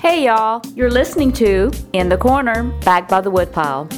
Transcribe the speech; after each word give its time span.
Hey 0.00 0.26
y'all, 0.26 0.62
you're 0.76 0.92
listening 0.92 1.32
to 1.32 1.72
In 1.92 2.08
the 2.08 2.16
Corner, 2.16 2.62
back 2.84 3.08
by 3.08 3.20
the 3.20 3.32
woodpile. 3.32 3.88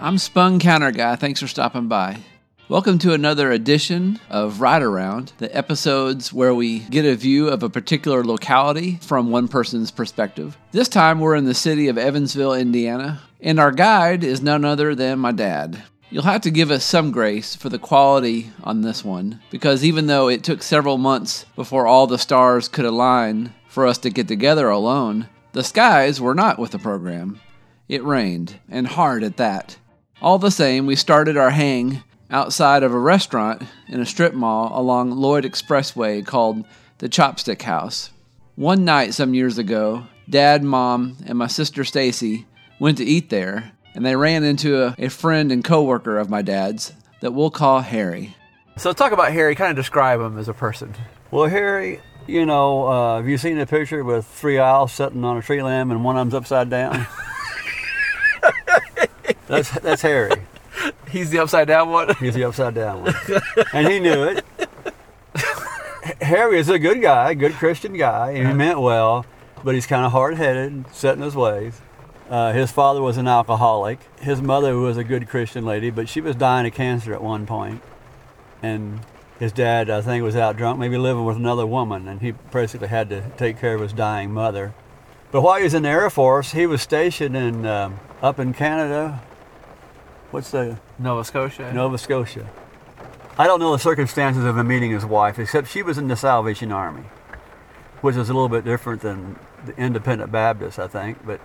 I'm 0.00 0.16
Spun 0.18 0.60
Counter 0.60 0.92
Guy. 0.92 1.16
Thanks 1.16 1.40
for 1.40 1.48
stopping 1.48 1.88
by. 1.88 2.18
Welcome 2.70 3.00
to 3.00 3.14
another 3.14 3.50
edition 3.50 4.20
of 4.30 4.60
Ride 4.60 4.82
Around, 4.82 5.32
the 5.38 5.52
episodes 5.56 6.32
where 6.32 6.54
we 6.54 6.78
get 6.78 7.04
a 7.04 7.16
view 7.16 7.48
of 7.48 7.64
a 7.64 7.68
particular 7.68 8.22
locality 8.22 9.00
from 9.02 9.32
one 9.32 9.48
person's 9.48 9.90
perspective. 9.90 10.56
This 10.70 10.88
time 10.88 11.18
we're 11.18 11.34
in 11.34 11.46
the 11.46 11.52
city 11.52 11.88
of 11.88 11.98
Evansville, 11.98 12.54
Indiana, 12.54 13.22
and 13.40 13.58
our 13.58 13.72
guide 13.72 14.22
is 14.22 14.40
none 14.40 14.64
other 14.64 14.94
than 14.94 15.18
my 15.18 15.32
dad. 15.32 15.82
You'll 16.10 16.22
have 16.22 16.42
to 16.42 16.50
give 16.52 16.70
us 16.70 16.84
some 16.84 17.10
grace 17.10 17.56
for 17.56 17.68
the 17.68 17.78
quality 17.80 18.52
on 18.62 18.82
this 18.82 19.04
one, 19.04 19.40
because 19.50 19.84
even 19.84 20.06
though 20.06 20.28
it 20.28 20.44
took 20.44 20.62
several 20.62 20.96
months 20.96 21.46
before 21.56 21.88
all 21.88 22.06
the 22.06 22.18
stars 22.18 22.68
could 22.68 22.84
align 22.84 23.52
for 23.66 23.84
us 23.84 23.98
to 23.98 24.10
get 24.10 24.28
together 24.28 24.68
alone, 24.68 25.28
the 25.54 25.64
skies 25.64 26.20
were 26.20 26.36
not 26.36 26.56
with 26.56 26.70
the 26.70 26.78
program. 26.78 27.40
It 27.88 28.04
rained, 28.04 28.60
and 28.68 28.86
hard 28.86 29.24
at 29.24 29.38
that. 29.38 29.76
All 30.22 30.38
the 30.38 30.52
same, 30.52 30.86
we 30.86 30.94
started 30.94 31.36
our 31.36 31.50
hang 31.50 32.04
outside 32.30 32.82
of 32.82 32.92
a 32.92 32.98
restaurant 32.98 33.62
in 33.88 34.00
a 34.00 34.06
strip 34.06 34.34
mall 34.34 34.70
along 34.78 35.10
Lloyd 35.10 35.44
Expressway 35.44 36.24
called 36.24 36.64
the 36.98 37.08
Chopstick 37.08 37.62
House. 37.62 38.10
One 38.56 38.84
night 38.84 39.14
some 39.14 39.34
years 39.34 39.58
ago, 39.58 40.06
Dad, 40.28 40.62
Mom, 40.62 41.16
and 41.26 41.38
my 41.38 41.46
sister 41.46 41.84
Stacy 41.84 42.46
went 42.78 42.98
to 42.98 43.04
eat 43.04 43.30
there, 43.30 43.72
and 43.94 44.04
they 44.04 44.16
ran 44.16 44.44
into 44.44 44.82
a, 44.82 44.94
a 44.98 45.08
friend 45.08 45.50
and 45.50 45.64
coworker 45.64 46.18
of 46.18 46.30
my 46.30 46.42
dad's 46.42 46.92
that 47.20 47.32
we'll 47.32 47.50
call 47.50 47.80
Harry. 47.80 48.36
So 48.76 48.92
talk 48.92 49.12
about 49.12 49.32
Harry. 49.32 49.54
Kind 49.54 49.70
of 49.70 49.76
describe 49.76 50.20
him 50.20 50.38
as 50.38 50.48
a 50.48 50.54
person. 50.54 50.94
Well, 51.30 51.46
Harry, 51.46 52.00
you 52.26 52.46
know, 52.46 52.86
uh, 52.86 53.16
have 53.16 53.28
you 53.28 53.38
seen 53.38 53.58
the 53.58 53.66
picture 53.66 54.02
with 54.04 54.26
three 54.26 54.58
owls 54.58 54.92
sitting 54.92 55.24
on 55.24 55.36
a 55.36 55.42
tree 55.42 55.62
limb 55.62 55.90
and 55.90 56.04
one 56.04 56.16
of 56.16 56.20
them's 56.20 56.34
upside 56.34 56.70
down? 56.70 57.06
that's 59.46 59.70
that's 59.80 60.02
Harry. 60.02 60.32
He's 61.10 61.30
the 61.30 61.38
upside 61.38 61.68
down 61.68 61.90
one. 61.90 62.14
He's 62.20 62.34
the 62.34 62.44
upside 62.44 62.74
down 62.74 63.04
one, 63.04 63.14
and 63.72 63.88
he 63.88 64.00
knew 64.00 64.24
it. 64.24 64.44
Harry 66.22 66.58
is 66.58 66.68
a 66.68 66.78
good 66.78 67.02
guy, 67.02 67.34
good 67.34 67.52
Christian 67.52 67.96
guy, 67.96 68.30
and 68.32 68.48
he 68.48 68.54
meant 68.54 68.80
well, 68.80 69.26
but 69.64 69.74
he's 69.74 69.86
kind 69.86 70.06
of 70.06 70.12
hard-headed, 70.12 70.84
set 70.92 71.16
in 71.16 71.22
his 71.22 71.34
ways. 71.34 71.80
Uh, 72.28 72.52
his 72.52 72.70
father 72.70 73.02
was 73.02 73.16
an 73.16 73.26
alcoholic. 73.26 73.98
His 74.20 74.40
mother 74.40 74.76
was 74.76 74.96
a 74.96 75.04
good 75.04 75.28
Christian 75.28 75.64
lady, 75.64 75.90
but 75.90 76.08
she 76.08 76.20
was 76.20 76.36
dying 76.36 76.66
of 76.66 76.72
cancer 76.72 77.12
at 77.12 77.22
one 77.22 77.46
point, 77.46 77.82
and 78.62 79.00
his 79.38 79.52
dad, 79.52 79.90
I 79.90 80.00
think, 80.02 80.22
was 80.22 80.36
out 80.36 80.56
drunk, 80.56 80.78
maybe 80.78 80.96
living 80.96 81.24
with 81.24 81.36
another 81.36 81.66
woman, 81.66 82.06
and 82.06 82.20
he 82.20 82.32
basically 82.32 82.88
had 82.88 83.08
to 83.08 83.22
take 83.36 83.58
care 83.58 83.74
of 83.74 83.80
his 83.80 83.92
dying 83.92 84.32
mother. 84.32 84.74
But 85.32 85.42
while 85.42 85.58
he 85.58 85.64
was 85.64 85.74
in 85.74 85.82
the 85.82 85.88
Air 85.88 86.10
Force, 86.10 86.52
he 86.52 86.66
was 86.66 86.82
stationed 86.82 87.36
in 87.36 87.66
um, 87.66 88.00
up 88.22 88.38
in 88.38 88.52
Canada. 88.52 89.22
What's 90.30 90.52
the 90.52 90.78
Nova 90.98 91.24
Scotia. 91.24 91.72
Nova 91.72 91.98
Scotia? 91.98 92.48
I 93.36 93.46
don't 93.46 93.58
know 93.58 93.72
the 93.72 93.78
circumstances 93.78 94.44
of 94.44 94.56
him 94.56 94.68
meeting 94.68 94.92
his 94.92 95.04
wife, 95.04 95.40
except 95.40 95.68
she 95.68 95.82
was 95.82 95.98
in 95.98 96.06
the 96.06 96.14
Salvation 96.14 96.70
Army, 96.70 97.04
which 98.00 98.14
is 98.14 98.28
a 98.28 98.32
little 98.32 98.48
bit 98.48 98.64
different 98.64 99.00
than 99.00 99.36
the 99.66 99.76
Independent 99.76 100.30
Baptist, 100.30 100.78
I 100.78 100.86
think. 100.86 101.26
But 101.26 101.40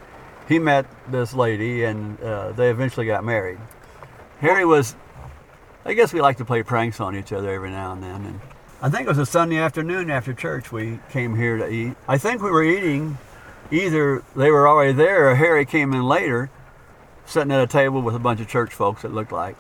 he 0.48 0.60
met 0.60 0.86
this 1.10 1.34
lady, 1.34 1.84
and 1.84 2.22
uh, 2.22 2.52
they 2.52 2.70
eventually 2.70 3.08
got 3.08 3.24
married. 3.24 3.58
Harry 4.40 4.66
was, 4.66 4.96
I 5.84 5.96
guess 5.96 6.14
we 6.14 6.22
like 6.22 6.38
to 6.38 6.46
play 6.46 6.62
pranks 6.62 7.00
on 7.00 7.16
each 7.16 7.32
other 7.32 7.52
every 7.52 7.72
now 7.72 7.94
and 7.94 8.04
then. 8.04 8.24
And 8.26 8.40
I 8.84 8.90
think 8.90 9.08
it 9.08 9.10
was 9.10 9.18
a 9.18 9.26
Sunday 9.26 9.58
afternoon 9.58 10.12
after 10.12 10.32
church 10.32 10.72
we 10.72 11.00
came 11.10 11.36
here 11.36 11.58
to 11.58 11.68
eat. 11.68 11.96
I 12.08 12.20
think 12.20 12.44
we 12.44 12.52
were 12.52 12.64
eating 12.64 13.18
either 13.72 14.24
they 14.36 14.52
were 14.52 14.68
already 14.68 14.94
there 14.94 15.32
or 15.32 15.36
Harry 15.36 15.66
came 15.66 15.94
in 15.94 16.04
later, 16.04 16.52
sitting 17.26 17.52
at 17.52 17.62
a 17.62 17.68
table 17.68 18.02
with 18.02 18.16
a 18.16 18.20
bunch 18.20 18.40
of 18.40 18.48
church 18.48 18.74
folks, 18.74 19.04
it 19.04 19.12
looked 19.12 19.32
like. 19.32 19.58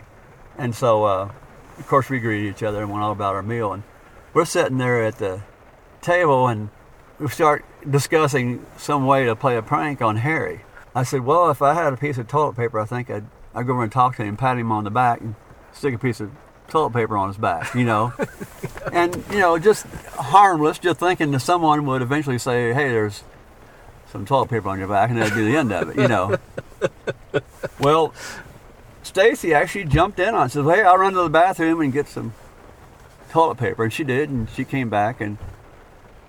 And 0.58 0.74
so, 0.74 1.04
uh, 1.04 1.32
of 1.78 1.88
course, 1.88 2.10
we 2.10 2.20
greeted 2.20 2.56
each 2.56 2.64
other 2.64 2.82
and 2.82 2.92
went 2.92 3.04
all 3.04 3.12
about 3.12 3.36
our 3.36 3.44
meal. 3.44 3.74
And 3.74 3.84
we're 4.34 4.46
sitting 4.46 4.78
there 4.78 5.04
at 5.04 5.18
the 5.18 5.42
table 6.02 6.48
and 6.48 6.70
we 7.20 7.28
start 7.30 7.66
discussing 7.90 8.66
some 8.78 9.06
way 9.06 9.26
to 9.26 9.36
play 9.36 9.58
a 9.58 9.62
prank 9.62 10.02
on 10.02 10.18
Harry. 10.18 10.62
I 10.94 11.04
said, 11.04 11.22
Well, 11.22 11.50
if 11.50 11.62
I 11.62 11.74
had 11.74 11.94
a 11.94 11.98
piece 11.98 12.18
of 12.18 12.28
toilet 12.28 12.56
paper, 12.56 12.80
I 12.80 12.86
think 12.86 13.10
I'd, 13.10 13.26
I'd 13.54 13.68
go 13.68 13.74
over 13.74 13.84
and 13.84 13.92
talk 13.92 14.16
to 14.18 14.24
him, 14.24 14.38
pat 14.38 14.58
him 14.58 14.72
on 14.72 14.84
the 14.84 14.92
back, 14.92 15.22
and 15.22 15.36
stick 15.74 15.94
a 15.94 15.98
piece 15.98 16.22
of 16.22 16.32
toilet 16.70 16.92
paper 16.92 17.18
on 17.18 17.28
his 17.28 17.38
back, 17.38 17.74
you 17.76 17.84
know. 17.84 18.14
and, 18.94 19.16
you 19.30 19.40
know, 19.40 19.58
just 19.60 19.86
harmless, 20.14 20.80
just 20.80 21.00
thinking 21.00 21.32
that 21.32 21.42
someone 21.42 21.86
would 21.86 22.02
eventually 22.02 22.38
say, 22.38 22.74
Hey, 22.74 22.90
there's 22.90 23.24
some 24.12 24.26
toilet 24.26 24.50
paper 24.50 24.70
on 24.70 24.80
your 24.80 24.88
back, 24.88 25.10
and 25.10 25.20
that'd 25.20 25.36
be 25.36 25.44
the 25.44 25.58
end 25.58 25.72
of 25.72 25.90
it, 25.90 25.98
you 25.98 26.08
know. 26.08 26.38
well, 27.80 28.14
Stacy 29.04 29.54
actually 29.54 29.86
jumped 29.86 30.20
in 30.20 30.34
on 30.34 30.48
it. 30.48 30.52
Says, 30.52 30.66
"Hey, 30.66 30.84
I'll 30.84 30.98
run 30.98 31.14
to 31.14 31.24
the 31.24 31.30
bathroom 31.30 31.82
and 31.82 31.92
get 31.92 32.08
some 32.08 32.34
toilet 33.30 33.58
paper," 33.58 33.84
and 33.84 33.94
she 33.94 34.04
did, 34.04 34.30
and 34.30 34.50
she 34.50 34.66
came 34.66 34.90
back, 34.90 35.22
and 35.22 35.38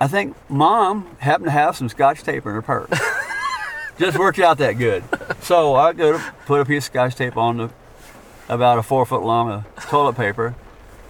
I 0.01 0.09
think 0.09 0.37
Mom 0.49 1.17
happened 1.19 1.47
to 1.47 1.53
have 1.53 1.77
some 1.77 1.89
Scotch 1.89 2.23
tape 2.23 2.45
in 2.45 2.53
her 2.53 2.63
purse. 2.63 2.91
Just 3.99 4.19
worked 4.19 4.39
out 4.39 4.59
that 4.59 4.73
good. 4.73 5.05
So 5.41 5.75
I 5.75 5.95
go 5.95 6.13
to 6.13 6.35
put 6.45 6.61
a 6.61 6.65
piece 6.67 6.87
of 6.87 6.93
Scotch 6.93 7.15
tape 7.15 7.37
on 7.37 7.57
the 7.57 7.71
about 8.49 8.79
a 8.79 8.83
four 8.83 9.07
foot 9.07 9.23
long 9.23 9.51
of 9.51 9.87
toilet 9.87 10.17
paper, 10.17 10.55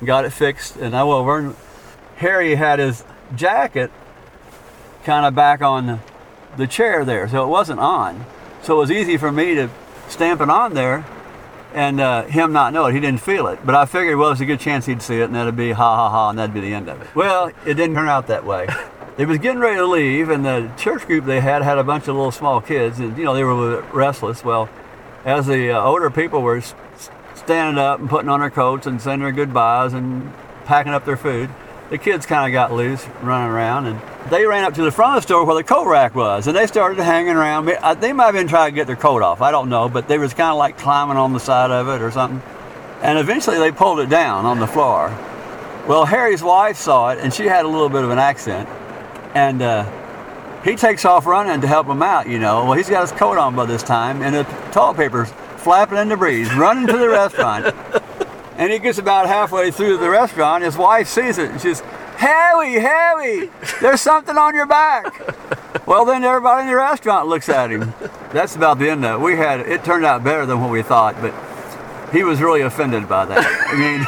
got 0.05 0.25
it 0.25 0.31
fixed, 0.31 0.77
and 0.77 0.97
I 0.97 1.03
will 1.05 1.25
run. 1.25 1.57
Harry 2.17 2.55
had 2.55 2.79
his 2.79 3.05
jacket 3.35 3.91
kind 5.05 5.27
of 5.27 5.35
back 5.35 5.63
on 5.63 5.87
the 5.87 5.99
the 6.57 6.67
chair 6.67 7.05
there, 7.05 7.29
so 7.29 7.45
it 7.45 7.49
wasn't 7.49 7.81
on. 7.81 8.25
So 8.63 8.77
it 8.77 8.79
was 8.79 8.91
easy 8.91 9.17
for 9.17 9.31
me 9.31 9.55
to 9.55 9.71
stamp 10.09 10.41
it 10.41 10.51
on 10.51 10.75
there 10.75 11.05
and 11.75 12.01
uh, 12.01 12.25
him 12.25 12.53
not 12.53 12.73
know 12.73 12.87
it. 12.87 12.95
He 12.95 13.01
didn't 13.01 13.21
feel 13.21 13.47
it. 13.49 13.59
But 13.65 13.75
I 13.75 13.85
figured, 13.85 14.17
well, 14.17 14.29
there's 14.31 14.41
a 14.41 14.47
good 14.47 14.61
chance 14.61 14.87
he'd 14.87 15.03
see 15.03 15.21
it 15.21 15.25
and 15.25 15.35
that'd 15.35 15.57
be 15.57 15.73
ha 15.73 15.97
ha 15.97 16.09
ha 16.11 16.31
and 16.31 16.39
that'd 16.39 16.55
be 16.55 16.61
the 16.61 16.73
end 16.75 16.89
of 16.89 17.01
it. 17.03 17.15
Well, 17.15 17.49
it 17.67 17.75
didn't 17.75 17.95
turn 17.95 18.09
out 18.09 18.27
that 18.29 18.45
way. 18.45 18.67
They 19.17 19.25
was 19.25 19.39
getting 19.39 19.61
ready 19.61 19.77
to 19.77 19.87
leave, 19.87 20.29
and 20.29 20.45
the 20.45 20.71
church 20.77 21.07
group 21.07 21.25
they 21.25 21.41
had 21.41 21.63
had 21.63 21.79
a 21.79 21.83
bunch 21.83 22.03
of 22.03 22.17
little 22.17 22.31
small 22.31 22.61
kids, 22.61 22.99
and 22.99 23.17
you 23.17 23.25
know 23.25 23.33
they 23.33 23.43
were 23.45 23.53
a 23.53 23.55
little 23.59 23.81
bit 23.81 23.95
restless. 23.95 24.45
Well, 24.45 24.69
as 25.25 25.47
the 25.47 25.71
uh, 25.71 25.83
older 25.83 26.11
people 26.11 26.43
were 26.43 26.59
s- 26.59 26.75
standing 27.35 27.79
up 27.83 27.99
and 27.99 28.11
putting 28.11 28.29
on 28.29 28.41
their 28.41 28.51
coats 28.51 28.87
and 28.87 29.01
saying 29.01 29.21
their 29.21 29.33
goodbyes 29.33 29.95
and 29.95 30.31
packing 30.67 30.93
up 30.93 31.07
their 31.07 31.17
food, 31.17 31.49
the 31.89 31.97
kids 31.97 32.27
kind 32.27 32.45
of 32.47 32.53
got 32.53 32.75
loose, 32.75 33.07
running 33.23 33.51
around, 33.51 33.87
and 33.87 34.03
they 34.31 34.47
ran 34.47 34.65
up 34.65 34.75
to 34.75 34.83
the 34.83 34.91
front 34.91 35.17
of 35.17 35.23
the 35.23 35.27
store 35.27 35.45
where 35.45 35.55
the 35.55 35.65
coat 35.65 35.87
rack 35.87 36.15
was, 36.15 36.47
and 36.47 36.57
they 36.57 36.67
started 36.67 37.03
hanging 37.03 37.37
around. 37.37 37.69
Uh, 37.69 37.95
They 37.95 38.13
might 38.13 38.27
have 38.27 38.35
been 38.35 38.49
trying 38.49 38.73
to 38.73 38.75
get 38.75 38.87
their 38.87 38.97
coat 38.97 39.23
off. 39.23 39.41
I 39.41 39.51
don't 39.51 39.69
know, 39.69 39.89
but 39.89 40.09
they 40.09 40.19
was 40.19 40.35
kind 40.35 40.51
of 40.51 40.57
like 40.59 40.79
climbing 40.79 41.17
on 41.17 41.33
the 41.33 41.41
side 41.41 41.71
of 41.71 41.89
it 41.89 42.03
or 42.03 42.11
something. 42.11 42.43
And 43.03 43.19
eventually 43.19 43.59
they 43.59 43.73
pulled 43.73 44.01
it 44.01 44.09
down 44.09 44.47
on 44.47 44.59
the 44.59 44.67
floor. 44.67 45.09
Well, 45.87 46.05
Harry's 46.05 46.43
wife 46.43 46.77
saw 46.77 47.11
it, 47.11 47.19
and 47.21 47.33
she 47.33 47.45
had 47.45 47.65
a 47.65 47.69
little 47.69 47.89
bit 47.89 48.03
of 48.03 48.11
an 48.11 48.19
accent, 48.19 48.69
and 49.35 49.63
uh, 49.63 50.63
he 50.63 50.75
takes 50.75 51.05
off 51.05 51.27
running 51.27 51.61
to 51.61 51.67
help 51.69 51.87
him 51.87 52.03
out. 52.03 52.29
You 52.29 52.39
know, 52.39 52.65
well, 52.65 52.73
he's 52.73 52.91
got 52.91 53.03
his 53.03 53.13
coat 53.13 53.39
on 53.39 53.55
by 53.55 53.67
this 53.67 53.83
time, 53.83 54.23
and 54.23 54.35
the 54.35 54.43
toilet 54.73 54.97
paper's 54.97 55.31
flapping 55.59 55.99
in 55.99 56.09
the 56.09 56.17
breeze, 56.17 56.53
running 56.55 56.87
to 56.87 56.97
the 56.97 57.09
restaurant. 57.09 57.75
And 58.59 58.73
he 58.73 58.79
gets 58.79 58.97
about 58.97 59.27
halfway 59.27 59.71
through 59.71 59.99
the 59.99 60.09
restaurant. 60.09 60.65
His 60.65 60.79
wife 60.79 61.09
sees 61.09 61.37
it 61.37 61.51
and 61.51 61.61
she 61.61 61.75
says, 61.75 61.83
Harry, 62.17 62.75
Harry, 62.75 63.51
there's 63.81 64.01
something 64.01 64.37
on 64.37 64.55
your 64.55 64.67
back. 64.67 65.87
Well, 65.87 66.05
then 66.05 66.25
everybody 66.25 66.63
in 66.63 66.69
the 66.69 66.77
restaurant 66.77 67.29
looks 67.29 67.49
at 67.49 67.71
him. 67.71 67.93
That's 68.33 68.57
about 68.57 68.79
the 68.79 68.91
end 68.91 69.05
of 69.05 69.21
it. 69.21 69.25
We 69.25 69.37
had 69.37 69.61
it 69.61 69.85
turned 69.85 70.05
out 70.05 70.25
better 70.25 70.47
than 70.47 70.61
what 70.61 70.71
we 70.71 70.83
thought, 70.83 71.21
but 71.21 71.33
he 72.13 72.23
was 72.25 72.41
really 72.41 72.63
offended 72.63 73.09
by 73.09 73.25
that. 73.27 73.67
I 73.69 73.77
mean, 73.77 74.01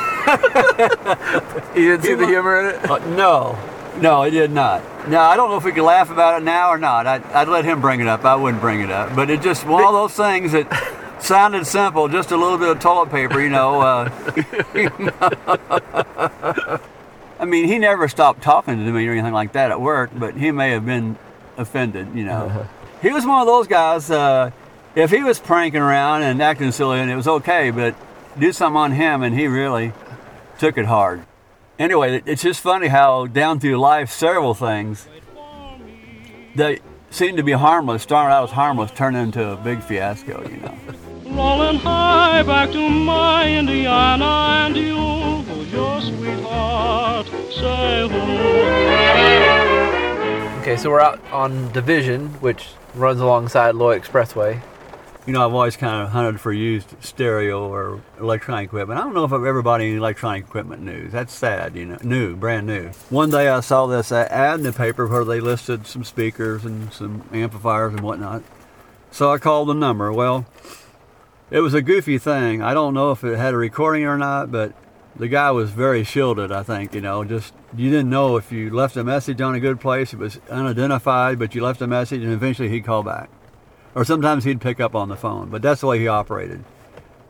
he 1.75 1.83
didn't 1.89 2.03
see 2.03 2.15
the 2.15 2.27
humor 2.27 2.61
in 2.61 2.67
it. 2.75 2.91
uh, 2.91 2.99
no, 3.15 3.57
no, 4.01 4.23
he 4.23 4.31
did 4.31 4.51
not. 4.51 4.83
Now 5.09 5.29
I 5.29 5.37
don't 5.37 5.51
know 5.51 5.57
if 5.57 5.65
we 5.65 5.73
can 5.73 5.85
laugh 5.85 6.11
about 6.11 6.41
it 6.41 6.45
now 6.45 6.71
or 6.71 6.79
not. 6.79 7.07
I'd, 7.07 7.23
I'd 7.27 7.49
let 7.49 7.65
him 7.65 7.81
bring 7.81 8.01
it 8.01 8.09
up. 8.09 8.25
I 8.25 8.35
wouldn't 8.35 8.61
bring 8.61 8.81
it 8.81 8.91
up. 8.91 9.15
But 9.15 9.31
it 9.31 9.43
just 9.43 9.67
one 9.67 9.85
of 9.85 9.93
those 9.93 10.15
things 10.15 10.53
that 10.53 10.67
sounded 11.21 11.67
simple, 11.67 12.09
just 12.09 12.31
a 12.31 12.37
little 12.37 12.59
bit 12.59 12.69
of 12.69 12.81
toilet 12.81 13.11
paper, 13.11 13.41
you 13.41 13.51
know. 13.51 13.81
Uh, 13.81 14.09
I 17.41 17.45
mean, 17.45 17.67
he 17.67 17.79
never 17.79 18.09
stopped 18.09 18.43
talking 18.43 18.85
to 18.85 18.93
me 18.93 19.07
or 19.07 19.13
anything 19.13 19.33
like 19.33 19.53
that 19.53 19.71
at 19.71 19.81
work, 19.81 20.11
but 20.15 20.37
he 20.37 20.51
may 20.51 20.71
have 20.71 20.85
been 20.85 21.17
offended, 21.57 22.15
you 22.15 22.25
know. 22.25 22.67
He 23.01 23.11
was 23.11 23.25
one 23.25 23.41
of 23.41 23.47
those 23.47 23.69
guys. 23.69 24.11
Uh, 24.11 24.51
if 24.95 25.11
he 25.11 25.23
was 25.23 25.39
pranking 25.39 25.81
around 25.81 26.23
and 26.23 26.43
acting 26.43 26.73
silly, 26.73 26.99
and 26.99 27.11
it 27.11 27.17
was 27.17 27.29
okay, 27.29 27.71
but 27.71 27.95
do 28.39 28.53
something 28.53 28.77
on 28.77 28.93
him, 28.93 29.23
and 29.23 29.39
he 29.39 29.47
really 29.47 29.93
took 30.59 30.77
it 30.79 30.87
hard. 30.87 31.25
Anyway, 31.79 32.21
it's 32.27 32.43
just 32.43 32.61
funny 32.61 32.89
how 32.89 33.27
down 33.27 33.61
through 33.61 33.77
life, 33.77 34.11
several 34.11 34.55
things 34.55 35.07
that 36.57 36.81
seem 37.11 37.37
to 37.37 37.45
be 37.45 37.53
harmless, 37.53 38.03
started 38.03 38.35
out 38.35 38.45
as 38.45 38.51
harmless, 38.51 38.91
turn 38.91 39.15
into 39.15 39.53
a 39.53 39.57
big 39.57 39.81
fiasco, 39.81 40.43
you 40.49 40.57
know. 40.57 40.75
Rolling 41.31 41.79
high 41.79 42.43
back 42.43 42.71
to 42.73 42.89
my 42.89 43.49
Indiana 43.49 44.25
and 44.67 44.77
you, 44.77 44.97
who's 44.97 45.73
your 45.73 46.01
sweetheart, 46.01 47.27
say 47.51 48.09
who. 48.09 48.19
Okay, 50.63 50.77
so 50.77 50.91
we're 50.91 51.01
out 51.01 51.21
on 51.31 51.71
Division, 51.73 52.29
which 52.41 52.69
runs 52.95 53.21
alongside 53.21 53.75
Lloyd 53.75 54.03
Expressway. 54.03 54.61
You 55.27 55.35
know, 55.35 55.47
I've 55.47 55.53
always 55.53 55.77
kind 55.77 56.03
of 56.03 56.09
hunted 56.09 56.41
for 56.41 56.53
used 56.53 56.95
stereo 57.05 57.69
or 57.69 58.01
electronic 58.19 58.65
equipment. 58.69 58.99
I 58.99 59.03
don't 59.05 59.13
know 59.15 59.25
if 59.25 59.33
I've 59.33 59.45
ever 59.45 59.61
bought 59.61 59.83
any 59.83 59.97
electronic 59.97 60.45
equipment 60.45 60.83
news. 60.83 61.13
That's 61.13 61.35
sad, 61.35 61.77
you 61.77 61.85
know. 61.85 61.99
New, 62.03 62.35
brand 62.37 62.67
new. 62.67 62.89
One 63.11 63.31
day 63.31 63.49
I 63.49 63.61
saw 63.61 63.87
this 63.87 64.11
ad 64.11 64.59
in 64.59 64.65
the 64.65 64.73
paper 64.73 65.07
where 65.07 65.25
they 65.25 65.41
listed 65.41 65.87
some 65.87 66.03
speakers 66.05 66.65
and 66.65 66.91
some 66.93 67.29
amplifiers 67.33 67.93
and 67.93 68.01
whatnot. 68.01 68.43
So 69.11 69.31
I 69.31 69.37
called 69.39 69.69
the 69.69 69.75
number. 69.75 70.11
Well, 70.13 70.47
it 71.51 71.61
was 71.61 71.75
a 71.75 71.83
goofy 71.83 72.19
thing. 72.19 72.63
I 72.63 72.75
don't 72.75 72.95
know 72.95 73.11
if 73.11 73.25
it 73.25 73.39
had 73.39 73.55
a 73.55 73.57
recording 73.57 74.05
or 74.05 74.19
not, 74.19 74.53
but 74.53 74.75
the 75.17 75.29
guy 75.29 75.51
was 75.51 75.71
very 75.71 76.05
shielded, 76.05 76.53
I 76.53 76.63
think, 76.63 76.95
you 76.95 77.01
know, 77.01 77.25
just 77.25 77.53
you 77.77 77.91
didn't 77.91 78.11
know 78.11 78.37
if 78.37 78.53
you 78.53 78.71
left 78.71 78.97
a 78.97 79.05
message 79.05 79.41
on 79.41 79.55
a 79.55 79.61
good 79.61 79.81
place, 79.81 80.13
it 80.13 80.19
was 80.19 80.39
unidentified, 80.49 81.39
but 81.39 81.55
you 81.55 81.63
left 81.63 81.83
a 81.83 81.87
message 81.87 82.23
and 82.23 82.33
eventually 82.33 82.69
he'd 82.69 82.85
call 82.85 83.03
back. 83.03 83.29
Or 83.95 84.05
sometimes 84.05 84.45
he'd 84.45 84.61
pick 84.61 84.79
up 84.79 84.95
on 84.95 85.09
the 85.09 85.17
phone, 85.17 85.49
but 85.49 85.63
that's 85.63 85.81
the 85.81 85.89
way 85.89 85.99
he 85.99 86.07
operated. 86.07 86.65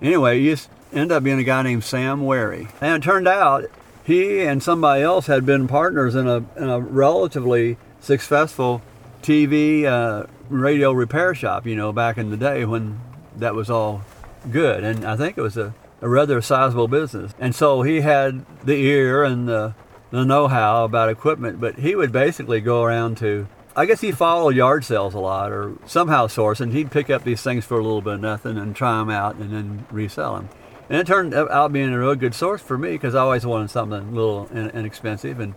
Anyway, 0.02 0.40
he 0.40 0.50
just 0.50 0.68
ended 0.92 1.12
up 1.12 1.22
being 1.22 1.38
a 1.38 1.44
guy 1.44 1.62
named 1.62 1.84
Sam 1.84 2.24
Wary. 2.24 2.68
And 2.80 3.02
it 3.02 3.06
turned 3.06 3.28
out 3.28 3.64
he 4.04 4.42
and 4.42 4.62
somebody 4.62 5.02
else 5.02 5.26
had 5.26 5.46
been 5.46 5.66
partners 5.66 6.14
in 6.14 6.26
a, 6.26 6.44
in 6.56 6.68
a 6.68 6.80
relatively 6.80 7.78
successful 8.00 8.82
TV 9.22 9.84
uh, 9.84 10.26
radio 10.48 10.92
repair 10.92 11.34
shop, 11.34 11.66
you 11.66 11.74
know, 11.74 11.92
back 11.92 12.18
in 12.18 12.30
the 12.30 12.36
day 12.36 12.64
when 12.64 13.00
that 13.38 13.54
was 13.54 13.70
all 13.70 14.02
good. 14.50 14.84
And 14.84 15.04
I 15.04 15.16
think 15.16 15.38
it 15.38 15.42
was 15.42 15.56
a, 15.56 15.74
a 16.00 16.08
rather 16.08 16.40
sizable 16.40 16.88
business. 16.88 17.32
And 17.38 17.54
so 17.54 17.82
he 17.82 18.00
had 18.00 18.44
the 18.64 18.76
ear 18.76 19.24
and 19.24 19.48
the, 19.48 19.74
the 20.10 20.24
know 20.24 20.48
how 20.48 20.84
about 20.84 21.08
equipment, 21.08 21.60
but 21.60 21.78
he 21.78 21.94
would 21.94 22.12
basically 22.12 22.60
go 22.60 22.82
around 22.82 23.18
to 23.18 23.48
I 23.78 23.86
guess 23.86 24.00
he 24.00 24.10
followed 24.10 24.56
yard 24.56 24.84
sales 24.84 25.14
a 25.14 25.20
lot 25.20 25.52
or 25.52 25.74
somehow 25.86 26.26
source, 26.26 26.60
and 26.60 26.72
he'd 26.72 26.90
pick 26.90 27.10
up 27.10 27.22
these 27.22 27.42
things 27.42 27.64
for 27.64 27.78
a 27.78 27.82
little 27.82 28.00
bit 28.00 28.14
of 28.14 28.20
nothing 28.20 28.58
and 28.58 28.74
try 28.74 28.98
them 28.98 29.08
out 29.08 29.36
and 29.36 29.52
then 29.52 29.86
resell 29.92 30.34
them. 30.34 30.48
And 30.88 30.98
it 30.98 31.06
turned 31.06 31.32
out 31.32 31.72
being 31.72 31.92
a 31.92 31.98
real 32.00 32.16
good 32.16 32.34
source 32.34 32.60
for 32.60 32.76
me 32.76 32.92
because 32.92 33.14
I 33.14 33.20
always 33.20 33.46
wanted 33.46 33.70
something 33.70 34.00
a 34.00 34.10
little 34.10 34.48
inexpensive, 34.52 35.38
and 35.38 35.54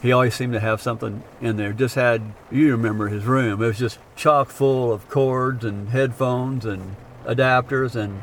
he 0.00 0.12
always 0.12 0.34
seemed 0.34 0.54
to 0.54 0.60
have 0.60 0.80
something 0.80 1.22
in 1.42 1.58
there. 1.58 1.74
Just 1.74 1.94
had 1.94 2.22
you 2.50 2.70
remember 2.70 3.08
his 3.08 3.24
room; 3.24 3.62
it 3.62 3.66
was 3.66 3.78
just 3.78 3.98
chock 4.16 4.48
full 4.48 4.90
of 4.90 5.06
cords 5.10 5.62
and 5.62 5.90
headphones 5.90 6.64
and 6.64 6.96
adapters, 7.28 7.94
and 7.94 8.22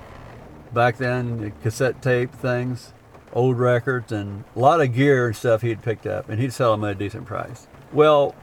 back 0.74 0.98
then 0.98 1.54
cassette 1.62 2.02
tape 2.02 2.34
things, 2.34 2.94
old 3.32 3.58
records, 3.58 4.12
and 4.12 4.44
a 4.56 4.60
lot 4.60 4.82
of 4.82 4.94
gear 4.94 5.28
and 5.28 5.36
stuff 5.36 5.62
he'd 5.62 5.82
picked 5.82 6.06
up, 6.06 6.28
and 6.28 6.42
he'd 6.42 6.52
sell 6.52 6.72
them 6.72 6.84
at 6.84 6.92
a 6.92 6.96
decent 6.96 7.26
price. 7.26 7.68
Well, 7.94 8.36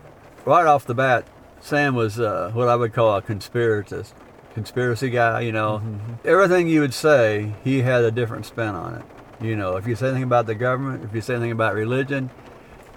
right 0.45 0.67
off 0.67 0.87
the 0.87 0.95
bat, 0.95 1.27
Sam 1.61 1.95
was 1.95 2.19
uh, 2.19 2.51
what 2.55 2.69
I 2.69 2.77
would 2.77 2.93
call 2.93 3.17
a 3.17 3.23
conspiratist, 3.23 4.13
conspiracy 4.55 5.11
guy. 5.11 5.41
You 5.41 5.53
know, 5.53 5.83
mm-hmm. 5.85 6.13
everything 6.25 6.69
you 6.69 6.81
would 6.81 6.95
say, 6.95 7.55
he 7.63 7.83
had 7.83 8.05
a 8.05 8.11
different 8.11 8.47
spin 8.47 8.75
on 8.75 8.95
it. 8.95 9.05
You 9.45 9.57
know, 9.57 9.77
if 9.77 9.87
you 9.87 9.97
say 9.97 10.07
anything 10.07 10.23
about 10.23 10.47
the 10.47 10.55
government, 10.55 11.05
if 11.05 11.15
you 11.15 11.21
say 11.21 11.35
anything 11.35 11.53
about 11.53 11.75
religion, 11.75 12.31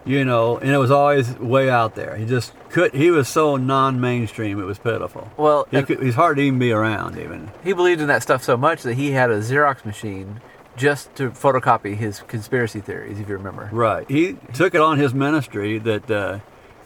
you 0.06 0.24
know, 0.24 0.58
and 0.58 0.72
it 0.72 0.78
was 0.78 0.92
always 0.92 1.38
way 1.40 1.70
out 1.70 1.96
there. 1.96 2.16
He 2.16 2.26
just 2.26 2.54
could. 2.70 2.94
He 2.94 3.12
was 3.12 3.28
so 3.28 3.56
non-mainstream; 3.58 4.60
it 4.60 4.66
was 4.66 4.80
pitiful. 4.80 5.30
Well, 5.38 5.68
he 5.72 5.84
could, 5.84 6.02
he's 6.02 6.16
hard 6.16 6.38
to 6.38 6.44
even 6.44 6.60
be 6.60 6.72
around. 6.72 7.18
Even 7.18 7.52
he 7.64 7.74
believed 7.74 8.02
in 8.02 8.08
that 8.08 8.22
stuff 8.24 8.44
so 8.44 8.56
much 8.56 8.84
that 8.84 8.94
he 8.94 9.12
had 9.12 9.32
a 9.32 9.40
Xerox 9.40 9.84
machine 9.86 10.42
just 10.78 11.14
to 11.16 11.32
photocopy 11.32 11.96
his 11.96 12.22
conspiracy 12.28 12.82
theories. 12.82 13.20
If 13.20 13.28
you 13.28 13.38
remember, 13.38 13.70
right? 13.72 14.10
He 14.10 14.38
took 14.54 14.76
it 14.76 14.82
on 14.82 14.98
his 14.98 15.14
ministry 15.14 15.80
that. 15.80 16.10
Uh, 16.10 16.40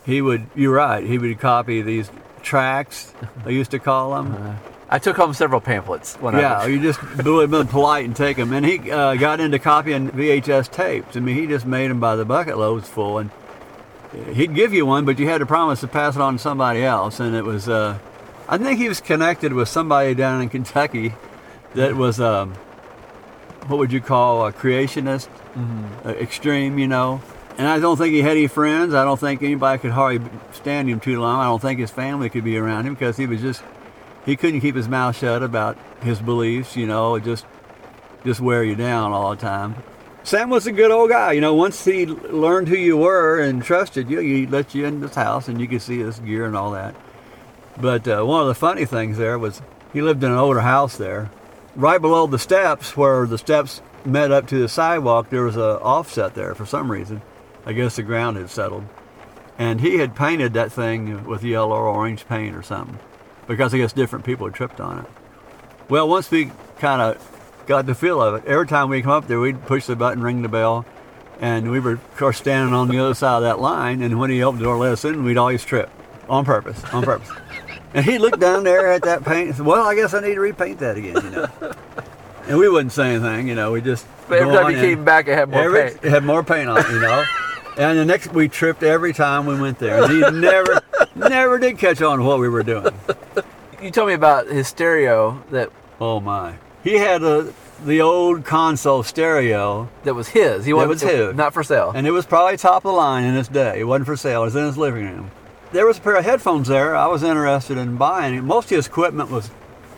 he 0.05 0.21
would. 0.21 0.47
You're 0.55 0.73
right. 0.73 1.05
He 1.05 1.17
would 1.17 1.39
copy 1.39 1.81
these 1.81 2.09
tracks. 2.41 3.13
I 3.45 3.49
used 3.49 3.71
to 3.71 3.79
call 3.79 4.15
them. 4.15 4.33
Uh, 4.33 4.55
I 4.91 4.97
took 4.97 5.17
home 5.17 5.33
several 5.33 5.61
pamphlets. 5.61 6.15
When 6.15 6.35
I 6.35 6.41
yeah, 6.41 6.59
I 6.59 6.67
you 6.67 6.81
just 6.81 7.01
would 7.23 7.51
been 7.51 7.67
polite 7.67 8.05
and 8.05 8.15
take 8.15 8.37
them. 8.37 8.51
And 8.53 8.65
he 8.65 8.91
uh, 8.91 9.15
got 9.15 9.39
into 9.39 9.59
copying 9.59 10.09
VHS 10.09 10.71
tapes. 10.71 11.15
I 11.15 11.19
mean, 11.19 11.35
he 11.35 11.45
just 11.45 11.65
made 11.65 11.91
them 11.91 11.99
by 11.99 12.15
the 12.15 12.25
bucket 12.25 12.57
loads 12.57 12.89
full, 12.89 13.19
and 13.19 13.29
he'd 14.33 14.55
give 14.55 14.73
you 14.73 14.85
one, 14.85 15.05
but 15.05 15.19
you 15.19 15.27
had 15.27 15.39
to 15.39 15.45
promise 15.45 15.81
to 15.81 15.87
pass 15.87 16.15
it 16.15 16.21
on 16.21 16.33
to 16.33 16.39
somebody 16.39 16.83
else. 16.83 17.19
And 17.19 17.35
it 17.35 17.43
was, 17.43 17.69
uh, 17.69 17.99
I 18.47 18.57
think 18.57 18.79
he 18.79 18.89
was 18.89 18.99
connected 18.99 19.53
with 19.53 19.69
somebody 19.69 20.15
down 20.15 20.41
in 20.41 20.49
Kentucky 20.49 21.13
that 21.75 21.95
was, 21.95 22.19
um, 22.19 22.53
what 23.67 23.77
would 23.77 23.91
you 23.91 24.01
call 24.01 24.47
a 24.47 24.51
creationist, 24.51 25.27
mm-hmm. 25.53 26.07
uh, 26.07 26.11
extreme, 26.13 26.79
you 26.79 26.87
know. 26.87 27.21
And 27.59 27.67
I 27.67 27.79
don't 27.79 27.97
think 27.97 28.13
he 28.13 28.21
had 28.21 28.37
any 28.37 28.47
friends. 28.47 28.93
I 28.93 29.03
don't 29.03 29.19
think 29.19 29.43
anybody 29.43 29.79
could 29.79 29.91
hardly 29.91 30.27
stand 30.53 30.89
him 30.89 30.99
too 30.99 31.19
long. 31.19 31.41
I 31.41 31.43
don't 31.43 31.61
think 31.61 31.79
his 31.79 31.91
family 31.91 32.29
could 32.29 32.45
be 32.45 32.57
around 32.57 32.87
him 32.87 32.93
because 32.93 33.17
he 33.17 33.27
was 33.27 33.41
just 33.41 33.61
he 34.25 34.35
couldn't 34.35 34.61
keep 34.61 34.75
his 34.75 34.87
mouth 34.87 35.17
shut 35.17 35.43
about 35.43 35.77
his 36.01 36.19
beliefs. 36.19 36.75
You 36.75 36.87
know, 36.87 37.15
it 37.15 37.23
just 37.23 37.45
just 38.25 38.39
wear 38.39 38.63
you 38.63 38.75
down 38.75 39.11
all 39.11 39.31
the 39.31 39.37
time. 39.37 39.75
Sam 40.23 40.49
was 40.49 40.67
a 40.67 40.71
good 40.71 40.91
old 40.91 41.09
guy. 41.09 41.31
You 41.31 41.41
know, 41.41 41.55
once 41.55 41.83
he 41.85 42.05
learned 42.05 42.67
who 42.67 42.75
you 42.75 42.97
were 42.97 43.39
and 43.39 43.63
trusted 43.63 44.09
you, 44.09 44.19
he 44.19 44.45
let 44.45 44.75
you 44.75 44.85
in 44.85 45.01
his 45.01 45.15
house 45.15 45.47
and 45.47 45.59
you 45.59 45.67
could 45.67 45.81
see 45.81 45.99
his 45.99 46.19
gear 46.19 46.45
and 46.45 46.55
all 46.55 46.71
that. 46.71 46.95
But 47.79 48.07
uh, 48.07 48.23
one 48.23 48.41
of 48.41 48.47
the 48.47 48.55
funny 48.55 48.85
things 48.85 49.17
there 49.17 49.39
was 49.39 49.61
he 49.93 50.01
lived 50.01 50.23
in 50.23 50.31
an 50.31 50.37
older 50.37 50.59
house 50.59 50.97
there. 50.97 51.31
Right 51.75 52.01
below 52.01 52.27
the 52.27 52.39
steps, 52.39 52.97
where 52.97 53.25
the 53.25 53.37
steps 53.37 53.81
met 54.03 54.31
up 54.31 54.47
to 54.47 54.59
the 54.59 54.67
sidewalk, 54.67 55.29
there 55.29 55.43
was 55.43 55.55
a 55.55 55.79
offset 55.79 56.35
there 56.35 56.53
for 56.53 56.65
some 56.65 56.91
reason. 56.91 57.21
I 57.65 57.73
guess 57.73 57.95
the 57.95 58.03
ground 58.03 58.37
had 58.37 58.49
settled. 58.49 58.85
And 59.57 59.79
he 59.81 59.97
had 59.97 60.15
painted 60.15 60.53
that 60.53 60.71
thing 60.71 61.25
with 61.25 61.43
yellow 61.43 61.75
or 61.75 61.87
orange 61.87 62.27
paint 62.27 62.55
or 62.55 62.63
something 62.63 62.99
because 63.49 63.73
I 63.73 63.79
guess 63.79 63.91
different 63.91 64.23
people 64.23 64.45
had 64.45 64.53
tripped 64.53 64.79
on 64.79 64.99
it. 64.99 65.05
Well, 65.89 66.07
once 66.07 66.29
we 66.29 66.51
kind 66.77 67.01
of 67.01 67.65
got 67.65 67.87
the 67.87 67.95
feel 67.95 68.21
of 68.21 68.35
it, 68.35 68.45
every 68.45 68.67
time 68.67 68.89
we 68.89 69.01
come 69.01 69.11
up 69.11 69.27
there, 69.27 69.39
we'd 69.39 69.65
push 69.65 69.87
the 69.87 69.95
button, 69.95 70.21
ring 70.21 70.43
the 70.43 70.47
bell, 70.47 70.85
and 71.41 71.71
we 71.71 71.79
were, 71.79 71.93
of 71.93 72.15
course, 72.15 72.37
standing 72.37 72.75
on 72.75 72.89
the 72.89 72.99
other 72.99 73.15
side 73.15 73.37
of 73.37 73.41
that 73.41 73.59
line. 73.59 74.03
And 74.03 74.19
when 74.19 74.29
he 74.29 74.43
opened 74.43 74.61
the 74.61 74.65
door, 74.65 74.77
let 74.77 74.93
us 74.93 75.03
in, 75.03 75.23
we'd 75.23 75.37
always 75.37 75.65
trip 75.65 75.89
on 76.29 76.45
purpose, 76.45 76.81
on 76.93 77.03
purpose. 77.03 77.29
and 77.95 78.05
he 78.05 78.19
looked 78.19 78.39
down 78.39 78.63
there 78.63 78.91
at 78.91 79.01
that 79.01 79.25
paint 79.25 79.47
and 79.47 79.57
said, 79.57 79.65
"Well, 79.65 79.85
I 79.85 79.95
guess 79.95 80.13
I 80.13 80.21
need 80.21 80.35
to 80.35 80.41
repaint 80.41 80.77
that 80.79 80.95
again," 80.95 81.15
you 81.15 81.29
know. 81.31 81.47
And 82.47 82.57
we 82.59 82.69
wouldn't 82.69 82.91
say 82.91 83.15
anything, 83.15 83.47
you 83.47 83.55
know. 83.55 83.71
We 83.71 83.81
just. 83.81 84.05
But 84.27 84.39
every 84.39 84.55
time 84.55 84.75
he 84.75 84.79
came 84.79 85.03
back, 85.03 85.27
it 85.27 85.35
had 85.35 85.49
more 85.49 85.63
every, 85.63 85.89
paint. 85.89 86.03
It 86.03 86.11
had 86.11 86.23
more 86.23 86.43
paint 86.43 86.69
on 86.69 86.77
it, 86.77 86.89
you 86.89 86.99
know. 86.99 87.25
And 87.79 87.97
the 87.97 88.03
next 88.03 88.33
we 88.33 88.49
tripped 88.49 88.83
every 88.83 89.13
time 89.13 89.45
we 89.45 89.59
went 89.59 89.79
there. 89.79 90.03
And 90.03 90.11
he 90.11 90.19
never, 90.31 90.81
never 91.15 91.57
did 91.57 91.77
catch 91.77 92.01
on 92.01 92.17
to 92.17 92.23
what 92.25 92.37
we 92.37 92.49
were 92.49 92.61
doing. 92.61 92.93
You 93.81 93.89
told 93.89 94.09
me 94.09 94.13
about 94.13 94.47
his 94.47 94.67
stereo 94.67 95.41
that. 95.51 95.69
Oh 96.01 96.19
my! 96.19 96.55
He 96.83 96.95
had 96.95 97.23
a 97.23 97.53
the 97.85 98.01
old 98.01 98.43
console 98.43 99.01
stereo 99.03 99.89
that 100.03 100.13
was 100.13 100.27
his. 100.27 100.65
He 100.65 100.73
was 100.73 101.01
his, 101.01 101.33
not 101.35 101.53
for 101.53 101.63
sale. 101.63 101.93
And 101.95 102.05
it 102.05 102.11
was 102.11 102.25
probably 102.25 102.57
top 102.57 102.83
of 102.83 102.91
the 102.91 102.97
line 102.97 103.23
in 103.23 103.35
its 103.35 103.47
day. 103.47 103.79
It 103.79 103.85
wasn't 103.85 104.07
for 104.07 104.17
sale. 104.17 104.41
It 104.41 104.45
was 104.47 104.55
in 104.57 104.65
his 104.65 104.77
living 104.77 105.05
room. 105.05 105.31
There 105.71 105.87
was 105.87 105.99
a 105.99 106.01
pair 106.01 106.17
of 106.17 106.25
headphones 106.25 106.67
there. 106.67 106.97
I 106.97 107.07
was 107.07 107.23
interested 107.23 107.77
in 107.77 107.95
buying. 107.95 108.35
it. 108.35 108.41
Most 108.41 108.65
of 108.65 108.71
his 108.71 108.87
equipment 108.87 109.31
was 109.31 109.51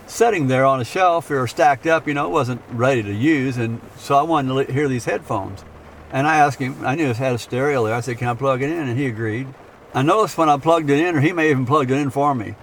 sitting 0.06 0.46
there 0.46 0.64
on 0.64 0.80
a 0.80 0.84
shelf 0.84 1.28
or 1.32 1.48
stacked 1.48 1.88
up. 1.88 2.06
You 2.06 2.14
know, 2.14 2.26
it 2.26 2.30
wasn't 2.30 2.62
ready 2.70 3.02
to 3.02 3.12
use, 3.12 3.56
and 3.56 3.80
so 3.96 4.16
I 4.16 4.22
wanted 4.22 4.66
to 4.66 4.72
hear 4.72 4.86
these 4.86 5.06
headphones. 5.06 5.64
And 6.12 6.26
I 6.26 6.36
asked 6.36 6.58
him, 6.58 6.76
I 6.84 6.94
knew 6.94 7.06
it 7.06 7.16
had 7.16 7.34
a 7.34 7.38
stereo 7.38 7.84
there. 7.84 7.94
I 7.94 8.00
said, 8.00 8.18
Can 8.18 8.28
I 8.28 8.34
plug 8.34 8.62
it 8.62 8.70
in? 8.70 8.88
And 8.88 8.98
he 8.98 9.06
agreed. 9.06 9.48
I 9.94 10.02
noticed 10.02 10.38
when 10.38 10.48
I 10.48 10.58
plugged 10.58 10.90
it 10.90 10.98
in, 10.98 11.16
or 11.16 11.20
he 11.20 11.32
may 11.32 11.50
even 11.50 11.66
plugged 11.66 11.90
it 11.90 11.98
in 11.98 12.10
for 12.10 12.34
me, 12.34 12.54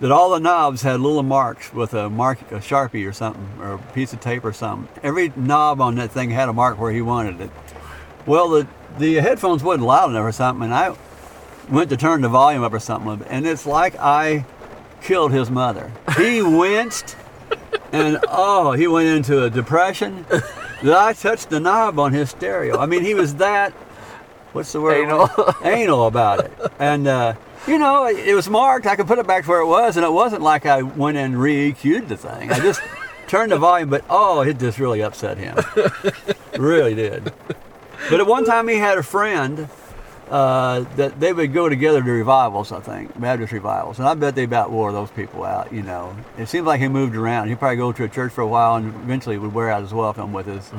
that 0.00 0.10
all 0.10 0.30
the 0.30 0.38
knobs 0.38 0.82
had 0.82 1.00
little 1.00 1.22
marks 1.22 1.72
with 1.72 1.94
a 1.94 2.08
mark, 2.08 2.40
a 2.52 2.56
sharpie 2.56 3.06
or 3.08 3.12
something, 3.12 3.46
or 3.60 3.74
a 3.74 3.78
piece 3.78 4.12
of 4.12 4.20
tape 4.20 4.44
or 4.44 4.52
something. 4.52 4.88
Every 5.02 5.32
knob 5.36 5.80
on 5.80 5.96
that 5.96 6.10
thing 6.12 6.30
had 6.30 6.48
a 6.48 6.52
mark 6.52 6.78
where 6.78 6.92
he 6.92 7.02
wanted 7.02 7.40
it. 7.40 7.50
Well, 8.26 8.50
the 8.50 8.66
the 8.98 9.14
headphones 9.16 9.62
wasn't 9.62 9.86
loud 9.86 10.10
enough 10.10 10.24
or 10.24 10.32
something, 10.32 10.64
and 10.64 10.74
I 10.74 10.94
went 11.70 11.90
to 11.90 11.96
turn 11.96 12.20
the 12.20 12.28
volume 12.28 12.62
up 12.62 12.72
or 12.72 12.78
something, 12.78 13.26
and 13.28 13.46
it's 13.46 13.66
like 13.66 13.96
I 13.98 14.44
killed 15.02 15.32
his 15.32 15.50
mother. 15.50 15.92
He 16.16 16.42
winced, 16.42 17.16
and 17.92 18.18
oh, 18.28 18.72
he 18.72 18.86
went 18.86 19.08
into 19.08 19.44
a 19.44 19.50
depression 19.50 20.26
that 20.82 20.96
I 20.96 21.12
touched 21.12 21.50
the 21.50 21.60
knob 21.60 21.98
on 21.98 22.12
his 22.12 22.30
stereo. 22.30 22.78
I 22.78 22.86
mean, 22.86 23.02
he 23.02 23.14
was 23.14 23.36
that, 23.36 23.72
what's 24.52 24.72
the 24.72 24.80
word? 24.80 25.04
Anal. 25.04 25.28
Anal 25.64 26.06
about 26.06 26.44
it. 26.44 26.52
And, 26.78 27.06
uh, 27.06 27.34
you 27.66 27.78
know, 27.78 28.06
it 28.06 28.34
was 28.34 28.48
marked. 28.48 28.86
I 28.86 28.96
could 28.96 29.06
put 29.06 29.18
it 29.18 29.26
back 29.26 29.44
to 29.44 29.50
where 29.50 29.60
it 29.60 29.66
was, 29.66 29.96
and 29.96 30.06
it 30.06 30.12
wasn't 30.12 30.42
like 30.42 30.66
I 30.66 30.82
went 30.82 31.16
and 31.18 31.38
re-EQ'd 31.38 32.08
the 32.08 32.16
thing. 32.16 32.50
I 32.50 32.60
just 32.60 32.80
turned 33.26 33.52
the 33.52 33.58
volume, 33.58 33.90
but 33.90 34.04
oh, 34.08 34.40
it 34.42 34.58
just 34.58 34.78
really 34.78 35.02
upset 35.02 35.36
him. 35.36 35.58
really 36.58 36.94
did. 36.94 37.32
But 38.10 38.20
at 38.20 38.26
one 38.26 38.44
time, 38.44 38.68
he 38.68 38.76
had 38.76 38.96
a 38.96 39.02
friend 39.02 39.68
uh, 40.30 40.80
that 40.96 41.18
they 41.20 41.32
would 41.32 41.52
go 41.52 41.68
together 41.68 42.02
to 42.02 42.10
revivals, 42.10 42.72
I 42.72 42.80
think, 42.80 43.18
Baptist 43.18 43.52
revivals. 43.52 43.98
And 43.98 44.08
I 44.08 44.14
bet 44.14 44.34
they 44.34 44.44
about 44.44 44.70
wore 44.70 44.92
those 44.92 45.10
people 45.10 45.44
out, 45.44 45.72
you 45.72 45.82
know. 45.82 46.14
It 46.36 46.48
seems 46.48 46.66
like 46.66 46.80
he 46.80 46.88
moved 46.88 47.16
around. 47.16 47.48
He'd 47.48 47.58
probably 47.58 47.76
go 47.76 47.92
to 47.92 48.04
a 48.04 48.08
church 48.08 48.32
for 48.32 48.42
a 48.42 48.46
while 48.46 48.76
and 48.76 48.88
eventually 48.88 49.38
would 49.38 49.54
wear 49.54 49.70
out 49.70 49.82
his 49.82 49.92
welcome 49.94 50.32
with 50.32 50.46
his 50.46 50.70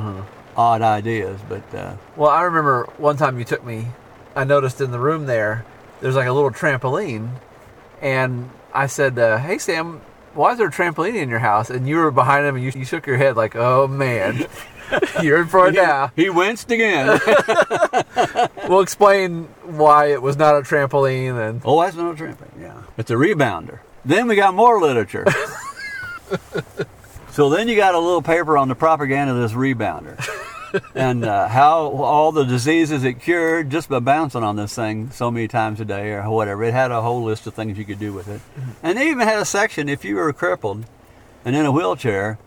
odd 0.55 0.81
ideas. 0.81 1.39
But 1.47 1.73
uh, 1.73 1.95
Well, 2.15 2.29
I 2.29 2.43
remember 2.43 2.85
one 2.97 3.17
time 3.17 3.39
you 3.39 3.45
took 3.45 3.65
me. 3.65 3.87
I 4.35 4.43
noticed 4.43 4.79
in 4.81 4.91
the 4.91 4.99
room 4.99 5.25
there, 5.25 5.65
there's 6.01 6.15
like 6.15 6.27
a 6.27 6.31
little 6.33 6.51
trampoline, 6.51 7.31
and 8.01 8.49
I 8.73 8.85
said, 8.87 9.17
uh, 9.19 9.37
"Hey 9.37 9.57
Sam, 9.57 10.01
why 10.33 10.51
is 10.51 10.57
there 10.57 10.67
a 10.67 10.71
trampoline 10.71 11.15
in 11.15 11.29
your 11.29 11.39
house?" 11.39 11.69
And 11.69 11.87
you 11.87 11.97
were 11.97 12.11
behind 12.11 12.45
him, 12.45 12.55
and 12.55 12.63
you, 12.63 12.71
you 12.75 12.85
shook 12.85 13.07
your 13.07 13.17
head 13.17 13.35
like, 13.35 13.55
"Oh 13.55 13.87
man, 13.87 14.45
you're 15.21 15.41
in 15.41 15.47
for 15.47 15.67
it 15.67 15.75
now." 15.75 16.11
he 16.15 16.29
winced 16.29 16.71
again. 16.71 17.19
We'll 18.69 18.81
explain 18.81 19.45
why 19.63 20.11
it 20.11 20.21
was 20.21 20.37
not 20.37 20.55
a 20.55 20.61
trampoline, 20.61 21.49
and 21.49 21.59
oh, 21.65 21.81
that's 21.81 21.95
not 21.95 22.13
a 22.13 22.23
trampoline. 22.23 22.61
Yeah. 22.61 22.83
It's 22.99 23.09
a 23.09 23.15
rebounder. 23.15 23.79
Then 24.05 24.27
we 24.27 24.35
got 24.35 24.53
more 24.53 24.79
literature. 24.79 25.25
so 27.31 27.49
then 27.49 27.67
you 27.67 27.75
got 27.75 27.95
a 27.95 27.99
little 27.99 28.21
paper 28.21 28.59
on 28.59 28.67
the 28.67 28.75
propaganda 28.75 29.33
of 29.33 29.39
this 29.41 29.53
rebounder. 29.53 30.23
And 30.95 31.25
uh, 31.25 31.47
how 31.47 31.87
all 31.87 32.31
the 32.31 32.43
diseases 32.43 33.03
it 33.03 33.21
cured 33.21 33.69
just 33.69 33.89
by 33.89 33.99
bouncing 33.99 34.43
on 34.43 34.55
this 34.55 34.75
thing 34.75 35.11
so 35.11 35.31
many 35.31 35.47
times 35.47 35.79
a 35.79 35.85
day 35.85 36.11
or 36.13 36.29
whatever. 36.29 36.63
It 36.63 36.73
had 36.73 36.91
a 36.91 37.01
whole 37.01 37.23
list 37.23 37.47
of 37.47 37.53
things 37.53 37.77
you 37.77 37.85
could 37.85 37.99
do 37.99 38.13
with 38.13 38.27
it. 38.27 38.41
And 38.83 38.97
they 38.97 39.09
even 39.09 39.27
had 39.27 39.39
a 39.39 39.45
section 39.45 39.89
if 39.89 40.03
you 40.03 40.15
were 40.15 40.31
crippled 40.33 40.85
and 41.45 41.55
in 41.55 41.65
a 41.65 41.71
wheelchair, 41.71 42.37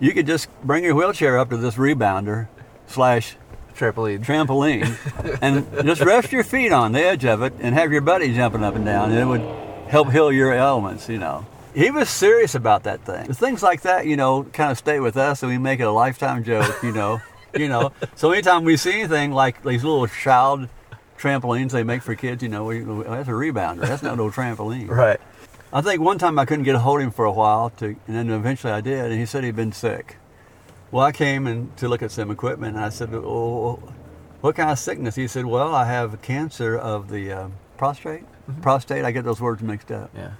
you 0.00 0.12
could 0.12 0.26
just 0.26 0.48
bring 0.62 0.84
your 0.84 0.94
wheelchair 0.94 1.38
up 1.38 1.50
to 1.50 1.56
this 1.56 1.76
rebounder 1.76 2.48
slash 2.86 3.36
trampoline. 3.74 4.24
trampoline 4.24 5.38
and 5.42 5.66
just 5.86 6.02
rest 6.02 6.32
your 6.32 6.44
feet 6.44 6.72
on 6.72 6.92
the 6.92 7.02
edge 7.02 7.24
of 7.24 7.42
it 7.42 7.54
and 7.60 7.74
have 7.74 7.92
your 7.92 8.00
buddy 8.00 8.34
jumping 8.34 8.62
up 8.62 8.74
and 8.74 8.84
down 8.84 9.10
and 9.10 9.18
it 9.18 9.24
would 9.24 9.40
help 9.88 10.10
heal 10.10 10.32
your 10.32 10.52
ailments, 10.52 11.08
you 11.08 11.18
know. 11.18 11.46
He 11.74 11.90
was 11.90 12.10
serious 12.10 12.54
about 12.54 12.82
that 12.82 13.00
thing. 13.04 13.32
Things 13.32 13.62
like 13.62 13.82
that, 13.82 14.06
you 14.06 14.16
know, 14.16 14.42
kind 14.44 14.70
of 14.70 14.78
stay 14.78 15.00
with 15.00 15.16
us 15.16 15.42
and 15.42 15.50
we 15.50 15.58
make 15.58 15.80
it 15.80 15.84
a 15.84 15.90
lifetime 15.90 16.44
joke, 16.44 16.82
you 16.82 16.92
know. 16.92 17.20
You 17.54 17.68
know. 17.68 17.92
So 18.16 18.32
anytime 18.32 18.64
we 18.64 18.76
see 18.76 19.00
anything 19.00 19.32
like 19.32 19.62
these 19.62 19.84
little 19.84 20.06
child 20.06 20.68
trampolines 21.18 21.70
they 21.70 21.82
make 21.84 22.02
for 22.02 22.14
kids, 22.14 22.42
you 22.42 22.48
know, 22.48 22.64
we, 22.64 22.80
that's 22.80 23.28
a 23.28 23.32
rebounder. 23.32 23.80
That's 23.82 24.02
not 24.02 24.16
no 24.16 24.28
trampoline. 24.30 24.88
Right. 24.88 25.20
I 25.72 25.80
think 25.80 26.00
one 26.02 26.18
time 26.18 26.38
I 26.38 26.44
couldn't 26.44 26.64
get 26.64 26.74
a 26.74 26.78
hold 26.80 27.00
of 27.00 27.04
him 27.06 27.10
for 27.12 27.24
a 27.24 27.32
while, 27.32 27.70
to, 27.78 27.86
and 27.86 27.98
then 28.06 28.28
eventually 28.30 28.72
I 28.72 28.80
did, 28.82 29.10
and 29.10 29.18
he 29.18 29.24
said 29.24 29.42
he'd 29.44 29.56
been 29.56 29.72
sick. 29.72 30.16
Well, 30.90 31.04
I 31.04 31.12
came 31.12 31.46
in 31.46 31.72
to 31.76 31.88
look 31.88 32.02
at 32.02 32.10
some 32.10 32.30
equipment, 32.30 32.76
and 32.76 32.84
I 32.84 32.90
said, 32.90 33.08
"Oh, 33.14 33.82
what 34.42 34.54
kind 34.56 34.70
of 34.70 34.78
sickness?" 34.78 35.14
He 35.14 35.26
said, 35.26 35.46
"Well, 35.46 35.74
I 35.74 35.86
have 35.86 36.20
cancer 36.20 36.76
of 36.76 37.08
the 37.08 37.32
uh, 37.32 37.48
prostate. 37.78 38.24
Prostate. 38.60 39.02
I 39.04 39.10
get 39.12 39.24
those 39.24 39.40
words 39.40 39.62
mixed 39.62 39.90
up." 39.90 40.10
Yeah. 40.14 40.32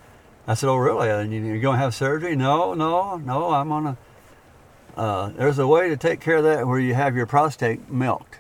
I 0.47 0.53
said, 0.53 0.69
"Oh, 0.69 0.77
really? 0.77 1.09
And 1.09 1.33
you- 1.33 1.41
you're 1.41 1.61
going 1.61 1.77
to 1.79 1.83
have 1.83 1.95
surgery?" 1.95 2.37
No, 2.37 2.75
no, 2.75 3.17
no. 3.17 3.53
I'm 3.55 3.73
on 3.73 3.87
a. 3.87 3.97
Uh, 4.97 5.31
there's 5.31 5.59
a 5.59 5.67
way 5.67 5.89
to 5.89 5.97
take 5.97 6.21
care 6.21 6.37
of 6.37 6.45
that 6.45 6.67
where 6.67 6.79
you 6.79 6.95
have 6.95 7.17
your 7.17 7.27
prostate 7.27 7.91
milked. 7.91 8.39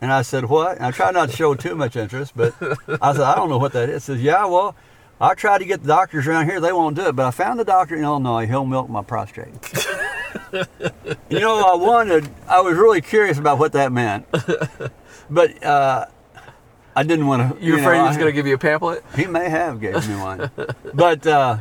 And 0.00 0.12
I 0.12 0.22
said, 0.22 0.44
"What?" 0.46 0.76
And 0.76 0.86
I 0.86 0.90
tried 0.90 1.14
not 1.14 1.30
to 1.30 1.36
show 1.36 1.54
too 1.54 1.74
much 1.74 1.96
interest, 1.96 2.32
but 2.36 2.54
I 3.02 3.12
said, 3.12 3.22
"I 3.22 3.34
don't 3.34 3.48
know 3.48 3.58
what 3.58 3.72
that 3.72 3.88
is." 3.88 4.06
He 4.06 4.14
says, 4.14 4.22
"Yeah, 4.22 4.46
well, 4.46 4.74
I 5.20 5.34
tried 5.34 5.58
to 5.58 5.64
get 5.64 5.82
the 5.82 5.88
doctors 5.88 6.26
around 6.26 6.46
here; 6.46 6.60
they 6.60 6.72
won't 6.72 6.96
do 6.96 7.06
it. 7.08 7.16
But 7.16 7.26
I 7.26 7.30
found 7.30 7.60
a 7.60 7.64
doctor 7.64 7.96
in 7.96 8.04
Illinois; 8.04 8.46
he'll 8.46 8.64
milk 8.64 8.88
my 8.88 9.02
prostate." 9.02 9.48
you 10.52 11.40
know, 11.40 11.64
I 11.64 11.74
wanted. 11.76 12.28
I 12.48 12.60
was 12.60 12.76
really 12.76 13.00
curious 13.00 13.38
about 13.38 13.58
what 13.58 13.72
that 13.72 13.92
meant, 13.92 14.26
but 15.30 15.64
uh, 15.64 16.06
I 16.94 17.02
didn't 17.02 17.26
want 17.26 17.58
to. 17.58 17.64
You 17.64 17.74
were 17.74 17.80
afraid 17.80 17.96
he 18.00 18.02
was 18.06 18.16
going 18.16 18.28
to 18.28 18.32
give 18.32 18.46
you 18.46 18.54
a 18.54 18.58
pamphlet? 18.58 19.04
He 19.16 19.26
may 19.26 19.48
have 19.48 19.80
gave 19.80 20.08
me 20.08 20.14
one, 20.14 20.50
but 20.94 21.26
uh, 21.26 21.58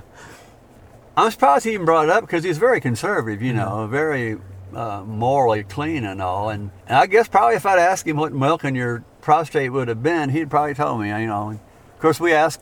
I'm 1.18 1.32
surprised 1.32 1.66
he 1.66 1.74
even 1.74 1.86
brought 1.86 2.06
it 2.06 2.12
up 2.12 2.22
because 2.22 2.44
he's 2.44 2.60
very 2.60 2.80
conservative. 2.80 3.42
You 3.42 3.54
know, 3.54 3.88
very 3.88 4.38
uh, 4.74 5.04
morally 5.04 5.64
clean 5.64 6.06
and 6.06 6.22
all. 6.22 6.50
And, 6.50 6.70
and 6.88 6.98
I 6.98 7.08
guess 7.08 7.28
probably 7.28 7.56
if 7.56 7.66
I'd 7.66 7.80
asked 7.80 8.06
him 8.08 8.18
what 8.18 8.34
milking 8.34 8.76
your 8.76 9.04
prostate 9.22 9.72
would 9.74 9.88
have 9.88 10.04
been, 10.04 10.30
he'd 10.30 10.50
probably 10.52 10.76
told 10.76 11.02
me. 11.02 11.10
You 11.10 11.26
know, 11.26 11.50
of 11.52 12.00
course 12.00 12.20
we 12.20 12.34
asked 12.34 12.62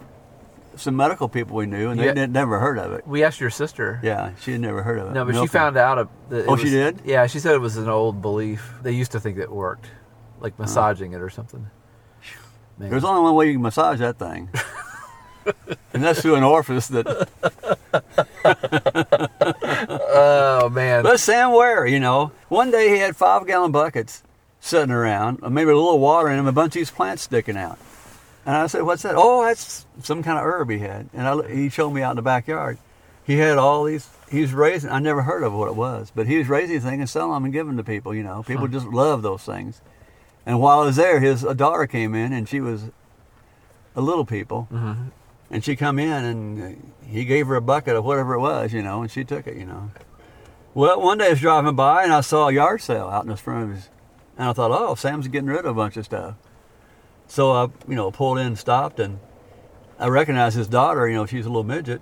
some 0.77 0.95
medical 0.95 1.27
people 1.27 1.57
we 1.57 1.65
knew, 1.65 1.89
and 1.89 1.99
they 1.99 2.07
Yeah. 2.13 2.25
never 2.27 2.59
heard 2.59 2.77
of 2.77 2.91
it. 2.93 3.05
We 3.07 3.23
asked 3.23 3.39
your 3.41 3.49
sister. 3.49 3.99
Yeah, 4.01 4.31
she 4.41 4.53
had 4.53 4.61
never 4.61 4.83
heard 4.83 4.99
of 4.99 5.07
it. 5.07 5.13
No, 5.13 5.25
but 5.25 5.35
she 5.35 5.47
found 5.47 5.77
out. 5.77 6.09
That 6.29 6.45
Oh, 6.47 6.55
she 6.55 6.69
did? 6.69 7.01
Yeah, 7.05 7.27
she 7.27 7.39
said 7.39 7.55
it 7.55 7.61
was 7.61 7.77
an 7.77 7.89
old 7.89 8.21
belief. 8.21 8.73
They 8.81 8.91
used 8.91 9.11
to 9.13 9.19
think 9.19 9.37
it 9.37 9.51
worked, 9.51 9.87
like 10.39 10.57
massaging 10.57 11.13
it 11.13 11.21
or 11.21 11.29
something. 11.29 11.67
Man. 12.77 12.89
There's 12.89 13.05
only 13.05 13.21
one 13.21 13.35
way 13.35 13.47
you 13.47 13.53
can 13.53 13.61
massage 13.61 13.99
that 13.99 14.17
thing. 14.19 14.49
and 15.93 16.03
that's 16.03 16.21
through 16.21 16.35
an 16.35 16.43
orifice 16.43 16.87
that 16.87 17.29
oh 20.13 20.69
man, 20.69 21.03
But 21.03 21.19
Sam 21.19 21.51
Ware, 21.53 21.85
you 21.85 21.99
know, 21.99 22.31
one 22.49 22.71
day 22.71 22.89
he 22.89 22.97
had 22.97 23.15
five 23.15 23.45
gallon 23.47 23.71
buckets 23.71 24.23
sitting 24.59 24.91
around, 24.91 25.41
maybe 25.41 25.71
a 25.71 25.75
little 25.75 25.99
water 25.99 26.29
in 26.29 26.37
them, 26.37 26.47
a 26.47 26.51
bunch 26.51 26.75
of 26.75 26.79
these 26.79 26.91
plants 26.91 27.23
sticking 27.23 27.57
out. 27.57 27.77
And 28.45 28.55
I 28.55 28.67
said, 28.67 28.83
"What's 28.83 29.01
that?" 29.03 29.15
Oh, 29.17 29.43
that's 29.43 29.85
some 30.03 30.21
kind 30.21 30.37
of 30.37 30.45
herb 30.45 30.69
he 30.69 30.79
had. 30.79 31.09
And 31.13 31.27
I, 31.27 31.47
he 31.47 31.69
showed 31.69 31.91
me 31.91 32.01
out 32.01 32.11
in 32.11 32.15
the 32.17 32.21
backyard. 32.21 32.77
He 33.25 33.37
had 33.37 33.57
all 33.57 33.83
these. 33.85 34.07
He 34.29 34.41
was 34.41 34.53
raising. 34.53 34.91
I 34.91 34.99
never 34.99 35.23
heard 35.23 35.43
of 35.43 35.53
what 35.53 35.67
it 35.67 35.75
was, 35.75 36.11
but 36.13 36.27
he 36.27 36.37
was 36.37 36.47
raising 36.47 36.79
things 36.81 36.99
and 36.99 37.09
selling 37.09 37.33
them 37.33 37.45
and 37.45 37.53
giving 37.53 37.75
them 37.75 37.83
to 37.83 37.91
people. 37.91 38.13
You 38.13 38.23
know, 38.23 38.43
people 38.43 38.67
just 38.67 38.85
love 38.87 39.23
those 39.23 39.43
things. 39.43 39.81
And 40.45 40.59
while 40.59 40.81
I 40.81 40.85
was 40.85 40.95
there, 40.95 41.19
his 41.19 41.43
a 41.43 41.55
daughter 41.55 41.87
came 41.87 42.13
in, 42.13 42.33
and 42.33 42.47
she 42.47 42.59
was 42.59 42.83
a 43.95 44.01
little 44.01 44.25
people. 44.25 44.67
Mm-hmm. 44.71 45.09
And 45.49 45.63
she 45.63 45.75
come 45.75 45.99
in, 45.99 46.23
and 46.23 46.93
he 47.07 47.25
gave 47.25 47.47
her 47.47 47.55
a 47.55 47.61
bucket 47.61 47.95
of 47.95 48.03
whatever 48.03 48.33
it 48.33 48.39
was, 48.39 48.73
you 48.73 48.81
know, 48.81 49.01
and 49.01 49.11
she 49.11 49.23
took 49.23 49.47
it, 49.47 49.57
you 49.57 49.65
know. 49.65 49.91
Well, 50.73 51.01
one 51.01 51.17
day 51.17 51.27
I 51.27 51.29
was 51.29 51.39
driving 51.39 51.75
by 51.75 52.03
and 52.03 52.11
I 52.11 52.21
saw 52.21 52.49
a 52.49 52.53
yard 52.53 52.81
sale 52.81 53.07
out 53.07 53.23
in 53.23 53.29
the 53.29 53.37
front 53.37 53.63
of 53.63 53.75
his, 53.75 53.89
and 54.37 54.49
I 54.49 54.53
thought, 54.53 54.71
oh, 54.71 54.95
Sam's 54.95 55.27
getting 55.27 55.47
rid 55.47 55.59
of 55.59 55.65
a 55.65 55.73
bunch 55.73 55.95
of 55.97 56.05
stuff. 56.05 56.35
So 57.27 57.51
I, 57.53 57.67
you 57.87 57.95
know, 57.95 58.11
pulled 58.11 58.39
in, 58.39 58.55
stopped, 58.55 58.99
and 58.99 59.19
I 59.97 60.07
recognized 60.07 60.57
his 60.57 60.67
daughter. 60.67 61.07
You 61.07 61.15
know, 61.15 61.25
she's 61.25 61.45
a 61.45 61.49
little 61.49 61.63
midget. 61.63 62.01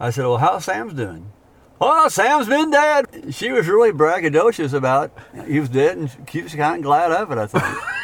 I 0.00 0.10
said, 0.10 0.22
well, 0.22 0.38
how's 0.38 0.64
Sam's 0.64 0.94
doing? 0.94 1.32
Oh, 1.80 2.08
Sam's 2.08 2.48
been 2.48 2.70
dead. 2.70 3.34
She 3.34 3.52
was 3.52 3.68
really 3.68 3.92
braggadocious 3.92 4.72
about 4.72 5.12
he 5.46 5.60
was 5.60 5.68
dead, 5.68 5.98
and 5.98 6.10
she 6.30 6.42
was 6.42 6.54
kind 6.54 6.76
of 6.76 6.82
glad 6.82 7.12
of 7.12 7.30
it. 7.30 7.38
I 7.38 7.46
think. 7.46 7.64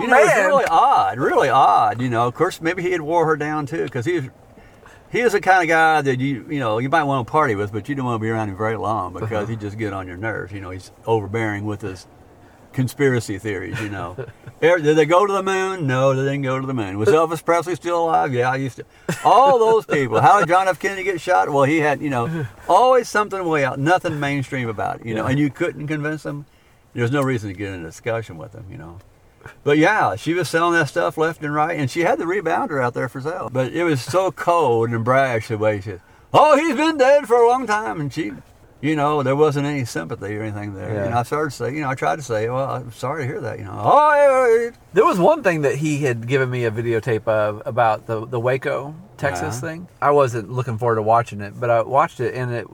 You 0.00 0.08
know, 0.08 0.18
it's 0.18 0.26
man. 0.26 0.46
really 0.46 0.64
odd, 0.64 1.18
really 1.18 1.48
odd. 1.48 2.00
You 2.00 2.08
know, 2.08 2.26
of 2.26 2.34
course, 2.34 2.60
maybe 2.60 2.82
he 2.82 2.92
had 2.92 3.00
wore 3.00 3.26
her 3.26 3.36
down 3.36 3.66
too, 3.66 3.84
because 3.84 4.04
he 4.04 4.20
was 4.20 4.30
he 5.10 5.22
was 5.22 5.32
the 5.32 5.40
kind 5.40 5.62
of 5.62 5.68
guy 5.68 6.02
that 6.02 6.20
you 6.20 6.46
you 6.48 6.60
know 6.60 6.78
you 6.78 6.88
might 6.88 7.04
want 7.04 7.26
to 7.26 7.30
party 7.30 7.54
with, 7.54 7.72
but 7.72 7.88
you 7.88 7.94
don't 7.94 8.06
want 8.06 8.20
to 8.20 8.24
be 8.24 8.30
around 8.30 8.48
him 8.48 8.56
very 8.56 8.76
long 8.76 9.12
because 9.12 9.30
uh-huh. 9.30 9.46
he 9.46 9.56
just 9.56 9.76
get 9.76 9.92
on 9.92 10.06
your 10.06 10.16
nerves. 10.16 10.52
You 10.52 10.60
know, 10.60 10.70
he's 10.70 10.92
overbearing 11.06 11.64
with 11.64 11.80
his 11.82 12.06
conspiracy 12.72 13.38
theories. 13.38 13.80
You 13.80 13.88
know, 13.88 14.16
did 14.60 14.96
they 14.96 15.06
go 15.06 15.26
to 15.26 15.32
the 15.32 15.42
moon? 15.42 15.86
No, 15.88 16.14
they 16.14 16.22
didn't 16.22 16.42
go 16.42 16.60
to 16.60 16.66
the 16.66 16.74
moon. 16.74 16.96
Was 16.96 17.08
Elvis 17.08 17.44
Presley 17.44 17.74
still 17.74 18.04
alive? 18.04 18.32
Yeah, 18.32 18.50
I 18.50 18.56
used 18.56 18.76
to. 18.76 18.84
All 19.24 19.58
those 19.58 19.84
people. 19.84 20.20
How 20.20 20.38
did 20.38 20.48
John 20.48 20.68
F. 20.68 20.78
Kennedy 20.78 21.02
get 21.02 21.20
shot? 21.20 21.50
Well, 21.50 21.64
he 21.64 21.78
had 21.78 22.00
you 22.00 22.10
know 22.10 22.46
always 22.68 23.08
something 23.08 23.44
way 23.44 23.64
out, 23.64 23.80
nothing 23.80 24.20
mainstream 24.20 24.68
about 24.68 25.00
it. 25.00 25.06
You 25.06 25.14
know, 25.14 25.26
and 25.26 25.38
you 25.38 25.50
couldn't 25.50 25.88
convince 25.88 26.22
them. 26.22 26.46
There's 26.92 27.10
no 27.10 27.22
reason 27.22 27.50
to 27.50 27.56
get 27.56 27.72
in 27.72 27.80
a 27.80 27.84
discussion 27.84 28.38
with 28.38 28.52
them. 28.52 28.66
You 28.70 28.78
know. 28.78 28.98
But 29.64 29.78
yeah, 29.78 30.16
she 30.16 30.34
was 30.34 30.48
selling 30.48 30.74
that 30.74 30.88
stuff 30.88 31.16
left 31.16 31.42
and 31.42 31.54
right, 31.54 31.78
and 31.78 31.90
she 31.90 32.00
had 32.00 32.18
the 32.18 32.24
rebounder 32.24 32.82
out 32.82 32.94
there 32.94 33.08
for 33.08 33.20
sale. 33.20 33.48
But 33.52 33.72
it 33.72 33.84
was 33.84 34.00
so 34.02 34.30
cold 34.30 34.90
and 34.90 35.04
brash 35.04 35.48
the 35.48 35.58
way 35.58 35.78
she 35.80 35.90
said, 35.90 36.00
"Oh, 36.32 36.56
he's 36.56 36.76
been 36.76 36.98
dead 36.98 37.26
for 37.26 37.36
a 37.36 37.48
long 37.48 37.66
time," 37.66 38.00
and 38.00 38.12
she, 38.12 38.32
you 38.80 38.96
know, 38.96 39.22
there 39.22 39.36
wasn't 39.36 39.66
any 39.66 39.84
sympathy 39.84 40.36
or 40.36 40.42
anything 40.42 40.74
there. 40.74 40.92
Yeah. 40.94 41.04
And 41.04 41.14
I 41.14 41.22
started 41.22 41.50
to 41.50 41.56
say, 41.56 41.74
you 41.74 41.80
know, 41.80 41.88
I 41.90 41.94
tried 41.94 42.16
to 42.16 42.22
say, 42.22 42.48
"Well, 42.48 42.68
I'm 42.70 42.92
sorry 42.92 43.22
to 43.22 43.26
hear 43.26 43.40
that," 43.40 43.58
you 43.58 43.64
know. 43.64 43.80
Oh. 43.82 44.70
There 44.92 45.04
was 45.04 45.18
one 45.18 45.42
thing 45.42 45.62
that 45.62 45.76
he 45.76 45.98
had 46.04 46.26
given 46.26 46.50
me 46.50 46.64
a 46.64 46.70
videotape 46.70 47.26
of 47.28 47.62
about 47.64 48.06
the 48.06 48.26
the 48.26 48.40
Waco, 48.40 48.94
Texas 49.16 49.56
Yeah. 49.56 49.68
thing. 49.68 49.88
I 50.02 50.10
wasn't 50.10 50.50
looking 50.50 50.76
forward 50.78 50.96
to 50.96 51.02
watching 51.02 51.40
it, 51.40 51.58
but 51.58 51.70
I 51.70 51.82
watched 51.82 52.20
it 52.20 52.34
and 52.34 52.52
it 52.52 52.66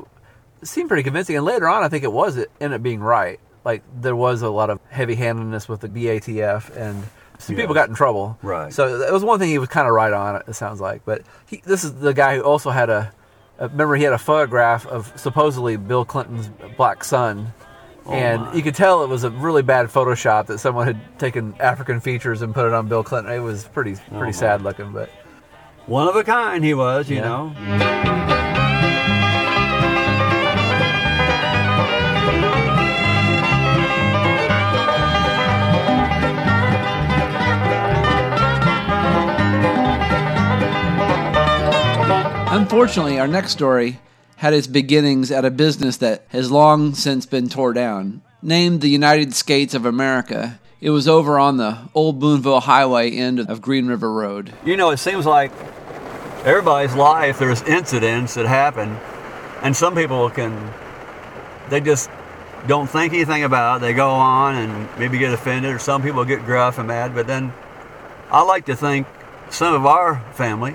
seemed 0.63 0.89
pretty 0.89 1.03
convincing. 1.05 1.37
And 1.37 1.45
later 1.45 1.69
on, 1.69 1.83
I 1.85 1.89
think 1.89 2.03
it 2.03 2.13
was 2.13 2.37
it 2.37 2.51
ended 2.61 2.77
up 2.81 2.83
being 2.83 3.01
right. 3.01 3.39
Like 3.67 3.83
there 4.01 4.15
was 4.17 4.41
a 4.43 4.49
lot 4.49 4.71
of 4.71 4.79
heavy-handedness 4.91 5.69
with 5.69 5.81
the 5.81 5.89
BATF, 5.89 6.75
and 6.77 7.03
some 7.39 7.55
Yeah. 7.57 7.63
people 7.63 7.75
got 7.75 7.89
in 7.89 7.95
trouble. 7.97 8.39
Right. 8.41 8.73
So 8.73 8.99
that 8.99 9.13
was 9.13 9.25
one 9.25 9.39
thing 9.41 9.49
he 9.51 9.59
was 9.59 9.69
kind 9.69 9.87
of 9.89 9.93
right 9.93 10.13
on. 10.13 10.41
It 10.47 10.55
sounds 10.55 10.81
like, 10.81 11.05
but 11.05 11.23
he, 11.47 11.61
this 11.65 11.83
is 11.85 11.95
the 11.95 12.15
guy 12.15 12.37
who 12.37 12.43
also 12.43 12.71
had 12.71 12.89
a. 12.91 13.13
uh, 13.61 13.69
Remember, 13.71 13.97
he 13.97 14.05
had 14.05 14.13
a 14.13 14.19
photograph 14.19 14.87
of 14.87 15.13
supposedly 15.17 15.77
Bill 15.77 16.05
Clinton's 16.05 16.49
black 16.77 17.03
son, 17.03 17.53
and 18.09 18.43
my. 18.43 18.55
you 18.55 18.63
could 18.63 18.77
tell 18.77 19.03
it 19.03 19.09
was 19.09 19.25
a 19.25 19.31
really 19.31 19.63
bad 19.63 19.87
Photoshop 19.89 20.47
that 20.47 20.59
someone 20.59 20.87
had 20.87 21.19
taken 21.19 21.55
African 21.59 21.99
features 22.01 22.43
and 22.43 22.55
put 22.55 22.67
it 22.67 22.73
on 22.73 22.87
Bill 22.89 23.03
Clinton. 23.03 23.33
It 23.33 23.41
was 23.41 23.65
pretty 23.65 23.97
pretty 23.97 24.17
my. 24.27 24.31
sad 24.31 24.63
looking, 24.63 24.93
but 24.93 25.11
One 25.87 26.07
of 26.09 26.15
a 26.15 26.23
kind 26.25 26.63
he 26.65 26.73
was, 26.75 27.11
you 27.11 27.17
Yeah. 27.17 27.23
know. 27.23 28.46
Unfortunately, 42.57 43.19
our 43.19 43.29
next 43.29 43.53
story 43.53 44.01
had 44.37 44.55
its 44.55 44.67
beginnings 44.67 45.31
at 45.31 45.45
a 45.45 45.51
business 45.51 45.99
that 45.99 46.25
has 46.29 46.51
long 46.51 46.95
since 46.95 47.27
been 47.27 47.51
tore 47.51 47.75
down. 47.75 48.23
Named 48.41 48.81
the 48.81 48.89
United 48.89 49.35
Skates 49.35 49.75
of 49.75 49.85
America, 49.85 50.59
it 50.81 50.89
was 50.89 51.07
over 51.07 51.39
on 51.39 51.59
the 51.59 51.77
old 51.95 52.19
Boonville 52.19 52.61
Highway 52.61 53.11
end 53.11 53.41
of 53.41 53.61
Green 53.61 53.87
River 53.87 54.11
Road. 54.11 54.55
You 54.65 54.79
know, 54.79 54.89
it 54.89 54.97
seems 54.97 55.27
like 55.27 55.53
everybody's 56.47 56.95
life 56.95 57.39
there's 57.39 57.61
incidents 57.65 58.33
that 58.35 58.47
happen, 58.47 58.97
and 59.61 59.77
some 59.77 59.95
people 59.95 60.31
can 60.31 60.73
they 61.69 61.83
just 61.83 62.09
don't 62.67 62.89
think 62.89 63.13
anything 63.13 63.45
about 63.45 63.77
it. 63.77 63.81
They 63.83 63.93
go 63.93 64.09
on 64.09 64.55
and 64.55 64.89
maybe 64.99 65.19
get 65.19 65.35
offended, 65.35 65.75
or 65.75 65.79
some 65.79 66.03
people 66.03 66.25
get 66.25 66.47
gruff 66.47 66.79
and 66.79 66.89
mad. 66.89 67.15
But 67.15 67.27
then 67.27 67.53
I 68.31 68.41
like 68.45 68.65
to 68.65 68.75
think 68.75 69.07
some 69.51 69.75
of 69.75 69.85
our 69.85 70.23
family 70.33 70.75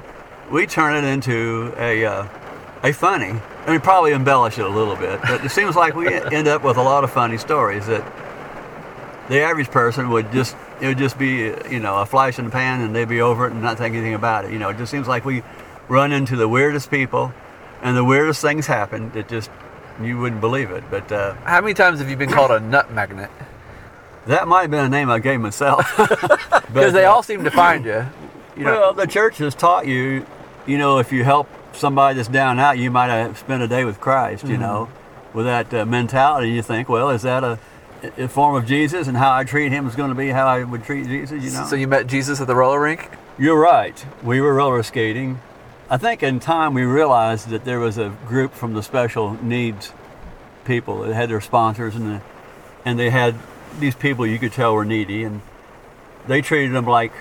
we 0.51 0.67
turn 0.67 1.03
it 1.03 1.07
into 1.07 1.73
a 1.77 2.05
uh, 2.05 2.27
a 2.83 2.91
funny. 2.93 3.39
I 3.65 3.71
mean, 3.71 3.79
probably 3.81 4.11
embellish 4.11 4.57
it 4.57 4.65
a 4.65 4.69
little 4.69 4.95
bit, 4.95 5.21
but 5.21 5.45
it 5.45 5.49
seems 5.49 5.75
like 5.75 5.95
we 5.95 6.07
end 6.31 6.47
up 6.47 6.63
with 6.63 6.77
a 6.77 6.81
lot 6.83 7.03
of 7.03 7.11
funny 7.11 7.37
stories 7.37 7.85
that 7.87 8.03
the 9.29 9.41
average 9.41 9.69
person 9.69 10.09
would 10.09 10.31
just 10.31 10.55
it 10.81 10.87
would 10.87 10.97
just 10.97 11.17
be 11.17 11.53
you 11.69 11.79
know 11.79 11.97
a 11.97 12.05
flash 12.05 12.39
in 12.39 12.45
the 12.45 12.51
pan 12.51 12.81
and 12.81 12.95
they'd 12.95 13.07
be 13.07 13.21
over 13.21 13.47
it 13.47 13.53
and 13.53 13.61
not 13.61 13.77
think 13.77 13.95
anything 13.95 14.13
about 14.13 14.45
it. 14.45 14.51
You 14.51 14.59
know, 14.59 14.69
it 14.69 14.77
just 14.77 14.91
seems 14.91 15.07
like 15.07 15.25
we 15.25 15.43
run 15.87 16.11
into 16.11 16.35
the 16.35 16.47
weirdest 16.47 16.89
people 16.89 17.33
and 17.81 17.95
the 17.95 18.03
weirdest 18.03 18.41
things 18.41 18.67
happen 18.67 19.11
that 19.11 19.27
just 19.27 19.49
you 20.01 20.17
wouldn't 20.17 20.41
believe 20.41 20.71
it. 20.71 20.83
But 20.89 21.11
uh, 21.11 21.33
How 21.43 21.61
many 21.61 21.73
times 21.73 21.99
have 21.99 22.09
you 22.09 22.15
been 22.17 22.31
called 22.31 22.51
a 22.51 22.59
nut 22.59 22.91
magnet? 22.91 23.29
that 24.27 24.47
might 24.47 24.61
have 24.61 24.71
been 24.71 24.85
a 24.85 24.89
name 24.89 25.09
I 25.09 25.19
gave 25.19 25.39
myself. 25.39 25.85
Because 26.71 26.93
they 26.93 27.03
all 27.03 27.21
seem 27.21 27.43
to 27.43 27.51
find 27.51 27.83
you. 27.83 28.05
You 28.55 28.63
know, 28.63 28.71
well, 28.79 28.93
the 28.93 29.05
church 29.05 29.39
has 29.39 29.53
taught 29.53 29.85
you, 29.87 30.25
you 30.65 30.77
know, 30.77 30.99
if 30.99 31.11
you 31.11 31.23
help 31.23 31.47
somebody 31.73 32.15
that's 32.17 32.27
down 32.27 32.59
out, 32.59 32.77
you 32.77 32.91
might 32.91 33.09
have 33.09 33.37
spent 33.37 33.63
a 33.63 33.67
day 33.67 33.85
with 33.85 33.99
Christ, 33.99 34.43
Mm-hmm. 34.43 34.51
you 34.53 34.57
know, 34.59 34.89
with 35.33 35.45
that 35.45 35.73
uh, 35.73 35.85
mentality. 35.85 36.51
You 36.51 36.61
think, 36.61 36.89
well, 36.89 37.09
is 37.09 37.21
that 37.21 37.43
a, 37.43 37.59
a 38.17 38.27
form 38.27 38.55
of 38.55 38.65
Jesus 38.65 39.07
and 39.07 39.15
how 39.17 39.33
I 39.33 39.43
treat 39.43 39.71
him 39.71 39.87
is 39.87 39.95
going 39.95 40.09
to 40.09 40.15
be 40.15 40.29
how 40.29 40.47
I 40.47 40.63
would 40.63 40.83
treat 40.83 41.05
Jesus, 41.07 41.43
you 41.43 41.51
know? 41.51 41.65
so 41.65 41.75
you 41.75 41.87
met 41.87 42.07
Jesus 42.07 42.41
at 42.41 42.47
the 42.47 42.55
roller 42.55 42.81
rink. 42.81 43.09
You're 43.37 43.59
right. 43.59 44.05
We 44.23 44.41
were 44.41 44.53
roller 44.53 44.83
skating. 44.83 45.39
I 45.89 45.97
think 45.97 46.21
in 46.23 46.39
time 46.39 46.73
we 46.73 46.83
realized 46.83 47.49
that 47.49 47.65
there 47.65 47.79
was 47.79 47.97
a 47.97 48.15
group 48.27 48.53
from 48.53 48.73
the 48.73 48.83
special 48.83 49.33
needs 49.43 49.93
people 50.65 51.01
that 51.01 51.13
had 51.13 51.29
their 51.29 51.41
sponsors 51.41 51.95
and 51.95 52.05
the, 52.05 52.21
and 52.85 52.99
they 52.99 53.09
had 53.09 53.35
these 53.79 53.95
people 53.95 54.27
you 54.27 54.37
could 54.37 54.51
tell 54.53 54.73
were 54.73 54.85
needy 54.85 55.23
and 55.23 55.41
they 56.27 56.41
treated 56.41 56.73
them 56.75 56.85
like 56.85 57.11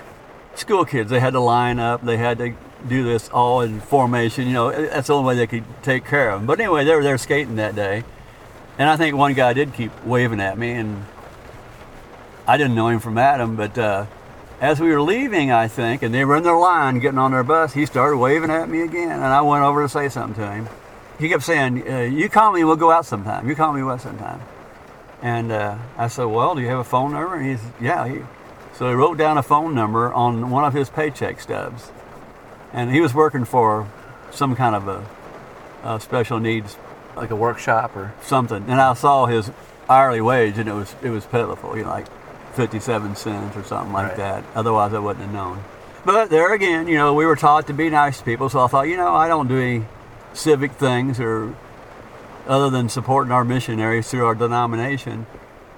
school 0.55 0.85
kids. 0.85 1.09
They 1.09 1.19
had 1.19 1.33
to 1.33 1.39
line 1.39 1.79
up. 1.79 2.03
They 2.03 2.17
had 2.17 2.37
to 2.37 2.53
do 2.87 3.03
this 3.03 3.29
all 3.29 3.61
in 3.61 3.79
formation. 3.79 4.47
You 4.47 4.53
know, 4.53 4.71
that's 4.71 5.07
the 5.07 5.15
only 5.15 5.27
way 5.27 5.35
they 5.35 5.47
could 5.47 5.63
take 5.83 6.05
care 6.05 6.31
of 6.31 6.39
them. 6.39 6.47
But 6.47 6.59
anyway, 6.59 6.85
they 6.85 6.95
were 6.95 7.03
there 7.03 7.17
skating 7.17 7.55
that 7.55 7.75
day, 7.75 8.03
and 8.77 8.89
I 8.89 8.97
think 8.97 9.15
one 9.15 9.33
guy 9.33 9.53
did 9.53 9.73
keep 9.73 9.91
waving 10.05 10.39
at 10.39 10.57
me, 10.57 10.71
and 10.71 11.05
I 12.47 12.57
didn't 12.57 12.75
know 12.75 12.87
him 12.87 12.99
from 12.99 13.17
Adam, 13.17 13.55
but. 13.55 13.77
Uh, 13.77 14.05
as 14.61 14.79
we 14.79 14.89
were 14.89 15.01
leaving, 15.01 15.51
I 15.51 15.67
think, 15.67 16.03
and 16.03 16.13
they 16.13 16.23
were 16.23 16.37
in 16.37 16.43
their 16.43 16.55
line 16.55 16.99
getting 16.99 17.17
on 17.17 17.31
their 17.31 17.43
bus, 17.43 17.73
he 17.73 17.87
started 17.87 18.17
waving 18.17 18.51
at 18.51 18.69
me 18.69 18.81
again, 18.83 19.09
and 19.09 19.23
I 19.23 19.41
went 19.41 19.63
over 19.63 19.81
to 19.81 19.89
say 19.89 20.07
something 20.07 20.35
to 20.35 20.51
him. 20.51 20.69
He 21.17 21.29
kept 21.29 21.43
saying, 21.43 21.91
uh, 21.91 22.01
"You 22.01 22.29
call 22.29 22.51
me, 22.51 22.63
we'll 22.63 22.75
go 22.75 22.91
out 22.91 23.07
sometime. 23.07 23.49
You 23.49 23.55
call 23.55 23.73
me, 23.73 23.81
we'll 23.81 23.97
sometime." 23.97 24.39
And 25.23 25.51
uh, 25.51 25.77
I 25.97 26.07
said, 26.07 26.25
"Well, 26.25 26.53
do 26.53 26.61
you 26.61 26.67
have 26.67 26.77
a 26.77 26.83
phone 26.83 27.11
number?" 27.11 27.35
And 27.35 27.49
he's, 27.49 27.61
"Yeah." 27.81 28.07
He, 28.07 28.19
so 28.73 28.87
he 28.87 28.93
wrote 28.93 29.17
down 29.17 29.37
a 29.37 29.43
phone 29.43 29.73
number 29.73 30.13
on 30.13 30.51
one 30.51 30.63
of 30.63 30.73
his 30.73 30.89
paycheck 30.89 31.41
stubs, 31.41 31.91
and 32.73 32.91
he 32.91 33.01
was 33.01 33.13
working 33.13 33.45
for 33.45 33.87
some 34.31 34.55
kind 34.55 34.75
of 34.75 34.87
a, 34.87 35.05
a 35.83 35.99
special 35.99 36.39
needs 36.39 36.77
Like 37.15 37.29
a 37.29 37.35
workshop 37.35 37.95
or 37.97 38.13
something. 38.23 38.63
And 38.69 38.79
I 38.79 38.93
saw 38.93 39.25
his 39.25 39.51
hourly 39.89 40.21
wage, 40.21 40.57
and 40.57 40.69
it 40.69 40.73
was 40.73 40.95
it 41.03 41.09
was 41.09 41.25
pitiful. 41.25 41.75
You 41.75 41.83
know, 41.83 41.89
like 41.89 42.07
fifty-seven 42.55 43.15
cents 43.17 43.57
or 43.57 43.63
something 43.63 43.91
like 43.91 44.07
Right. 44.07 44.17
that. 44.17 44.43
Otherwise, 44.55 44.93
I 44.93 44.99
wouldn't 44.99 45.25
have 45.25 45.33
known. 45.33 45.59
But 46.05 46.29
there 46.29 46.53
again, 46.53 46.87
you 46.87 46.95
know, 46.97 47.13
we 47.13 47.25
were 47.25 47.35
taught 47.35 47.67
to 47.67 47.73
be 47.73 47.89
nice 47.89 48.19
to 48.19 48.23
people, 48.23 48.47
so 48.49 48.63
I 48.63 48.67
thought, 48.67 48.87
you 48.87 48.95
know, 48.95 49.13
I 49.13 49.27
don't 49.27 49.47
do 49.49 49.59
any 49.59 49.85
civic 50.33 50.71
things 50.71 51.19
or 51.19 51.53
other 52.47 52.69
than 52.69 52.87
supporting 52.87 53.33
our 53.33 53.43
missionaries 53.43 54.09
through 54.09 54.25
our 54.25 54.35
denomination. 54.35 55.25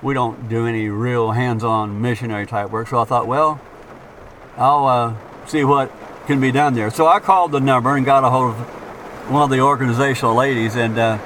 We 0.03 0.13
don't 0.13 0.47
do 0.47 0.67
any 0.67 0.87
real 0.89 1.31
hands-on 1.31 1.99
missionary 1.99 2.45
type 2.45 2.69
work. 2.69 2.87
So 2.89 3.01
I 3.01 3.05
thought, 3.05 3.25
well, 3.25 3.59
I'll 4.55 4.85
uh, 4.85 5.13
see 5.47 5.63
what 5.63 5.89
can 6.27 6.39
be 6.39 6.51
done 6.51 6.73
there. 6.73 6.89
So 6.89 7.07
I 7.07 7.19
called 7.19 7.51
the 7.51 7.59
number 7.59 7.95
and 7.95 8.05
got 8.05 8.23
a 8.23 8.29
hold 8.29 8.51
of 8.51 8.55
one 9.29 9.43
of 9.43 9.49
the 9.49 9.59
organizational 9.61 10.35
ladies, 10.35 10.75
and 10.75 10.97
uh, 10.97 11.17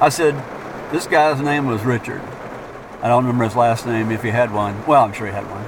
I 0.00 0.08
said, 0.08 0.34
this 0.92 1.06
guy's 1.06 1.40
name 1.40 1.66
was 1.66 1.82
Richard. 1.82 2.22
I 3.02 3.08
don't 3.08 3.24
remember 3.24 3.44
his 3.44 3.56
last 3.56 3.86
name 3.86 4.10
if 4.10 4.22
he 4.22 4.30
had 4.30 4.52
one. 4.52 4.86
Well, 4.86 5.04
I'm 5.04 5.12
sure 5.12 5.26
he 5.26 5.32
had 5.32 5.44
one. 5.50 5.64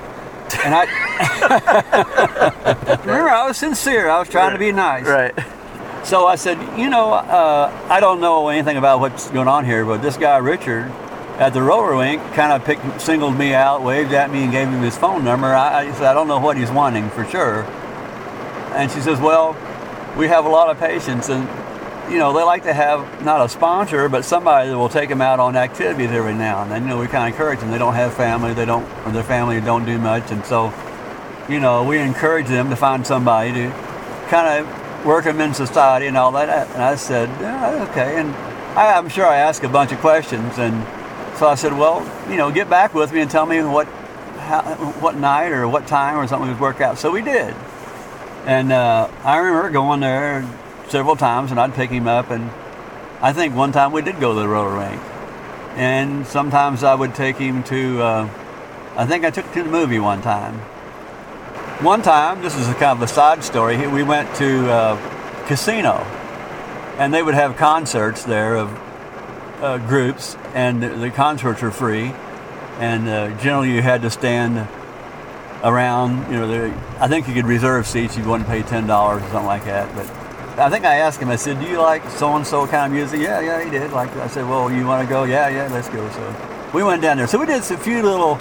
And 0.65 0.75
I 0.75 0.85
remember 3.05 3.29
I 3.29 3.47
was 3.47 3.57
sincere. 3.57 4.09
I 4.09 4.19
was 4.19 4.29
trying 4.29 4.53
to 4.53 4.59
be 4.59 4.73
nice. 4.73 5.05
right. 5.07 5.35
So 6.05 6.27
I 6.27 6.37
said, 6.37 6.57
you 6.79 6.89
know, 6.89 7.13
uh, 7.13 7.87
I 7.91 7.99
don't 7.99 8.21
know 8.21 8.49
anything 8.49 8.77
about 8.77 9.01
what's 9.01 9.29
going 9.31 9.49
on 9.49 9.65
here, 9.65 9.85
but 9.85 10.03
this 10.03 10.17
guy 10.17 10.37
Richard 10.39 10.85
at 11.39 11.53
the 11.53 11.61
roller 11.63 11.97
rink 11.99 12.23
kind 12.33 12.53
of 12.53 12.65
picked, 12.65 13.01
singled 13.01 13.37
me 13.37 13.53
out, 13.55 13.83
waved 13.83 14.13
at 14.13 14.31
me, 14.31 14.45
and 14.45 14.53
gave 14.53 14.69
me 14.69 14.79
his 14.79 14.97
phone 14.97 15.25
number. 15.25 15.49
I, 15.49 15.81
I 15.81 15.93
said, 15.93 16.05
I 16.05 16.15
don't 16.15 16.29
know 16.29 16.39
what 16.39 16.57
he's 16.57 16.71
wanting 16.71 17.11
for 17.11 17.25
sure. 17.27 17.65
And 18.77 18.91
she 18.91 19.01
says, 19.01 19.19
well, 19.19 19.57
we 20.17 20.29
have 20.29 20.45
a 20.45 20.49
lot 20.49 20.71
of 20.71 20.79
patients, 20.79 21.31
and 21.31 21.49
you 22.13 22.19
know, 22.19 22.33
they 22.33 22.43
like 22.43 22.63
to 22.65 22.73
have 22.73 23.25
not 23.25 23.45
a 23.45 23.49
sponsor, 23.49 24.09
but 24.09 24.25
somebody 24.25 24.69
that 24.69 24.79
will 24.79 24.89
take 24.89 25.09
them 25.09 25.21
out 25.21 25.41
on 25.41 25.57
activities 25.57 26.11
every 26.11 26.35
now 26.35 26.63
and 26.63 26.71
then. 26.71 26.83
You 26.83 26.89
know, 26.91 26.99
we 26.99 27.07
kind 27.07 27.27
of 27.27 27.35
encourage 27.35 27.59
them. 27.61 27.71
They 27.71 27.79
don't 27.79 27.95
have 27.95 28.15
family, 28.15 28.55
they 28.55 28.65
don't, 28.65 28.85
or 29.05 29.13
their 29.13 29.25
family 29.25 29.61
don't 29.61 29.85
do 29.85 29.99
much, 29.99 30.31
and 30.31 30.45
so, 30.45 30.73
you 31.49 31.59
know, 31.59 31.85
we 31.85 31.99
encourage 31.99 32.47
them 32.47 32.71
to 32.71 32.77
find 32.77 33.07
somebody 33.07 33.53
to 33.55 33.71
kind 34.29 34.61
of 34.61 35.07
work 35.07 35.25
them 35.25 35.41
in 35.41 35.55
society 35.55 36.07
and 36.07 36.17
all 36.17 36.33
that. 36.33 36.69
And 36.69 36.83
I 36.83 36.97
said, 36.97 37.29
yeah, 37.41 37.89
okay. 37.91 38.21
And 38.21 38.35
I, 38.77 38.93
I'm 38.93 39.09
sure 39.09 39.27
I 39.27 39.37
asked 39.37 39.65
a 39.65 39.69
bunch 39.69 39.91
of 39.91 39.99
questions, 39.99 40.59
and 40.59 40.85
so 41.39 41.49
I 41.49 41.55
said, 41.55 41.73
well, 41.73 42.05
you 42.31 42.37
know, 42.37 42.51
get 42.51 42.69
back 42.69 42.95
with 42.95 43.13
me 43.13 43.21
and 43.21 43.31
tell 43.31 43.47
me 43.47 43.63
what, 43.63 43.87
how, 44.39 44.63
what 45.01 45.17
night 45.17 45.53
or 45.53 45.67
what 45.67 45.87
time 45.87 46.19
or 46.19 46.27
something 46.27 46.49
would 46.49 46.61
work 46.61 46.81
out. 46.81 46.99
So 46.99 47.11
we 47.11 47.23
did. 47.23 47.55
And 48.47 48.71
uh, 48.71 49.11
I 49.25 49.39
remember 49.39 49.71
going 49.71 49.99
there 49.99 50.49
several 50.87 51.17
times, 51.17 51.51
and 51.51 51.59
I'd 51.59 51.75
pick 51.75 51.91
him 51.91 52.07
up. 52.07 52.31
And 52.31 52.49
I 53.21 53.33
think 53.33 53.57
one 53.57 53.73
time 53.73 53.91
we 53.91 54.03
did 54.03 54.21
go 54.21 54.35
to 54.35 54.41
the 54.41 54.47
roller 54.47 54.79
rink. 54.79 55.03
And 55.75 56.25
sometimes 56.25 56.85
I 56.85 56.95
would 56.95 57.15
take 57.17 57.37
him 57.37 57.65
to. 57.65 58.01
Uh, 58.01 58.31
I 58.97 59.05
think 59.05 59.25
I 59.25 59.31
took 59.31 59.47
him 59.47 59.53
to 59.55 59.63
the 59.65 59.71
movie 59.71 59.99
one 59.99 60.23
time. 60.23 60.55
One 61.83 62.03
time, 62.03 62.41
this 62.41 62.57
is 62.57 62.69
a 62.69 62.73
kind 62.75 62.97
of 62.97 63.03
a 63.03 63.09
side 63.09 63.43
story. 63.43 63.85
We 63.89 64.05
went 64.05 64.33
to 64.37 64.71
uh, 64.71 65.47
casino, 65.49 65.97
and 66.99 67.13
they 67.13 67.23
would 67.23 67.35
have 67.35 67.57
concerts 67.57 68.25
there 68.25 68.57
of 68.57 68.71
uh, 69.61 69.79
groups, 69.79 70.37
and 70.55 70.83
the, 70.83 71.11
concerts 71.11 71.63
were 71.63 71.73
free. 71.73 72.15
And 72.79 73.09
uh, 73.09 73.37
generally, 73.43 73.73
you 73.73 73.83
had 73.83 74.03
to 74.03 74.11
stand 74.11 74.67
around. 75.63 76.31
You 76.33 76.41
know, 76.41 76.75
I 77.01 77.09
think 77.09 77.29
you 77.29 77.35
could 77.35 77.47
reserve 77.47 77.87
seats. 77.87 78.17
You 78.17 78.25
wouldn't 78.25 78.49
pay 78.49 78.63
ten 78.63 78.87
dollars 78.87 79.23
or 79.23 79.29
something 79.29 79.47
like 79.47 79.65
that. 79.65 79.95
But 79.95 80.09
I 80.59 80.71
think 80.71 80.85
I 80.85 80.97
asked 80.97 81.21
him. 81.21 81.31
I 81.31 81.37
said, 81.37 81.61
"Do 81.61 81.67
you 81.67 81.81
like 81.81 82.09
so 82.11 82.35
and 82.37 82.47
so 82.47 82.67
kind 82.67 82.87
of 82.87 82.93
music?" 82.93 83.21
Yeah, 83.21 83.41
yeah, 83.41 83.63
he 83.63 83.71
did. 83.71 83.93
Like 83.93 84.15
I 84.17 84.27
said, 84.27 84.49
"Well, 84.49 84.71
you 84.71 84.87
want 84.87 85.07
to 85.07 85.09
go?" 85.09 85.25
Yeah, 85.25 85.49
yeah, 85.49 85.69
let's 85.73 85.89
go. 85.89 86.09
So 86.11 86.69
we 86.73 86.83
went 86.83 87.03
down 87.03 87.17
there. 87.17 87.27
So 87.27 87.39
we 87.39 87.47
did 87.47 87.61
a 87.61 87.77
few 87.77 88.03
little 88.03 88.37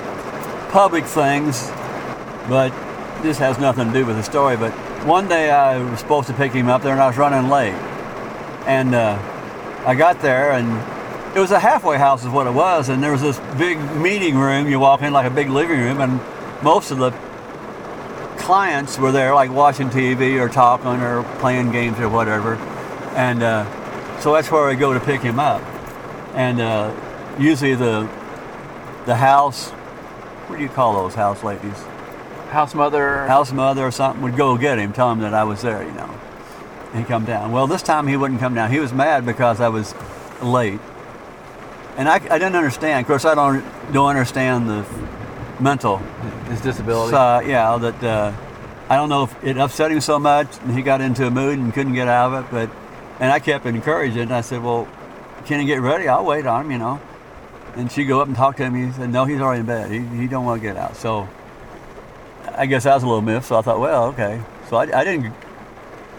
public 0.70 1.06
things, 1.06 1.70
but 2.48 2.72
this 3.22 3.38
has 3.38 3.60
nothing 3.60 3.88
to 3.88 3.94
do 3.94 4.06
with 4.06 4.18
the 4.18 4.24
story. 4.24 4.58
But 4.58 4.72
one 5.06 5.28
day 5.28 5.52
I 5.52 5.80
was 5.80 6.00
supposed 6.00 6.28
to 6.28 6.34
pick 6.34 6.52
him 6.52 6.70
up 6.70 6.82
there, 6.84 6.94
and 6.94 7.02
I 7.02 7.08
was 7.08 7.18
running 7.18 7.50
late, 7.50 7.76
and 8.66 8.96
uh, 8.96 9.18
I 9.86 9.96
got 9.96 10.22
there 10.22 10.52
and. 10.52 10.96
It 11.36 11.40
was 11.40 11.52
a 11.52 11.60
halfway 11.60 11.98
house, 11.98 12.24
is 12.24 12.30
what 12.30 12.48
it 12.48 12.54
was, 12.54 12.88
and 12.88 13.04
there 13.04 13.12
was 13.12 13.22
this 13.22 13.38
big 13.58 13.78
meeting 13.98 14.38
room. 14.38 14.70
You 14.70 14.80
walk 14.80 15.02
in 15.02 15.12
like 15.12 15.28
a 15.28 15.30
big 15.30 15.50
living 15.50 15.82
room, 15.82 16.00
and 16.00 16.22
most 16.66 16.90
of 16.90 16.98
the 16.98 17.12
clients 18.40 18.98
were 18.98 19.12
there, 19.12 19.36
like 19.36 19.52
watching 19.52 19.88
TV 19.90 20.42
or 20.42 20.50
talking 20.50 21.00
or 21.00 21.22
playing 21.38 21.72
games 21.72 22.00
or 22.00 22.10
whatever. 22.10 22.56
And 23.16 23.44
uh, 23.44 24.20
so 24.20 24.34
that's 24.34 24.50
where 24.50 24.68
I 24.68 24.74
go 24.74 24.92
to 24.92 25.00
pick 25.00 25.22
him 25.22 25.40
up. 25.40 25.62
And 26.34 26.60
uh, 26.60 26.92
usually 27.40 27.76
the 27.76 28.10
the 29.06 29.16
house, 29.16 29.70
what 29.70 30.58
do 30.58 30.64
you 30.64 30.70
call 30.70 30.94
those 30.94 31.14
house 31.14 31.44
ladies? 31.44 31.78
House 32.50 32.74
mother. 32.74 33.28
House 33.28 33.52
mother 33.52 33.86
or 33.86 33.92
something 33.92 34.24
would 34.24 34.36
go 34.36 34.58
get 34.58 34.80
him, 34.80 34.92
tell 34.92 35.12
him 35.12 35.20
that 35.20 35.36
I 35.36 35.44
was 35.44 35.62
there, 35.62 35.84
you 35.84 35.92
know. 35.92 36.10
And 36.94 37.02
he'd 37.02 37.08
come 37.08 37.26
down. 37.26 37.52
Well, 37.52 37.68
this 37.68 37.84
time 37.84 38.08
he 38.08 38.18
wouldn't 38.18 38.40
come 38.40 38.56
down. 38.56 38.72
He 38.72 38.80
was 38.80 38.92
mad 38.92 39.24
because 39.24 39.62
I 39.62 39.70
was 39.70 39.94
late. 40.42 40.80
And 41.96 42.10
I, 42.10 42.16
I 42.16 42.40
didn't 42.40 42.56
understand. 42.56 43.02
Of 43.02 43.08
course, 43.08 43.24
I 43.24 43.36
don't 43.36 43.64
don't 43.94 44.10
understand 44.10 44.68
the 44.68 44.84
mental 45.60 45.98
His 46.50 46.62
disability. 46.62 47.12
so, 47.12 47.40
yeah, 47.40 47.78
that 47.78 48.04
uh, 48.04 48.34
I 48.90 48.96
don't 48.96 49.10
know 49.10 49.24
if 49.24 49.44
it 49.44 49.58
upset 49.58 49.92
him 49.92 50.02
so 50.02 50.20
much 50.20 50.48
and 50.62 50.76
he 50.76 50.82
got 50.82 51.02
into 51.02 51.26
a 51.26 51.32
mood 51.32 51.58
and 51.58 51.74
couldn't 51.74 51.94
get 51.94 52.08
out 52.08 52.34
of 52.34 52.46
it, 52.46 52.52
but 52.52 52.70
And 53.20 53.32
I 53.32 53.40
kept 53.40 53.66
encouraging. 53.66 54.24
And 54.24 54.34
I 54.34 54.42
said, 54.42 54.62
"Well, 54.62 54.88
can 55.46 55.60
he 55.60 55.66
get 55.66 55.82
ready? 55.82 56.08
I'll 56.08 56.26
wait 56.26 56.46
on 56.46 56.66
him, 56.66 56.72
you 56.72 56.78
know." 56.78 57.00
And 57.76 57.92
she'd 57.92 58.06
go 58.06 58.22
up 58.22 58.28
and 58.28 58.36
talk 58.36 58.58
to 58.58 58.64
him. 58.64 58.76
He 58.76 58.92
said, 58.92 59.10
"No, 59.10 59.26
he's 59.26 59.40
already 59.40 59.62
in 59.62 59.66
bed. 59.66 59.92
He, 59.92 60.00
he 60.00 60.28
don't 60.28 60.46
want 60.46 60.62
to 60.62 60.68
get 60.68 60.78
out." 60.78 60.96
So 60.98 61.28
I 62.58 62.66
guess 62.66 62.86
I 62.86 62.94
was 62.94 63.04
a 63.04 63.08
little 63.08 63.22
miffed. 63.22 63.48
So 63.48 63.58
I 63.58 63.62
thought, 63.62 63.80
well, 63.80 64.06
okay. 64.08 64.42
So 64.70 64.78
I, 64.78 64.84
I 65.00 65.04
didn't 65.04 65.34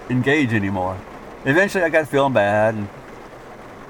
engage 0.08 0.52
anymore. 0.52 0.98
Eventually, 1.44 1.84
I 1.84 1.88
got 1.88 2.08
feeling 2.08 2.32
bad 2.32 2.74
and 2.74 2.88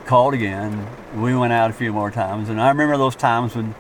called 0.05 0.35
again. 0.35 0.87
We 1.15 1.35
went 1.35 1.53
out 1.53 1.71
a 1.71 1.73
few 1.73 1.93
more 1.93 2.11
times, 2.11 2.49
and 2.49 2.61
I 2.61 2.69
remember 2.69 2.97
those 2.97 3.17
times 3.17 3.55
when 3.57 3.75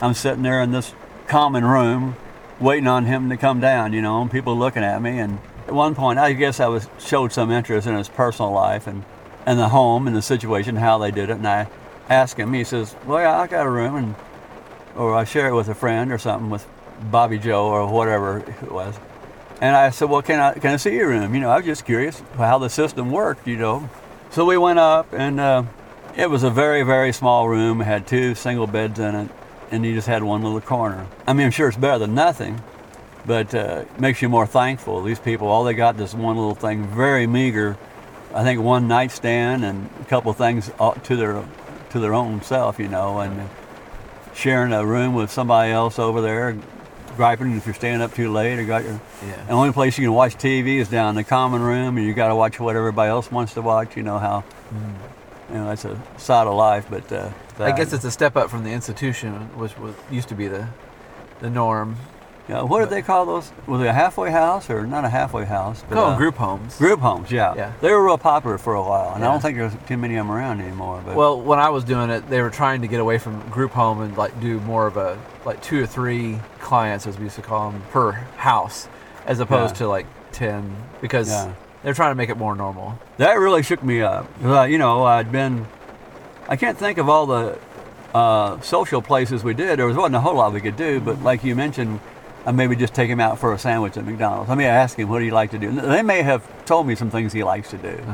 I'm 0.00 0.14
sitting 0.14 0.42
there 0.42 0.60
in 0.60 0.72
this 0.72 0.94
common 1.32 1.64
room, 1.64 2.14
waiting 2.60 2.86
on 2.86 3.06
him 3.06 3.30
to 3.30 3.38
come 3.38 3.58
down. 3.58 3.94
You 3.94 4.02
know, 4.02 4.20
and 4.20 4.30
people 4.30 4.56
looking 4.56 4.84
at 4.84 5.00
me. 5.00 5.18
And 5.18 5.38
at 5.66 5.72
one 5.72 5.94
point, 5.94 6.18
I 6.18 6.34
guess 6.34 6.60
I 6.60 6.68
was 6.68 6.86
showed 6.98 7.32
some 7.32 7.50
interest 7.50 7.86
in 7.86 7.96
his 7.96 8.08
personal 8.08 8.52
life 8.52 8.86
and 8.86 9.02
and 9.46 9.58
the 9.58 9.70
home 9.70 10.06
and 10.06 10.14
the 10.14 10.22
situation, 10.22 10.76
how 10.76 10.98
they 10.98 11.10
did 11.10 11.30
it. 11.30 11.38
And 11.38 11.48
I 11.48 11.68
asked 12.10 12.38
him. 12.38 12.52
He 12.52 12.64
says, 12.64 12.94
"Well, 13.06 13.20
yeah, 13.20 13.40
I 13.40 13.46
got 13.46 13.66
a 13.66 13.70
room, 13.70 13.96
and 13.96 14.14
or 14.94 15.14
I 15.14 15.24
share 15.24 15.48
it 15.48 15.54
with 15.54 15.68
a 15.68 15.74
friend 15.74 16.12
or 16.12 16.18
something 16.18 16.50
with 16.50 16.66
Bobby 17.10 17.38
Joe 17.38 17.64
or 17.66 17.86
whatever 17.90 18.38
it 18.38 18.70
was." 18.70 18.94
And 19.62 19.74
I 19.74 19.88
said, 19.88 20.10
"Well, 20.10 20.20
can 20.20 20.38
I 20.38 20.52
can 20.52 20.74
I 20.74 20.76
see 20.76 20.94
your 20.94 21.08
room? 21.08 21.34
You 21.34 21.40
know, 21.40 21.50
I 21.50 21.56
was 21.56 21.64
just 21.64 21.86
curious 21.86 22.22
how 22.36 22.58
the 22.58 22.68
system 22.68 23.10
worked. 23.10 23.46
You 23.48 23.56
know." 23.56 23.88
So 24.30 24.44
we 24.44 24.58
went 24.58 24.78
up, 24.78 25.12
and 25.12 25.40
uh, 25.40 25.62
it 26.14 26.28
was 26.28 26.42
a 26.42 26.50
very 26.50 26.82
very 26.82 27.12
small 27.12 27.48
room. 27.48 27.80
It 27.80 27.84
had 27.84 28.06
two 28.06 28.34
single 28.34 28.66
beds 28.66 28.98
in 28.98 29.14
it, 29.14 29.30
and 29.72 29.84
you 29.84 29.94
just 29.94 30.06
had 30.06 30.22
one 30.22 30.42
little 30.42 30.60
corner. 30.60 31.06
I 31.26 31.32
mean, 31.32 31.46
I'm 31.46 31.50
sure 31.50 31.66
it's 31.66 31.76
better 31.76 31.98
than 31.98 32.14
nothing, 32.14 32.62
but 33.26 33.52
uh, 33.54 33.84
makes 33.98 34.20
you 34.22 34.28
more 34.28 34.46
thankful. 34.46 35.02
These 35.02 35.18
people, 35.18 35.48
all 35.48 35.64
they 35.64 35.74
got 35.74 35.98
is 35.98 36.14
one 36.14 36.36
little 36.36 36.54
thing, 36.54 36.86
very 36.86 37.26
meager. 37.26 37.76
I 38.34 38.44
think 38.44 38.60
one 38.60 38.86
nightstand 38.86 39.64
and 39.64 39.88
a 40.00 40.04
couple 40.04 40.32
things 40.34 40.70
uh, 40.78 40.92
to 40.92 41.16
their 41.16 41.44
to 41.90 42.00
their 42.00 42.14
own 42.14 42.42
self, 42.42 42.78
you 42.78 42.88
know, 42.88 43.18
and 43.18 43.48
sharing 44.34 44.72
a 44.72 44.84
room 44.84 45.14
with 45.14 45.30
somebody 45.30 45.72
else 45.72 45.98
over 45.98 46.20
there, 46.20 46.56
griping 47.16 47.56
if 47.56 47.66
you're 47.66 47.74
staying 47.74 48.00
up 48.00 48.14
too 48.14 48.30
late 48.30 48.58
or 48.58 48.64
got 48.64 48.84
your. 48.84 49.00
Yeah. 49.26 49.44
The 49.46 49.52
only 49.52 49.72
place 49.72 49.98
you 49.98 50.04
can 50.04 50.14
watch 50.14 50.36
TV 50.36 50.76
is 50.76 50.88
down 50.88 51.10
in 51.10 51.14
the 51.14 51.24
common 51.24 51.62
room, 51.62 51.96
and 51.96 52.06
you 52.06 52.12
got 52.12 52.28
to 52.28 52.36
watch 52.36 52.60
what 52.60 52.76
everybody 52.76 53.08
else 53.08 53.30
wants 53.30 53.54
to 53.54 53.62
watch. 53.62 53.96
You 53.96 54.02
know 54.02 54.18
how. 54.18 54.44
You 55.50 55.58
know 55.58 55.66
that's 55.66 55.84
a 55.84 56.00
side 56.16 56.46
of 56.46 56.54
life, 56.54 56.86
but 56.88 57.12
uh, 57.12 57.30
I 57.64 57.72
guess 57.72 57.92
it's 57.92 58.04
a 58.04 58.10
step 58.10 58.36
up 58.36 58.50
from 58.50 58.64
the 58.64 58.70
institution, 58.70 59.32
which 59.58 59.76
was 59.78 59.94
used 60.10 60.28
to 60.28 60.34
be 60.34 60.48
the 60.48 60.66
the 61.40 61.50
norm. 61.50 61.96
Yeah, 62.48 62.62
what 62.62 62.80
did 62.80 62.90
they 62.90 63.02
call 63.02 63.24
those? 63.24 63.52
Was 63.66 63.80
it 63.80 63.86
a 63.86 63.92
halfway 63.92 64.30
house 64.32 64.68
or 64.68 64.84
not 64.84 65.04
a 65.04 65.08
halfway 65.08 65.44
house? 65.44 65.84
But, 65.88 65.94
Call 65.94 66.10
uh, 66.10 66.16
group 66.16 66.34
homes. 66.34 66.76
Group 66.76 66.98
homes, 66.98 67.30
yeah. 67.30 67.54
Yeah. 67.56 67.72
They 67.80 67.92
were 67.92 68.04
real 68.04 68.18
popular 68.18 68.58
for 68.58 68.74
a 68.74 68.82
while, 68.82 69.14
and 69.14 69.24
I 69.24 69.30
don't 69.30 69.40
think 69.40 69.56
there's 69.56 69.72
too 69.86 69.96
many 69.96 70.16
of 70.16 70.26
them 70.26 70.34
around 70.36 70.60
anymore. 70.60 71.00
But 71.06 71.14
Well, 71.14 71.40
when 71.40 71.60
I 71.60 71.68
was 71.70 71.84
doing 71.84 72.10
it, 72.10 72.28
they 72.28 72.42
were 72.42 72.50
trying 72.50 72.82
to 72.82 72.88
get 72.88 72.98
away 72.98 73.18
from 73.18 73.40
group 73.48 73.70
home 73.70 74.00
and 74.00 74.16
like 74.16 74.38
do 74.40 74.58
more 74.60 74.88
of 74.88 74.96
a 74.96 75.18
like 75.44 75.62
two 75.62 75.82
or 75.82 75.86
three 75.86 76.40
clients, 76.60 77.06
as 77.06 77.16
we 77.16 77.24
used 77.24 77.36
to 77.36 77.42
call 77.42 77.70
them, 77.70 77.80
per 77.90 78.10
house, 78.36 78.88
as 79.24 79.38
opposed 79.38 79.74
Yeah. 79.76 79.78
to 79.78 79.88
like 79.88 80.06
ten, 80.32 80.74
because 81.00 81.30
Yeah. 81.30 81.52
they're 81.84 81.94
trying 81.94 82.10
to 82.10 82.16
make 82.16 82.28
it 82.28 82.36
more 82.36 82.56
normal. 82.56 82.98
that 83.18 83.34
really 83.38 83.62
shook 83.62 83.84
me 83.84 84.02
up. 84.02 84.26
I- 84.44 84.66
you 84.66 84.78
know, 84.78 85.04
I'd 85.04 85.30
been, 85.30 85.66
I 86.48 86.56
can't 86.56 86.76
think 86.76 86.98
of 86.98 87.08
all 87.08 87.26
the 87.26 87.58
uh, 88.14 88.60
social 88.60 89.00
places 89.00 89.42
we 89.42 89.54
did. 89.54 89.78
There 89.78 89.86
was 89.86 89.96
wasn't 89.96 90.16
a 90.16 90.20
whole 90.20 90.34
lot 90.34 90.52
we 90.52 90.60
could 90.60 90.76
do, 90.76 91.00
but 91.00 91.22
like 91.22 91.44
you 91.44 91.54
mentioned, 91.54 92.00
I 92.44 92.52
maybe 92.52 92.76
just 92.76 92.94
take 92.94 93.08
him 93.08 93.20
out 93.20 93.38
for 93.38 93.52
a 93.52 93.58
sandwich 93.58 93.96
at 93.96 94.04
McDonald's. 94.04 94.48
Let 94.48 94.58
me 94.58 94.64
ask 94.64 94.98
him, 94.98 95.08
what 95.08 95.20
do 95.20 95.24
you 95.24 95.30
like 95.30 95.52
to 95.52 95.58
do? 95.58 95.68
And 95.68 95.78
They 95.78 96.02
may 96.02 96.22
have 96.22 96.64
told 96.64 96.86
me 96.86 96.94
some 96.94 97.10
things 97.10 97.32
he 97.32 97.44
likes 97.44 97.70
to 97.70 97.78
do, 97.78 98.04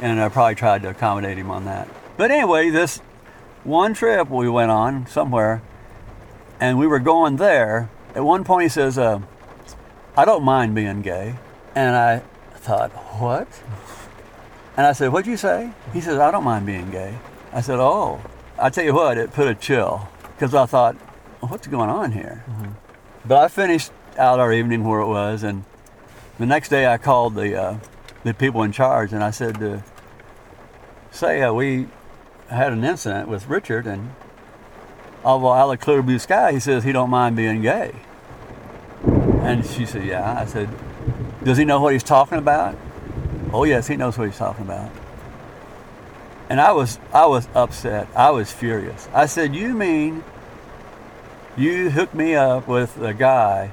and 0.00 0.20
I 0.20 0.28
probably 0.28 0.54
tried 0.54 0.82
to 0.82 0.90
accommodate 0.90 1.36
him 1.36 1.50
on 1.50 1.64
that. 1.64 1.88
But 2.16 2.30
anyway, 2.30 2.70
this 2.70 2.98
one 3.64 3.94
trip 3.94 4.30
we 4.30 4.48
went 4.48 4.70
on 4.70 5.06
somewhere, 5.06 5.62
and 6.60 6.78
we 6.78 6.86
were 6.86 7.00
going 7.00 7.36
there. 7.36 7.90
At 8.14 8.24
one 8.24 8.44
point, 8.44 8.64
he 8.64 8.68
says, 8.68 8.98
uh, 8.98 9.20
"I 10.16 10.24
don't 10.24 10.44
mind 10.44 10.74
being 10.74 11.02
gay," 11.02 11.34
and 11.74 11.96
I 11.96 12.22
thought, 12.54 12.90
"What?" 13.18 13.48
And 14.76 14.86
I 14.86 14.92
said, 14.92 15.12
What'd 15.12 15.26
you 15.26 15.36
say? 15.36 15.70
He 15.92 16.00
says, 16.00 16.18
I 16.18 16.30
don't 16.30 16.44
mind 16.44 16.64
being 16.64 16.90
gay. 16.90 17.14
I 17.52 17.60
said, 17.60 17.78
Oh. 17.78 18.20
I 18.58 18.70
tell 18.70 18.84
you 18.84 18.94
what, 18.94 19.18
it 19.18 19.32
put 19.32 19.48
a 19.48 19.54
chill 19.54 20.08
because 20.34 20.54
I 20.54 20.66
thought, 20.66 20.96
well, 21.40 21.50
What's 21.50 21.66
going 21.66 21.90
on 21.90 22.12
here? 22.12 22.44
But 23.24 23.38
I 23.38 23.48
finished 23.48 23.92
out 24.18 24.40
our 24.40 24.52
evening 24.52 24.84
where 24.84 25.00
it 25.00 25.06
was, 25.06 25.42
and 25.42 25.64
the 26.38 26.46
next 26.46 26.68
day 26.68 26.86
I 26.86 26.98
called 26.98 27.34
the, 27.34 27.60
uh, 27.60 27.78
the 28.24 28.34
people 28.34 28.62
in 28.62 28.72
charge 28.72 29.12
and 29.12 29.22
I 29.22 29.30
said, 29.30 29.62
uh, 29.62 29.80
Say, 31.10 31.42
uh, 31.42 31.52
we 31.52 31.88
had 32.48 32.72
an 32.72 32.84
incident 32.84 33.28
with 33.28 33.48
Richard, 33.48 33.86
and 33.86 34.14
although 35.24 35.52
out 35.52 35.70
of 35.70 35.80
clear 35.80 36.02
blue 36.02 36.18
sky, 36.18 36.52
he 36.52 36.60
says 36.60 36.84
he 36.84 36.92
don't 36.92 37.10
mind 37.10 37.36
being 37.36 37.62
gay. 37.62 37.94
And 39.04 39.64
she 39.66 39.84
said, 39.86 40.04
Yeah. 40.04 40.38
I 40.40 40.44
said, 40.46 40.68
Does 41.42 41.58
he 41.58 41.64
know 41.64 41.80
what 41.80 41.92
he's 41.92 42.02
talking 42.02 42.38
about? 42.38 42.76
Oh 43.52 43.64
yes, 43.64 43.86
he 43.88 43.96
knows 43.96 44.16
what 44.16 44.28
he's 44.28 44.38
talking 44.38 44.64
about. 44.64 44.90
And 46.52 46.60
I 46.60 46.72
was 46.72 46.98
I 47.14 47.24
was 47.24 47.48
upset. 47.54 48.08
I 48.14 48.28
was 48.28 48.52
furious. 48.52 49.08
I 49.14 49.24
said, 49.24 49.54
"You 49.54 49.72
mean 49.72 50.22
you 51.56 51.88
hooked 51.88 52.12
me 52.14 52.34
up 52.34 52.68
with 52.68 52.98
a 53.00 53.14
guy 53.14 53.72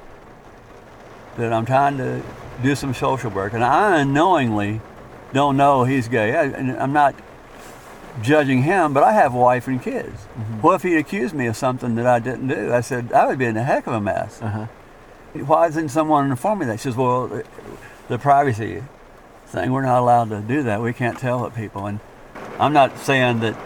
that 1.36 1.52
I'm 1.52 1.66
trying 1.66 1.98
to 1.98 2.24
do 2.64 2.76
some 2.76 2.94
social 2.94 3.32
work, 3.32 3.52
and 3.52 3.66
I 3.66 4.00
unknowingly 4.00 4.80
don't 5.34 5.58
know 5.58 5.84
he's 5.84 6.08
gay. 6.08 6.34
I, 6.34 6.46
and 6.46 6.72
I'm 6.78 6.94
not 6.94 7.16
judging 8.22 8.64
him, 8.64 8.94
but 8.94 9.04
I 9.04 9.12
have 9.12 9.34
a 9.34 9.38
wife 9.38 9.68
and 9.68 9.84
kids. 9.84 10.18
What 10.62 10.76
if 10.76 10.84
he 10.84 10.96
accused 10.96 11.36
me 11.36 11.48
of 11.48 11.58
something 11.58 11.96
that 11.96 12.08
I 12.08 12.20
didn't 12.20 12.48
do? 12.48 12.74
I 12.74 12.80
said 12.80 13.12
I 13.12 13.28
would 13.28 13.40
be 13.40 13.44
in 13.44 13.58
a 13.58 13.64
heck 13.64 13.88
of 13.88 13.94
a 13.94 14.00
mess. 14.00 14.42
Uh-huh. 14.42 14.68
Why 15.34 15.68
isn't 15.68 15.90
someone 15.90 16.32
inform 16.32 16.60
me 16.60 16.66
that? 16.68 16.80
She 16.80 16.84
says, 16.84 16.96
"Well, 16.96 17.28
the, 17.28 17.46
the 18.08 18.18
privacy 18.18 18.86
thing. 19.48 19.74
We're 19.74 19.82
not 19.82 20.00
allowed 20.00 20.30
to 20.30 20.40
do 20.40 20.64
that. 20.64 20.82
We 20.82 20.94
can't 20.94 21.20
tell 21.20 21.46
it 21.46 21.54
people." 21.54 21.86
And 21.86 22.00
I'm 22.60 22.74
not 22.74 22.98
saying 23.00 23.40
that. 23.40 23.58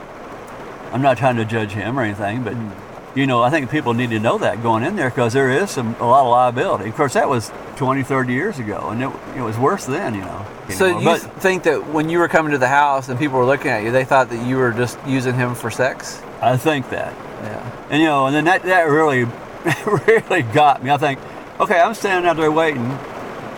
I'm 0.91 1.01
not 1.01 1.17
trying 1.17 1.37
to 1.37 1.45
judge 1.45 1.71
him 1.71 1.97
or 1.97 2.03
anything, 2.03 2.43
but 2.43 2.53
hmm. 2.53 3.17
you 3.17 3.25
know, 3.25 3.41
I 3.41 3.49
think 3.49 3.71
people 3.71 3.93
need 3.93 4.11
to 4.11 4.19
know 4.19 4.37
that 4.37 4.61
going 4.61 4.83
in 4.83 4.95
there 4.95 5.09
because 5.09 5.33
there 5.33 5.49
is 5.49 5.71
some 5.71 5.95
a 5.95 6.05
lot 6.05 6.25
of 6.25 6.31
liability. 6.31 6.89
Of 6.89 6.95
course, 6.95 7.13
that 7.13 7.27
was 7.27 7.51
20, 7.77 8.03
30 8.03 8.33
years 8.33 8.59
ago, 8.59 8.89
and 8.89 9.01
it, 9.01 9.11
it 9.35 9.41
was 9.41 9.57
worse 9.57 9.85
then. 9.85 10.13
You 10.13 10.21
know. 10.21 10.45
So 10.69 10.85
anymore. 10.85 11.01
you 11.17 11.23
but 11.23 11.41
think 11.41 11.63
that 11.63 11.87
when 11.87 12.09
you 12.09 12.19
were 12.19 12.27
coming 12.27 12.51
to 12.51 12.57
the 12.57 12.67
house 12.67 13.09
and 13.09 13.19
people 13.19 13.37
were 13.37 13.45
looking 13.45 13.71
at 13.71 13.83
you, 13.83 13.91
they 13.91 14.05
thought 14.05 14.29
that 14.29 14.45
you 14.47 14.57
were 14.57 14.71
just 14.71 14.97
using 15.05 15.35
him 15.35 15.55
for 15.55 15.69
sex? 15.69 16.21
I 16.41 16.57
think 16.57 16.89
that. 16.89 17.13
Yeah. 17.43 17.87
And 17.89 18.01
you 18.01 18.07
know, 18.07 18.27
and 18.27 18.35
then 18.35 18.45
that, 18.45 18.63
that 18.63 18.83
really, 18.83 19.25
really 19.85 20.41
got 20.41 20.83
me. 20.83 20.89
I 20.89 20.97
think, 20.97 21.19
okay, 21.59 21.79
I'm 21.79 21.93
standing 21.93 22.29
out 22.29 22.37
there 22.37 22.51
waiting, 22.51 22.85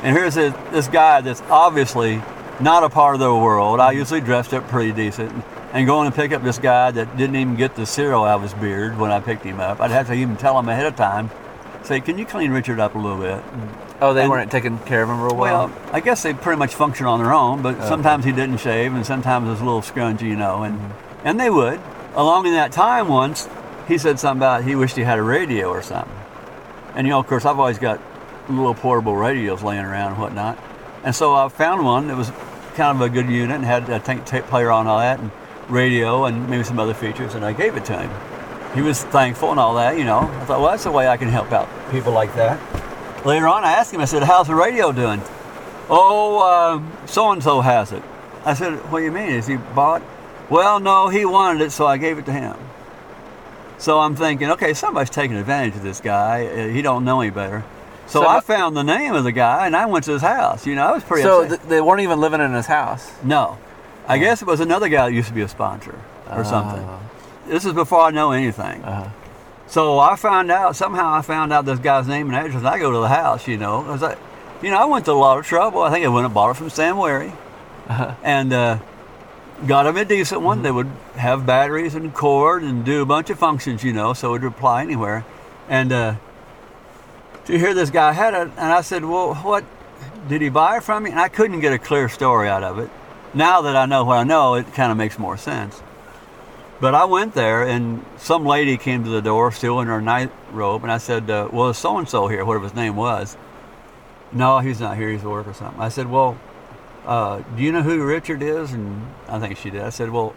and 0.03 0.15
here's 0.15 0.35
this, 0.35 0.53
this 0.71 0.87
guy 0.87 1.21
that's 1.21 1.41
obviously 1.43 2.21
not 2.59 2.83
a 2.83 2.89
part 2.89 3.15
of 3.15 3.19
the 3.19 3.33
world. 3.33 3.79
I 3.79 3.91
usually 3.91 4.21
dressed 4.21 4.53
up 4.53 4.67
pretty 4.67 4.91
decent, 4.91 5.31
and 5.73 5.85
going 5.85 6.09
to 6.09 6.15
pick 6.15 6.31
up 6.31 6.43
this 6.43 6.57
guy 6.57 6.91
that 6.91 7.17
didn't 7.17 7.35
even 7.35 7.55
get 7.55 7.75
the 7.75 7.85
cereal 7.85 8.23
out 8.23 8.37
of 8.37 8.41
his 8.43 8.53
beard 8.53 8.97
when 8.97 9.11
I 9.11 9.19
picked 9.19 9.43
him 9.43 9.59
up. 9.59 9.81
I'd 9.81 9.91
have 9.91 10.07
to 10.07 10.13
even 10.13 10.37
tell 10.37 10.57
him 10.57 10.69
ahead 10.69 10.85
of 10.85 10.95
time, 10.95 11.29
say, 11.83 11.99
can 11.99 12.17
you 12.17 12.25
clean 12.25 12.51
Richard 12.51 12.79
up 12.79 12.95
a 12.95 12.97
little 12.97 13.19
bit? 13.19 13.43
Oh, 14.01 14.13
they 14.13 14.21
And- 14.21 14.29
weren't 14.29 14.51
taking 14.51 14.77
care 14.79 15.03
of 15.03 15.09
him 15.09 15.21
real 15.21 15.35
well. 15.35 15.67
Well, 15.67 15.77
I 15.93 15.99
guess 15.99 16.23
they 16.23 16.33
pretty 16.33 16.59
much 16.59 16.75
function 16.75 17.05
on 17.05 17.19
their 17.19 17.33
own, 17.33 17.61
but 17.61 17.81
sometimes 17.87 18.25
he 18.25 18.31
didn't 18.31 18.57
shave, 18.57 18.93
and 18.93 19.05
sometimes 19.05 19.47
it 19.47 19.51
was 19.51 19.61
a 19.61 19.65
little 19.65 19.81
scrungy, 19.81 20.23
you 20.23 20.35
know, 20.35 20.63
and 20.63 20.79
mm-hmm. 20.79 21.27
and 21.27 21.39
they 21.39 21.49
would. 21.49 21.79
Along 22.15 22.45
in 22.45 22.53
that 22.53 22.71
time, 22.71 23.07
once 23.07 23.47
he 23.87 23.97
said 23.97 24.19
something 24.19 24.39
about 24.39 24.63
he 24.63 24.75
wished 24.75 24.95
he 24.95 25.03
had 25.03 25.19
a 25.19 25.23
radio 25.23 25.69
or 25.69 25.81
something, 25.81 26.13
and 26.95 27.05
you 27.07 27.11
know, 27.11 27.19
of 27.19 27.27
course, 27.27 27.45
I've 27.45 27.59
always 27.59 27.77
got 27.77 28.01
little 28.49 28.73
portable 28.73 29.15
radios 29.15 29.63
laying 29.63 29.83
around 29.83 30.13
and 30.13 30.21
whatnot, 30.21 30.57
and 31.05 31.15
so 31.15 31.33
I 31.33 31.47
found 31.47 31.85
one 31.85 32.07
that 32.07 32.17
was 32.17 32.31
kind 32.75 32.97
of 32.97 33.01
a 33.01 33.09
good 33.09 33.29
unit 33.29 33.55
and 33.55 33.63
had 33.63 33.87
a 33.89 33.99
tape, 33.99 34.25
tape 34.25 34.43
player 34.45 34.71
on 34.71 34.87
all 34.87 34.99
that, 34.99 35.19
and 35.19 35.31
radio, 35.69 36.25
and 36.25 36.49
maybe 36.49 36.63
some 36.63 36.79
other 36.79 36.93
features, 36.93 37.35
and 37.35 37.45
I 37.45 37.53
gave 37.53 37.77
it 37.77 37.85
to 37.85 37.97
him. 37.97 38.11
He 38.75 38.81
was 38.81 39.01
thankful 39.05 39.51
and 39.51 39.59
all 39.59 39.75
that, 39.75 39.97
you 39.97 40.03
know. 40.03 40.19
I 40.19 40.45
thought, 40.45 40.59
well, 40.59 40.71
that's 40.71 40.83
the 40.83 40.91
way 40.91 41.07
I 41.07 41.15
can 41.15 41.29
help 41.29 41.53
out 41.53 41.69
people 41.91 42.11
like 42.11 42.35
that. 42.35 42.59
Later 43.25 43.47
on, 43.47 43.63
I 43.63 43.71
asked 43.71 43.93
him, 43.93 44.01
I 44.01 44.05
said, 44.05 44.23
how's 44.23 44.47
the 44.47 44.55
radio 44.55 44.91
doing? 44.91 45.21
Oh, 45.89 46.83
so 47.05 47.31
and 47.31 47.41
so 47.41 47.61
has 47.61 47.91
it. 47.93 48.03
I 48.43 48.53
said, 48.53 48.73
what 48.91 48.99
do 48.99 49.05
you 49.05 49.11
mean? 49.11 49.29
Is 49.29 49.47
he 49.47 49.55
bought? 49.55 50.01
Well, 50.49 50.79
no, 50.79 51.07
he 51.07 51.25
wanted 51.25 51.61
it, 51.61 51.71
so 51.71 51.87
I 51.87 51.97
gave 51.97 52.17
it 52.17 52.25
to 52.25 52.33
him. 52.33 52.55
So 53.77 53.99
I'm 53.99 54.15
thinking, 54.15 54.51
okay, 54.51 54.73
somebody's 54.73 55.09
taking 55.09 55.37
advantage 55.37 55.75
of 55.75 55.83
this 55.83 55.99
guy. 55.99 56.45
Uh, 56.45 56.67
He 56.67 56.81
don't 56.81 57.03
know 57.05 57.21
any 57.21 57.31
better. 57.31 57.63
So, 58.07 58.21
So 58.21 58.27
I 58.27 58.39
found 58.39 58.75
the 58.77 58.83
name 58.83 59.13
of 59.15 59.23
the 59.23 59.31
guy, 59.31 59.65
and 59.65 59.75
I 59.75 59.85
went 59.87 60.05
to 60.05 60.11
his 60.11 60.21
house. 60.21 60.65
You 60.67 60.75
know, 60.75 60.85
I 60.87 60.91
was 60.93 61.03
pretty 61.03 61.23
so 61.23 61.47
th- 61.47 61.61
they 61.61 61.81
weren't 61.81 62.01
even 62.01 62.19
living 62.21 62.41
in 62.41 62.53
his 62.53 62.65
house. 62.67 63.11
no, 63.23 63.57
I 64.07 64.17
guess 64.19 64.41
it 64.41 64.47
was 64.47 64.59
another 64.59 64.87
guy 64.89 65.07
that 65.09 65.13
used 65.15 65.29
to 65.29 65.33
be 65.33 65.41
a 65.41 65.47
sponsor 65.47 65.99
or 66.31 66.43
something. 66.43 66.83
Oh. 66.87 66.99
This 67.47 67.65
is 67.65 67.73
before 67.73 68.01
I 68.01 68.11
know 68.11 68.31
anything. 68.31 68.83
Uh-huh. 68.83 69.09
So 69.67 69.97
I 69.99 70.15
found 70.15 70.51
out 70.51 70.75
somehow 70.75 71.13
I 71.15 71.21
found 71.23 71.51
out 71.51 71.65
this 71.65 71.79
guy's 71.79 72.07
name 72.07 72.27
and 72.29 72.35
address. 72.35 72.57
And 72.59 72.67
I 72.67 72.77
go 72.77 72.91
to 72.91 72.99
the 72.99 73.07
house, 73.07 73.47
you 73.47 73.57
know, 73.57 73.81
I, 73.99 74.15
you 74.63 74.69
know, 74.69 74.77
I 74.77 74.85
went 74.85 75.05
to 75.05 75.11
a 75.11 75.13
lot 75.13 75.39
of 75.39 75.45
trouble. 75.45 75.81
I 75.81 75.89
think 75.91 76.05
I 76.05 76.09
went 76.09 76.25
and 76.25 76.33
bought 76.33 76.51
it 76.51 76.53
from 76.57 76.69
Sam 76.69 76.97
Wary, 76.97 77.33
Uh-huh. 77.87 78.13
and 78.23 78.53
uh, 78.53 78.77
got 79.65 79.87
him 79.87 79.97
a 79.97 80.05
decent 80.05 80.41
one 80.41 80.61
that 80.63 80.73
would 80.73 80.89
have 81.15 81.45
batteries 81.47 81.95
and 81.95 82.13
cord 82.13 82.61
and 82.61 82.85
do 82.85 83.01
a 83.01 83.05
bunch 83.07 83.31
of 83.31 83.39
functions, 83.39 83.83
you 83.83 83.91
know, 83.93 84.13
so 84.13 84.29
it 84.35 84.41
would 84.43 84.51
apply 84.53 84.83
anywhere. 84.83 85.25
And 85.67 85.91
uh, 85.91 86.15
to 87.45 87.57
hear 87.57 87.73
this 87.73 87.89
guy 87.89 88.11
had 88.11 88.33
it, 88.33 88.51
and 88.57 88.71
I 88.71 88.81
said, 88.81 89.05
"Well, 89.05 89.35
what 89.35 89.63
did 90.27 90.41
he 90.41 90.49
buy 90.49 90.77
it 90.77 90.83
from 90.83 91.03
me?" 91.03 91.11
And 91.11 91.19
I 91.19 91.27
couldn't 91.27 91.59
get 91.59 91.73
a 91.73 91.79
clear 91.79 92.09
story 92.09 92.49
out 92.49 92.63
of 92.63 92.79
it. 92.79 92.89
Now 93.33 93.61
that 93.61 93.75
I 93.75 93.85
know 93.85 94.05
what 94.05 94.17
I 94.17 94.23
know, 94.23 94.55
it 94.55 94.73
kind 94.73 94.91
of 94.91 94.97
makes 94.97 95.19
more 95.19 95.37
sense. 95.37 95.81
But 96.79 96.93
I 96.93 97.05
went 97.05 97.33
there, 97.33 97.63
and 97.63 98.05
some 98.17 98.45
lady 98.45 98.77
came 98.77 99.03
to 99.03 99.09
the 99.09 99.21
door, 99.21 99.51
still 99.51 99.79
in 99.79 99.87
her 99.87 100.01
night 100.01 100.31
robe, 100.51 100.83
and 100.83 100.91
I 100.91 100.97
said, 100.97 101.29
uh, 101.29 101.49
"Well, 101.51 101.73
so 101.73 101.97
and 101.97 102.07
so 102.07 102.27
here? 102.27 102.43
Whatever 102.43 102.65
his 102.65 102.75
name 102.75 102.95
was." 102.95 103.37
No, 104.31 104.59
he's 104.59 104.79
not 104.79 104.97
here. 104.97 105.09
He's 105.09 105.21
at 105.21 105.29
work 105.29 105.47
or 105.47 105.53
something. 105.53 105.81
I 105.81 105.89
said, 105.89 106.09
"Well, 106.09 106.37
uh, 107.05 107.41
do 107.55 107.63
you 107.63 107.71
know 107.71 107.81
who 107.81 108.03
Richard 108.03 108.41
is?" 108.41 108.73
And 108.73 109.07
I 109.29 109.39
think 109.39 109.57
she 109.57 109.69
did. 109.69 109.81
I 109.81 109.89
said, 109.89 110.09
"Well, 110.09 110.33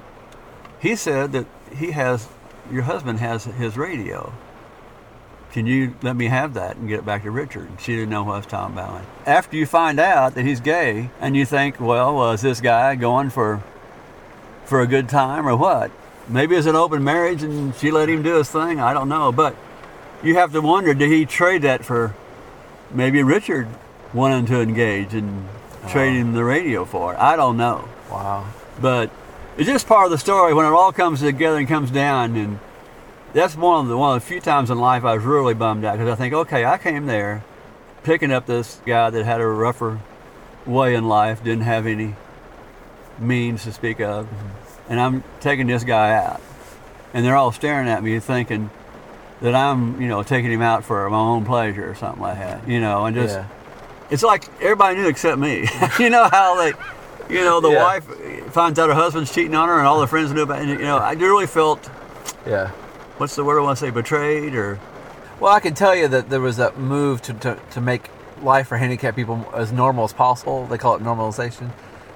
he 0.78 0.94
said 0.94 1.32
that 1.32 1.46
he 1.74 1.90
has 1.92 2.28
your 2.70 2.82
husband 2.82 3.18
has 3.20 3.44
his 3.44 3.76
radio. 3.76 4.32
Can 5.52 5.66
you 5.66 5.94
let 6.02 6.14
me 6.14 6.26
have 6.26 6.54
that 6.54 6.76
and 6.76 6.88
get 6.88 7.00
it 7.00 7.06
back 7.06 7.22
to 7.22 7.30
Richard?" 7.30 7.68
She 7.78 7.94
didn't 7.94 8.10
know 8.10 8.22
what 8.22 8.34
I 8.34 8.36
was 8.36 8.46
talking 8.46 8.74
about. 8.74 9.00
After 9.26 9.56
you 9.56 9.66
find 9.66 9.98
out 9.98 10.34
that 10.34 10.44
he's 10.44 10.60
gay, 10.60 11.10
and 11.20 11.36
you 11.36 11.44
think, 11.44 11.80
"Well, 11.80 12.14
was 12.14 12.42
this 12.42 12.60
guy 12.60 12.94
going 12.94 13.30
for 13.30 13.60
for 14.64 14.80
a 14.80 14.86
good 14.86 15.08
time 15.08 15.48
or 15.48 15.56
what?" 15.56 15.90
Maybe 16.28 16.56
it's 16.56 16.66
an 16.66 16.76
open 16.76 17.02
marriage 17.02 17.42
and 17.42 17.74
she 17.74 17.90
let 17.90 18.10
him 18.10 18.22
do 18.22 18.34
his 18.34 18.50
thing. 18.50 18.80
I 18.80 18.92
don't 18.92 19.08
know, 19.08 19.32
but 19.32 19.56
you 20.22 20.34
have 20.36 20.52
to 20.52 20.60
wonder: 20.60 20.92
Did 20.92 21.10
he 21.10 21.24
trade 21.24 21.62
that 21.62 21.84
for 21.84 22.14
maybe 22.90 23.22
Richard 23.22 23.68
wanting 24.12 24.46
to 24.46 24.60
engage 24.60 25.14
and 25.14 25.48
trading 25.88 26.34
the 26.34 26.44
radio 26.44 26.84
for 26.84 27.14
it? 27.14 27.18
I 27.18 27.36
don't 27.36 27.56
know. 27.56 27.88
Wow. 28.10 28.44
But 28.80 29.10
it's 29.56 29.66
just 29.66 29.86
part 29.86 30.04
of 30.04 30.10
the 30.10 30.18
story 30.18 30.52
when 30.52 30.66
it 30.66 30.70
all 30.70 30.92
comes 30.92 31.20
together 31.20 31.56
and 31.56 31.66
comes 31.66 31.90
down. 31.90 32.36
And 32.36 32.58
that's 33.32 33.56
one 33.56 33.84
of 33.84 33.88
the 33.88 33.96
one 33.96 34.16
of 34.16 34.22
the 34.22 34.26
few 34.26 34.40
times 34.40 34.70
in 34.70 34.78
life 34.78 35.04
I 35.04 35.14
was 35.14 35.24
really 35.24 35.54
bummed 35.54 35.84
out 35.84 35.98
because 35.98 36.10
I 36.10 36.14
think, 36.16 36.34
okay, 36.34 36.64
I 36.64 36.78
came 36.78 37.06
there 37.06 37.44
picking 38.02 38.32
up 38.32 38.46
this 38.46 38.80
guy 38.86 39.10
that 39.10 39.24
had 39.24 39.40
a 39.40 39.46
rougher 39.46 40.00
way 40.66 40.94
in 40.94 41.08
life, 41.08 41.42
didn't 41.42 41.64
have 41.64 41.86
any 41.86 42.14
means 43.18 43.64
to 43.64 43.72
speak 43.72 44.00
of, 44.00 44.26
mm-hmm. 44.26 44.90
and 44.92 45.00
I'm 45.00 45.24
taking 45.40 45.66
this 45.66 45.84
guy 45.84 46.14
out, 46.14 46.40
and 47.12 47.24
they're 47.24 47.36
all 47.36 47.52
staring 47.52 47.88
at 47.88 48.02
me 48.02 48.18
thinking 48.20 48.70
that 49.40 49.54
I'm, 49.54 50.00
you 50.00 50.08
know, 50.08 50.22
taking 50.22 50.50
him 50.50 50.62
out 50.62 50.84
for 50.84 51.08
my 51.10 51.16
own 51.18 51.44
pleasure 51.44 51.88
or 51.88 51.94
something 51.94 52.22
like 52.22 52.38
that, 52.38 52.68
you 52.68 52.80
know, 52.80 53.06
and 53.06 53.14
just 53.14 53.36
yeah. 53.36 53.46
it's 54.10 54.22
like 54.22 54.48
everybody 54.60 54.96
knew 54.96 55.08
except 55.08 55.38
me. 55.38 55.68
you 55.98 56.10
know 56.10 56.28
how 56.28 56.56
they, 56.56 56.72
you 57.32 57.44
know, 57.44 57.60
the 57.60 57.70
Yeah. 57.70 57.82
wife 57.84 58.04
finds 58.52 58.78
out 58.78 58.88
her 58.88 58.94
husband's 58.94 59.32
cheating 59.32 59.54
on 59.54 59.68
her, 59.68 59.78
and 59.78 59.86
all 59.86 60.00
the 60.00 60.06
friends 60.06 60.32
knew 60.32 60.42
about. 60.42 60.58
it. 60.60 60.68
And, 60.68 60.80
you 60.80 60.86
know, 60.86 60.98
I 60.98 61.12
really 61.12 61.46
felt 61.46 61.88
Yeah. 62.46 62.70
What's 63.18 63.36
the 63.36 63.44
word 63.44 63.58
I 63.58 63.62
want 63.62 63.78
to 63.78 63.84
say, 63.86 63.90
betrayed 63.90 64.54
or 64.54 64.80
Well, 65.40 65.52
I 65.52 65.60
can 65.60 65.74
tell 65.74 65.94
you 65.94 66.08
that 66.08 66.30
there 66.30 66.40
was 66.40 66.56
that 66.56 66.78
move 66.78 67.20
to, 67.22 67.34
to, 67.34 67.60
to 67.72 67.80
make 67.80 68.10
life 68.42 68.68
for 68.68 68.76
handicapped 68.76 69.16
people 69.16 69.46
as 69.54 69.72
normal 69.72 70.04
as 70.04 70.12
possible. 70.12 70.66
They 70.66 70.78
call 70.78 70.94
it 70.96 71.02
normalization. 71.02 71.70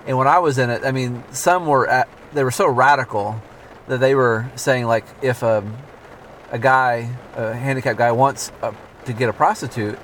And 0.07 0.17
when 0.17 0.27
I 0.27 0.39
was 0.39 0.59
in 0.59 0.71
it, 0.71 0.85
I 0.85 0.93
mean, 0.93 1.23
some 1.33 1.67
were 1.67 1.87
at, 1.89 2.09
they 2.33 2.45
were 2.45 2.51
so 2.51 2.67
radical 2.67 3.41
that 3.89 3.99
they 3.99 4.15
were 4.15 4.51
saying 4.57 4.87
like, 4.87 5.05
if 5.21 5.43
a, 5.43 5.65
a 6.51 6.59
guy, 6.59 7.11
a 7.37 7.55
handicapped 7.55 7.99
guy, 7.99 8.13
wants 8.13 8.53
a, 8.63 8.75
to 9.05 9.13
get 9.13 9.29
a 9.29 9.33
prostitute, 9.33 9.99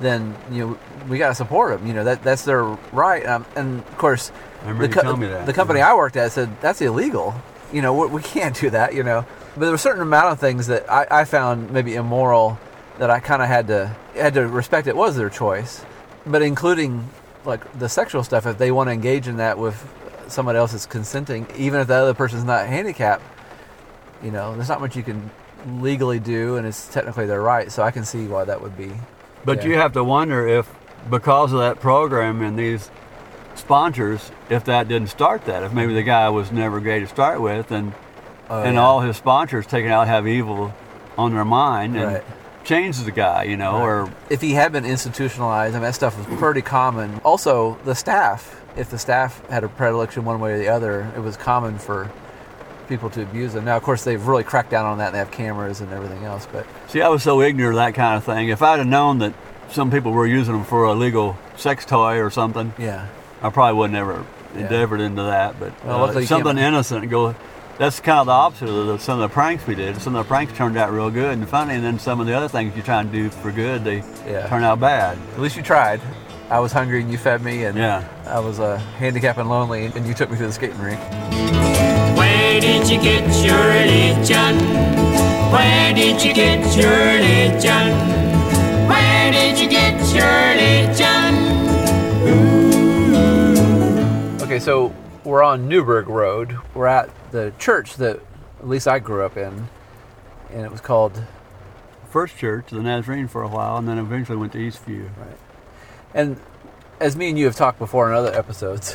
then 0.00 0.34
you 0.50 0.66
know 0.66 0.78
we 1.08 1.18
got 1.18 1.28
to 1.28 1.34
support 1.34 1.78
him. 1.78 1.86
You 1.86 1.94
know 1.94 2.04
that 2.04 2.22
that's 2.22 2.44
their 2.44 2.64
right. 2.92 3.24
Um, 3.24 3.46
and 3.56 3.78
of 3.80 3.98
course, 3.98 4.32
the, 4.64 4.74
you 4.74 4.88
telling 4.88 5.20
me 5.20 5.28
that. 5.28 5.46
the 5.46 5.52
company 5.52 5.80
I 5.80 5.94
worked 5.94 6.16
at 6.16 6.32
said 6.32 6.60
that's 6.60 6.80
illegal. 6.80 7.34
You 7.72 7.82
know 7.82 7.94
we, 7.94 8.06
we 8.08 8.22
can't 8.22 8.58
do 8.58 8.70
that. 8.70 8.94
You 8.94 9.02
know, 9.02 9.26
but 9.54 9.60
there 9.60 9.70
were 9.70 9.76
a 9.76 9.78
certain 9.78 10.02
amount 10.02 10.32
of 10.32 10.40
things 10.40 10.66
that 10.66 10.90
I, 10.90 11.06
I 11.10 11.24
found 11.24 11.70
maybe 11.70 11.94
immoral 11.94 12.58
that 12.98 13.10
I 13.10 13.20
kind 13.20 13.42
of 13.42 13.48
had 13.48 13.66
to 13.68 13.94
had 14.14 14.34
to 14.34 14.46
respect. 14.46 14.86
It 14.86 14.96
was 14.96 15.16
their 15.16 15.30
choice, 15.30 15.84
but 16.26 16.42
including 16.42 17.08
like 17.44 17.78
the 17.78 17.88
sexual 17.88 18.22
stuff. 18.24 18.46
If 18.46 18.58
they 18.58 18.70
want 18.70 18.88
to 18.88 18.92
engage 18.92 19.28
in 19.28 19.36
that 19.38 19.58
with 19.58 19.76
someone 20.28 20.56
else 20.56 20.72
that's 20.72 20.86
consenting, 20.86 21.46
even 21.56 21.80
if 21.80 21.86
the 21.88 21.94
other 21.94 22.14
person's 22.14 22.44
not 22.44 22.66
handicapped, 22.66 23.22
you 24.22 24.30
know, 24.30 24.54
there's 24.54 24.68
not 24.68 24.80
much 24.80 24.96
you 24.96 25.02
can 25.02 25.30
legally 25.80 26.18
do, 26.18 26.56
and 26.56 26.66
it's 26.66 26.86
technically 26.88 27.26
their 27.26 27.42
right. 27.42 27.70
So 27.70 27.82
I 27.82 27.90
can 27.90 28.04
see 28.04 28.26
why 28.26 28.44
that 28.44 28.60
would 28.62 28.76
be. 28.76 28.92
But 29.44 29.58
Yeah. 29.62 29.70
you 29.70 29.76
have 29.76 29.92
to 29.92 30.04
wonder 30.04 30.46
if, 30.46 30.72
because 31.10 31.52
of 31.52 31.58
that 31.58 31.80
program 31.80 32.40
and 32.42 32.58
these 32.58 32.90
sponsors, 33.54 34.30
if 34.48 34.64
that 34.64 34.88
didn't 34.88 35.08
start 35.10 35.44
that, 35.44 35.62
if 35.62 35.72
maybe 35.72 35.94
the 35.94 36.02
guy 36.02 36.28
was 36.30 36.50
never 36.52 36.80
gay 36.80 37.00
to 37.00 37.06
start 37.06 37.40
with, 37.40 37.70
and 37.70 37.92
Oh, 38.50 38.62
and 38.62 38.74
yeah. 38.74 38.82
all 38.82 39.00
his 39.00 39.16
sponsors 39.16 39.66
taking 39.66 39.90
out 39.90 40.06
have 40.06 40.26
evil 40.26 40.72
on 41.16 41.32
their 41.34 41.44
mind 41.44 41.96
and 41.96 42.14
Right. 42.14 42.24
change 42.64 42.98
the 43.02 43.10
guy, 43.10 43.44
you 43.44 43.56
know, 43.56 43.82
or 43.82 44.10
if 44.30 44.40
he 44.40 44.52
had 44.52 44.72
been 44.72 44.84
institutionalized, 44.84 45.74
I 45.74 45.78
mean, 45.78 45.84
that 45.84 45.94
stuff 45.94 46.16
was 46.16 46.38
pretty 46.38 46.62
common. 46.62 47.20
Also, 47.24 47.78
the 47.84 47.94
staff, 47.94 48.60
if 48.76 48.90
the 48.90 48.98
staff 48.98 49.40
had 49.48 49.64
a 49.64 49.68
predilection 49.68 50.24
one 50.24 50.40
way 50.40 50.52
or 50.54 50.58
the 50.58 50.68
other, 50.68 51.10
it 51.16 51.20
was 51.20 51.36
common 51.36 51.78
for 51.78 52.10
people 52.88 53.08
to 53.10 53.22
abuse 53.22 53.54
them. 53.54 53.64
Now, 53.64 53.76
of 53.78 53.82
course, 53.82 54.04
they've 54.04 54.26
really 54.26 54.44
cracked 54.44 54.70
down 54.70 54.84
on 54.84 54.98
that 54.98 55.06
and 55.06 55.14
they 55.14 55.18
have 55.18 55.30
cameras 55.30 55.80
and 55.80 55.90
everything 55.92 56.24
else, 56.24 56.46
but 56.52 56.66
see, 56.88 57.00
I 57.00 57.08
was 57.08 57.22
so 57.22 57.40
ignorant 57.40 57.74
of 57.74 57.76
that 57.76 57.94
kind 57.94 58.16
of 58.18 58.24
thing. 58.24 58.48
If 58.48 58.60
I'd 58.62 58.78
have 58.78 58.86
known 58.86 59.18
that 59.20 59.32
some 59.70 59.90
people 59.90 60.12
were 60.12 60.26
using 60.26 60.52
them 60.54 60.64
for 60.64 60.84
a 60.84 60.92
legal 60.92 61.36
sex 61.56 61.86
toy 61.86 62.18
or 62.20 62.28
something, 62.30 62.74
yeah. 62.78 63.06
I 63.42 63.48
probably 63.50 63.78
would 63.78 63.90
never 63.90 64.24
Yeah. 64.54 64.62
endeavored 64.62 65.00
into 65.00 65.22
that. 65.22 65.58
But 65.58 65.72
Well, 65.84 66.16
uh, 66.16 66.20
something 66.22 66.58
innocent 66.58 67.08
go. 67.10 67.34
That's 67.76 67.98
kind 67.98 68.20
of 68.20 68.26
the 68.26 68.32
opposite 68.32 68.68
of 68.68 68.86
the, 68.86 68.98
some 68.98 69.20
of 69.20 69.28
the 69.28 69.32
pranks 69.34 69.66
we 69.66 69.74
did. 69.74 70.00
Some 70.00 70.14
of 70.14 70.24
the 70.24 70.28
pranks 70.28 70.52
turned 70.56 70.76
out 70.76 70.92
real 70.92 71.10
good 71.10 71.36
and 71.36 71.48
funny, 71.48 71.74
and 71.74 71.82
then 71.84 71.98
some 71.98 72.20
of 72.20 72.26
the 72.26 72.32
other 72.32 72.46
things 72.48 72.76
you 72.76 72.82
try 72.82 73.00
and 73.00 73.10
do 73.10 73.30
for 73.30 73.50
good, 73.50 73.82
they 73.82 74.04
Yeah. 74.26 74.46
turn 74.48 74.62
out 74.62 74.78
bad. 74.78 75.18
At 75.34 75.40
least 75.40 75.56
you 75.56 75.62
tried. 75.62 76.00
I 76.50 76.60
was 76.60 76.70
hungry 76.72 77.00
and 77.00 77.10
you 77.10 77.18
fed 77.18 77.42
me, 77.42 77.64
and 77.64 77.76
Yeah. 77.76 78.04
I 78.28 78.38
was 78.38 78.60
uh, 78.60 78.76
handicapped 78.98 79.38
and 79.40 79.48
lonely, 79.48 79.86
and 79.86 80.06
you 80.06 80.14
took 80.14 80.30
me 80.30 80.36
to 80.38 80.46
the 80.46 80.52
skating 80.52 80.78
rink. 80.80 81.00
Where 82.16 82.60
did 82.60 82.88
you 82.88 83.00
get 83.00 83.24
your 83.44 83.58
religion? 83.58 84.58
Where 85.50 85.92
did 85.94 86.22
you 86.22 86.32
get 86.32 86.76
your 86.76 86.90
religion? 86.90 87.90
Where 88.88 89.32
did 89.32 89.58
you 89.58 89.68
get 89.68 89.94
your 90.14 90.30
religion? 90.52 91.34
Okay, 94.42 94.60
so 94.60 94.92
we're 95.24 95.42
on 95.42 95.68
Newburgh 95.68 96.08
Road. 96.08 96.58
We're 96.74 96.86
at 96.86 97.10
the 97.32 97.52
church 97.58 97.94
that 97.96 98.20
at 98.58 98.68
least 98.68 98.86
I 98.86 98.98
grew 98.98 99.22
up 99.24 99.36
in, 99.36 99.68
and 100.50 100.60
it 100.64 100.70
was 100.70 100.80
called 100.80 101.22
First 102.10 102.36
church, 102.36 102.70
of 102.70 102.78
the 102.78 102.84
Nazarene, 102.84 103.26
for 103.26 103.42
a 103.42 103.48
while, 103.48 103.76
and 103.76 103.88
then 103.88 103.98
eventually 103.98 104.38
went 104.38 104.52
to 104.52 104.58
Eastview. 104.58 105.10
And 106.12 106.40
as 107.00 107.16
me 107.16 107.30
and 107.30 107.38
you 107.38 107.46
have 107.46 107.56
talked 107.56 107.78
before 107.78 108.08
in 108.08 108.14
other 108.16 108.32
episodes, 108.32 108.94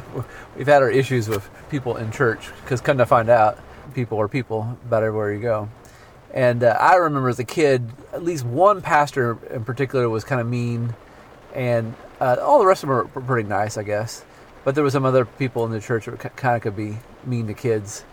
we've 0.56 0.66
had 0.66 0.82
our 0.82 0.90
issues 0.90 1.28
with 1.28 1.48
people 1.70 1.96
in 1.96 2.12
church 2.12 2.50
because 2.62 2.80
come 2.80 2.98
to 2.98 3.06
find 3.06 3.28
out, 3.28 3.58
people 3.94 4.20
are 4.20 4.28
people 4.28 4.78
about 4.86 5.02
everywhere 5.02 5.32
you 5.32 5.40
go. 5.40 5.68
And 6.32 6.62
uh, 6.62 6.76
I 6.78 6.94
remember 6.94 7.28
as 7.28 7.38
a 7.38 7.44
kid, 7.44 7.90
at 8.12 8.22
least 8.22 8.44
one 8.44 8.80
pastor 8.80 9.38
in 9.52 9.64
particular 9.64 10.08
was 10.08 10.24
kind 10.24 10.40
of 10.40 10.46
mean, 10.46 10.94
and 11.54 11.94
uh, 12.20 12.36
all 12.40 12.58
the 12.58 12.66
rest 12.66 12.84
of 12.84 12.88
them 12.88 13.10
were 13.12 13.22
pretty 13.22 13.48
nice, 13.48 13.76
I 13.76 13.82
guess. 13.82 14.24
But 14.64 14.74
there 14.74 14.84
were 14.84 14.90
some 14.90 15.04
other 15.04 15.24
people 15.24 15.64
in 15.64 15.72
the 15.72 15.80
church 15.80 16.06
that 16.06 16.36
kind 16.36 16.56
of 16.56 16.62
could 16.62 16.76
be 16.76 16.98
mean 17.24 17.46
to 17.48 17.54
kids. 17.54 18.04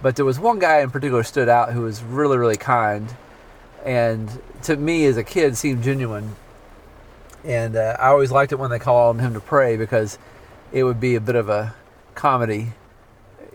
But 0.00 0.16
there 0.16 0.24
was 0.24 0.38
one 0.38 0.58
guy 0.58 0.80
in 0.80 0.90
particular 0.90 1.22
stood 1.22 1.48
out 1.48 1.72
who 1.72 1.82
was 1.82 2.02
really, 2.02 2.36
really 2.36 2.56
kind, 2.56 3.14
and 3.84 4.40
to 4.62 4.76
me 4.76 5.04
as 5.06 5.16
a 5.16 5.24
kid 5.24 5.56
seemed 5.56 5.82
genuine 5.82 6.36
and 7.44 7.76
uh, 7.76 7.96
I 7.98 8.08
always 8.08 8.30
liked 8.30 8.52
it 8.52 8.58
when 8.58 8.70
they 8.70 8.78
called 8.78 9.16
on 9.16 9.20
him 9.20 9.34
to 9.34 9.40
pray 9.40 9.76
because 9.76 10.18
it 10.72 10.84
would 10.84 11.00
be 11.00 11.14
a 11.14 11.20
bit 11.20 11.34
of 11.34 11.48
a 11.48 11.74
comedy. 12.14 12.72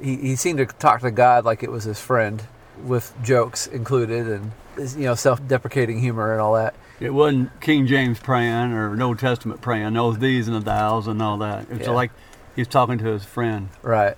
He, 0.01 0.15
he 0.17 0.35
seemed 0.35 0.57
to 0.59 0.65
talk 0.65 1.01
to 1.01 1.11
God 1.11 1.45
like 1.45 1.63
it 1.63 1.71
was 1.71 1.85
his 1.85 1.99
friend, 1.99 2.43
with 2.83 3.13
jokes 3.23 3.65
included 3.65 4.27
and 4.27 4.51
you 4.77 5.05
know 5.05 5.15
self-deprecating 5.15 5.99
humor 5.99 6.31
and 6.31 6.41
all 6.41 6.53
that. 6.55 6.75
It 6.99 7.13
wasn't 7.13 7.59
King 7.61 7.85
James 7.85 8.19
praying 8.19 8.73
or 8.73 8.99
Old 9.01 9.19
Testament 9.19 9.61
praying, 9.61 9.93
those 9.93 10.17
these 10.17 10.47
and 10.47 10.55
the 10.57 10.61
thous 10.61 11.07
and 11.07 11.21
all 11.21 11.37
that. 11.37 11.67
It's 11.69 11.87
Yeah. 11.87 11.93
like 11.93 12.11
he's 12.55 12.67
talking 12.67 12.97
to 12.97 13.05
his 13.05 13.23
friend. 13.23 13.69
Right, 13.83 14.15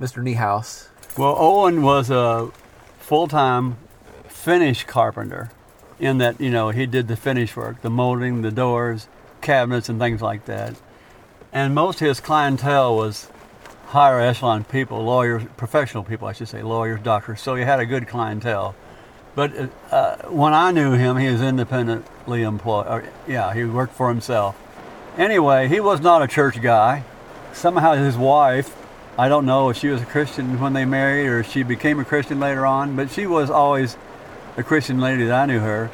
Mr. 0.00 0.22
Niehaus. 0.22 0.88
Well, 1.18 1.36
Owen 1.38 1.82
was 1.82 2.10
a 2.10 2.48
full-time 2.98 3.76
finish 4.26 4.84
carpenter 4.84 5.50
in 6.00 6.18
that, 6.18 6.40
you 6.40 6.50
know, 6.50 6.70
he 6.70 6.86
did 6.86 7.08
the 7.08 7.16
finish 7.16 7.54
work, 7.56 7.82
the 7.82 7.90
molding, 7.90 8.42
the 8.42 8.50
doors, 8.50 9.06
cabinets, 9.42 9.88
and 9.88 10.00
things 10.00 10.22
like 10.22 10.46
that. 10.46 10.74
And 11.52 11.74
most 11.74 12.00
of 12.00 12.08
his 12.08 12.20
clientele 12.20 12.96
was 12.96 13.28
higher 13.88 14.18
echelon 14.18 14.64
people, 14.64 15.04
lawyers, 15.04 15.44
professional 15.56 16.02
people, 16.02 16.26
I 16.26 16.32
should 16.32 16.48
say, 16.48 16.62
lawyers, 16.62 17.00
doctors. 17.00 17.40
So 17.40 17.54
he 17.54 17.62
had 17.62 17.78
a 17.78 17.86
good 17.86 18.08
clientele. 18.08 18.74
But 19.34 19.70
uh, 19.90 20.16
when 20.28 20.54
I 20.54 20.70
knew 20.70 20.92
him, 20.92 21.16
he 21.16 21.28
was 21.28 21.42
independently 21.42 22.42
employed. 22.42 22.86
Or, 22.86 23.04
yeah, 23.26 23.52
he 23.52 23.64
worked 23.64 23.94
for 23.94 24.08
himself. 24.08 24.56
Anyway, 25.18 25.68
he 25.68 25.80
was 25.80 26.00
not 26.00 26.22
a 26.22 26.28
church 26.28 26.60
guy. 26.62 27.04
Somehow 27.52 27.94
his 27.94 28.16
wife 28.16 28.76
I 29.16 29.28
don't 29.28 29.46
know 29.46 29.68
if 29.68 29.76
she 29.76 29.88
was 29.88 30.02
a 30.02 30.06
Christian 30.06 30.58
when 30.58 30.72
they 30.72 30.84
married 30.84 31.28
or 31.28 31.44
she 31.44 31.62
became 31.62 32.00
a 32.00 32.04
Christian 32.04 32.40
later 32.40 32.66
on, 32.66 32.96
but 32.96 33.10
she 33.10 33.28
was 33.28 33.48
always 33.48 33.96
a 34.56 34.64
Christian 34.64 34.98
lady 34.98 35.26
that 35.26 35.42
I 35.42 35.46
knew 35.46 35.60
her. 35.60 35.88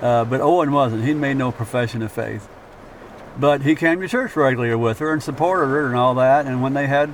Uh, 0.00 0.24
but 0.24 0.40
Owen 0.40 0.70
wasn't. 0.70 1.04
He 1.04 1.14
made 1.14 1.36
no 1.36 1.50
profession 1.50 2.00
of 2.00 2.12
faith. 2.12 2.48
But 3.36 3.62
he 3.62 3.74
came 3.74 4.00
to 4.00 4.06
church 4.06 4.36
regularly 4.36 4.76
with 4.76 5.00
her 5.00 5.12
and 5.12 5.20
supported 5.20 5.66
her 5.66 5.86
and 5.86 5.96
all 5.96 6.14
that. 6.14 6.46
And 6.46 6.62
when 6.62 6.74
they 6.74 6.86
had 6.86 7.12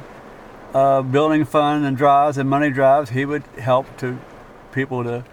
uh, 0.75 1.01
building 1.01 1.47
fund 1.47 1.87
and 1.87 1.97
drives 1.97 2.37
and 2.37 2.49
money 2.49 2.71
drives, 2.71 3.09
he 3.09 3.25
would 3.25 3.45
help 3.59 3.97
to 3.99 4.19
people 4.72 5.04
to 5.04 5.24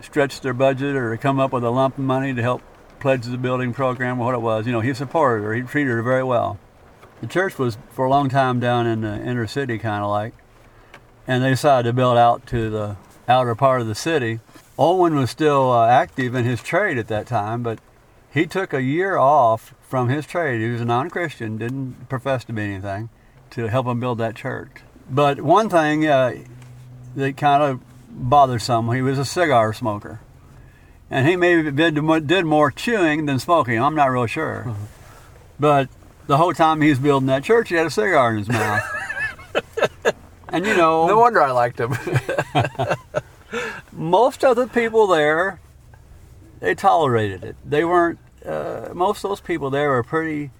stretch 0.00 0.40
their 0.40 0.54
budget 0.54 0.96
or 0.96 1.16
come 1.16 1.38
up 1.38 1.52
with 1.52 1.64
a 1.64 1.70
lump 1.70 1.98
of 1.98 2.04
money 2.04 2.34
to 2.34 2.42
help 2.42 2.62
pledge 3.00 3.24
the 3.24 3.36
building 3.36 3.72
program 3.72 4.20
or 4.20 4.26
what 4.26 4.34
it 4.34 4.42
was. 4.42 4.66
You 4.66 4.72
know, 4.72 4.80
he 4.80 4.94
supported 4.94 5.44
her. 5.44 5.54
He 5.54 5.62
treated 5.62 5.90
her 5.90 6.02
very 6.02 6.22
well. 6.22 6.58
The 7.20 7.26
church 7.26 7.58
was 7.58 7.78
for 7.90 8.04
a 8.04 8.10
long 8.10 8.28
time 8.28 8.58
down 8.58 8.86
in 8.86 9.02
the 9.02 9.14
inner 9.22 9.46
city, 9.46 9.78
kind 9.78 10.02
of 10.02 10.10
like, 10.10 10.34
and 11.26 11.42
they 11.42 11.50
decided 11.50 11.88
to 11.88 11.92
build 11.92 12.18
out 12.18 12.46
to 12.48 12.68
the 12.68 12.96
outer 13.28 13.54
part 13.54 13.80
of 13.80 13.86
the 13.86 13.94
city. 13.94 14.40
Owen 14.78 15.14
was 15.14 15.30
still 15.30 15.70
uh, 15.70 15.88
active 15.88 16.34
in 16.34 16.44
his 16.44 16.62
trade 16.62 16.98
at 16.98 17.08
that 17.08 17.26
time, 17.26 17.62
but 17.62 17.78
he 18.32 18.46
took 18.46 18.72
a 18.72 18.82
year 18.82 19.18
off 19.18 19.74
from 19.82 20.08
his 20.08 20.26
trade. 20.26 20.60
He 20.60 20.68
was 20.68 20.80
a 20.80 20.84
non-Christian, 20.84 21.58
didn't 21.58 22.08
profess 22.08 22.44
to 22.44 22.52
be 22.52 22.62
anything, 22.62 23.10
to 23.50 23.68
help 23.68 23.86
him 23.86 24.00
build 24.00 24.18
that 24.18 24.34
church. 24.34 24.70
But 25.08 25.42
one 25.42 25.68
thing 25.68 26.06
uh, 26.06 26.34
that 27.14 27.36
kind 27.36 27.62
of 27.62 27.80
bothered 28.12 28.62
some, 28.62 28.92
he 28.92 29.02
was 29.02 29.18
a 29.18 29.24
cigar 29.24 29.72
smoker, 29.72 30.20
and 31.10 31.26
he 31.26 31.36
maybe 31.36 31.70
did 31.70 31.96
more, 31.96 32.20
did 32.20 32.44
more 32.44 32.70
chewing 32.70 33.26
than 33.26 33.38
smoking. 33.38 33.82
I'm 33.82 33.94
not 33.94 34.06
real 34.06 34.26
sure, 34.26 34.74
but 35.58 35.88
the 36.26 36.36
whole 36.36 36.52
time 36.52 36.80
he 36.80 36.90
was 36.90 36.98
building 36.98 37.26
that 37.26 37.42
church, 37.42 37.70
he 37.70 37.74
had 37.74 37.86
a 37.86 37.90
cigar 37.90 38.32
in 38.32 38.38
his 38.38 38.48
mouth. 38.48 38.82
and 40.48 40.66
you 40.66 40.76
know, 40.76 41.06
No 41.06 41.18
wonder 41.18 41.42
I 41.42 41.50
liked 41.50 41.80
him. 41.80 41.92
most 43.92 44.44
of 44.44 44.56
the 44.56 44.66
people 44.66 45.06
there, 45.06 45.60
they 46.60 46.74
tolerated 46.74 47.44
it. 47.44 47.56
They 47.64 47.84
weren't. 47.84 48.18
Uh, 48.44 48.88
most 48.92 49.24
of 49.24 49.30
those 49.30 49.40
people 49.40 49.70
there 49.70 49.90
were 49.90 50.02
pretty 50.02 50.50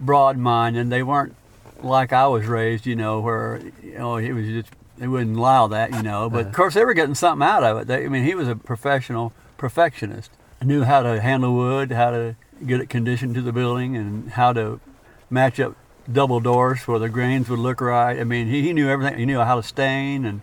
broad-minded. 0.00 0.88
They 0.88 1.02
weren't 1.02 1.34
like 1.80 2.12
I 2.12 2.26
was 2.28 2.46
raised, 2.46 2.86
you 2.86 2.96
know, 2.96 3.20
where 3.20 3.60
you 3.82 3.98
know 3.98 4.16
he 4.16 4.32
was 4.32 4.46
just 4.46 4.70
they 4.98 5.08
wouldn't 5.08 5.36
allow 5.36 5.66
that, 5.68 5.92
you 5.92 6.02
know. 6.02 6.30
But 6.30 6.46
of 6.46 6.52
course, 6.52 6.74
they 6.74 6.84
were 6.84 6.94
getting 6.94 7.14
something 7.14 7.46
out 7.46 7.64
of 7.64 7.78
it. 7.78 7.86
They, 7.86 8.04
I 8.04 8.08
mean, 8.08 8.24
he 8.24 8.34
was 8.34 8.48
a 8.48 8.56
professional 8.56 9.32
perfectionist. 9.56 10.30
Knew 10.62 10.84
how 10.84 11.02
to 11.02 11.20
handle 11.20 11.54
wood, 11.54 11.92
how 11.92 12.10
to 12.10 12.36
get 12.64 12.80
it 12.80 12.88
conditioned 12.88 13.34
to 13.34 13.42
the 13.42 13.52
building, 13.52 13.96
and 13.96 14.30
how 14.30 14.52
to 14.52 14.80
match 15.28 15.60
up 15.60 15.76
double 16.10 16.40
doors 16.40 16.86
where 16.86 16.98
the 16.98 17.08
grains 17.08 17.48
would 17.48 17.58
look 17.58 17.80
right. 17.80 18.18
I 18.18 18.24
mean, 18.24 18.48
he, 18.48 18.62
he 18.62 18.72
knew 18.72 18.88
everything. 18.88 19.18
He 19.18 19.26
knew 19.26 19.40
how 19.40 19.56
to 19.56 19.62
stain 19.62 20.24
and 20.24 20.42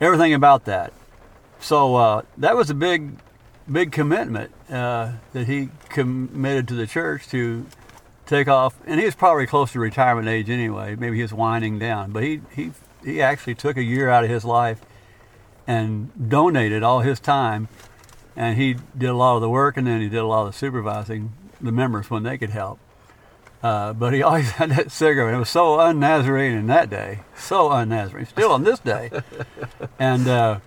everything 0.00 0.34
about 0.34 0.64
that. 0.64 0.92
So 1.60 1.96
uh, 1.96 2.22
that 2.38 2.56
was 2.56 2.70
a 2.70 2.74
big, 2.74 3.18
big 3.70 3.92
commitment 3.92 4.52
uh, 4.68 5.12
that 5.32 5.46
he 5.46 5.68
committed 5.88 6.66
to 6.68 6.74
the 6.74 6.86
church 6.86 7.28
to 7.28 7.66
take 8.26 8.48
off. 8.48 8.74
And 8.86 8.98
he 8.98 9.06
was 9.06 9.14
probably 9.14 9.46
close 9.46 9.72
to 9.72 9.80
retirement 9.80 10.28
age 10.28 10.50
anyway. 10.50 10.96
Maybe 10.96 11.16
he 11.16 11.22
was 11.22 11.32
winding 11.32 11.78
down, 11.78 12.10
but 12.10 12.22
he 12.22 12.40
he 12.54 12.72
he 13.04 13.22
actually 13.22 13.54
took 13.54 13.76
a 13.76 13.82
year 13.82 14.08
out 14.08 14.24
of 14.24 14.30
his 14.30 14.44
life 14.44 14.80
and 15.66 16.10
donated 16.28 16.82
all 16.82 17.00
his 17.00 17.20
time. 17.20 17.68
And 18.34 18.56
he 18.56 18.76
did 18.96 19.10
a 19.10 19.14
lot 19.14 19.36
of 19.36 19.42
the 19.42 19.48
work, 19.48 19.76
and 19.76 19.86
then 19.86 20.00
he 20.00 20.08
did 20.08 20.18
a 20.18 20.26
lot 20.26 20.46
of 20.46 20.52
the 20.52 20.58
supervising 20.58 21.32
the 21.60 21.72
members 21.72 22.10
when 22.10 22.22
they 22.22 22.38
could 22.38 22.50
help. 22.50 22.78
Uh, 23.62 23.92
but 23.92 24.12
he 24.12 24.22
always 24.24 24.52
had 24.52 24.70
that 24.70 24.90
cigarette. 24.90 25.34
It 25.34 25.38
was 25.38 25.50
so 25.50 25.78
un-Nazarene 25.80 26.56
in 26.56 26.66
that 26.66 26.90
day, 26.90 27.20
so 27.36 27.70
un-Nazarene. 27.70 28.26
Still 28.26 28.52
on 28.52 28.64
this 28.64 28.80
day, 28.80 29.10
and 29.98 30.26
uh, 30.26 30.60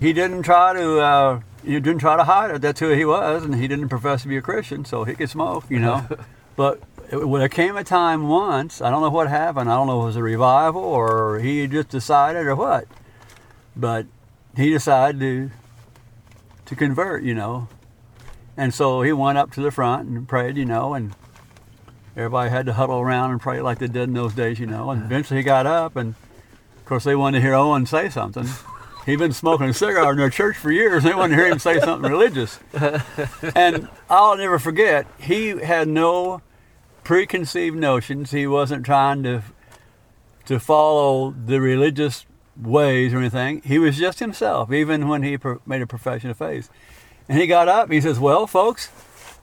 he 0.00 0.12
didn't 0.12 0.42
try 0.42 0.72
to. 0.72 1.00
Uh, 1.00 1.40
he 1.64 1.72
didn't 1.74 1.98
try 1.98 2.16
to 2.16 2.24
hide 2.24 2.50
it. 2.50 2.60
That's 2.60 2.80
who 2.80 2.90
he 2.90 3.06
was, 3.06 3.42
and 3.42 3.54
he 3.54 3.66
didn't 3.68 3.88
profess 3.88 4.22
to 4.22 4.28
be 4.28 4.36
a 4.36 4.42
Christian, 4.42 4.84
so 4.84 5.04
he 5.04 5.14
could 5.14 5.30
smoke, 5.30 5.64
you 5.70 5.78
know. 5.78 6.06
but 6.56 6.82
there 7.10 7.48
came 7.48 7.76
a 7.76 7.84
time 7.84 8.28
once, 8.28 8.80
I 8.80 8.90
don't 8.90 9.02
know 9.02 9.10
what 9.10 9.28
happened. 9.28 9.70
I 9.70 9.74
don't 9.74 9.86
know 9.86 10.00
if 10.00 10.04
it 10.04 10.06
was 10.06 10.16
a 10.16 10.22
revival 10.22 10.82
or 10.82 11.38
he 11.40 11.66
just 11.66 11.88
decided 11.88 12.46
or 12.46 12.56
what, 12.56 12.86
but 13.76 14.06
he 14.56 14.70
decided 14.70 15.20
to 15.20 15.50
to 16.66 16.76
convert, 16.76 17.22
you 17.22 17.34
know. 17.34 17.68
And 18.56 18.72
so 18.72 19.02
he 19.02 19.12
went 19.12 19.38
up 19.38 19.52
to 19.52 19.60
the 19.60 19.70
front 19.70 20.08
and 20.08 20.28
prayed, 20.28 20.56
you 20.56 20.64
know, 20.64 20.94
and 20.94 21.14
everybody 22.16 22.50
had 22.50 22.66
to 22.66 22.72
huddle 22.72 23.00
around 23.00 23.32
and 23.32 23.40
pray 23.40 23.60
like 23.60 23.78
they 23.78 23.88
did 23.88 24.04
in 24.04 24.14
those 24.14 24.34
days, 24.34 24.58
you 24.58 24.66
know. 24.66 24.90
And 24.90 25.02
eventually 25.02 25.40
he 25.40 25.44
got 25.44 25.66
up, 25.66 25.96
and 25.96 26.14
of 26.76 26.84
course 26.84 27.04
they 27.04 27.16
wanted 27.16 27.38
to 27.38 27.42
hear 27.42 27.54
Owen 27.54 27.86
say 27.86 28.08
something. 28.08 28.46
He'd 29.06 29.18
been 29.18 29.32
smoking 29.32 29.68
a 29.68 29.74
cigar 29.74 30.12
in 30.12 30.18
their 30.18 30.30
church 30.30 30.56
for 30.56 30.72
years. 30.72 31.02
They 31.02 31.12
wanted 31.14 31.36
to 31.36 31.42
hear 31.42 31.52
him 31.52 31.58
say 31.58 31.78
something 31.78 32.10
religious. 32.10 32.58
And 33.54 33.88
I'll 34.08 34.36
never 34.38 34.58
forget, 34.58 35.06
he 35.18 35.48
had 35.48 35.88
no 35.88 36.40
preconceived 37.04 37.76
notions. 37.76 38.30
He 38.30 38.46
wasn't 38.46 38.84
trying 38.84 39.22
to 39.22 39.42
to 40.46 40.58
follow 40.58 41.30
the 41.30 41.60
religious 41.60 42.26
ways 42.56 43.14
or 43.14 43.18
anything. 43.18 43.62
He 43.64 43.78
was 43.78 43.96
just 43.96 44.18
himself, 44.18 44.70
even 44.72 45.08
when 45.08 45.22
he 45.22 45.38
pro- 45.38 45.60
made 45.64 45.80
a 45.80 45.86
profession 45.86 46.30
of 46.30 46.36
faith. 46.36 46.68
And 47.28 47.38
he 47.38 47.46
got 47.46 47.68
up. 47.68 47.90
He 47.90 48.00
says, 48.00 48.18
"Well, 48.18 48.46
folks, 48.46 48.90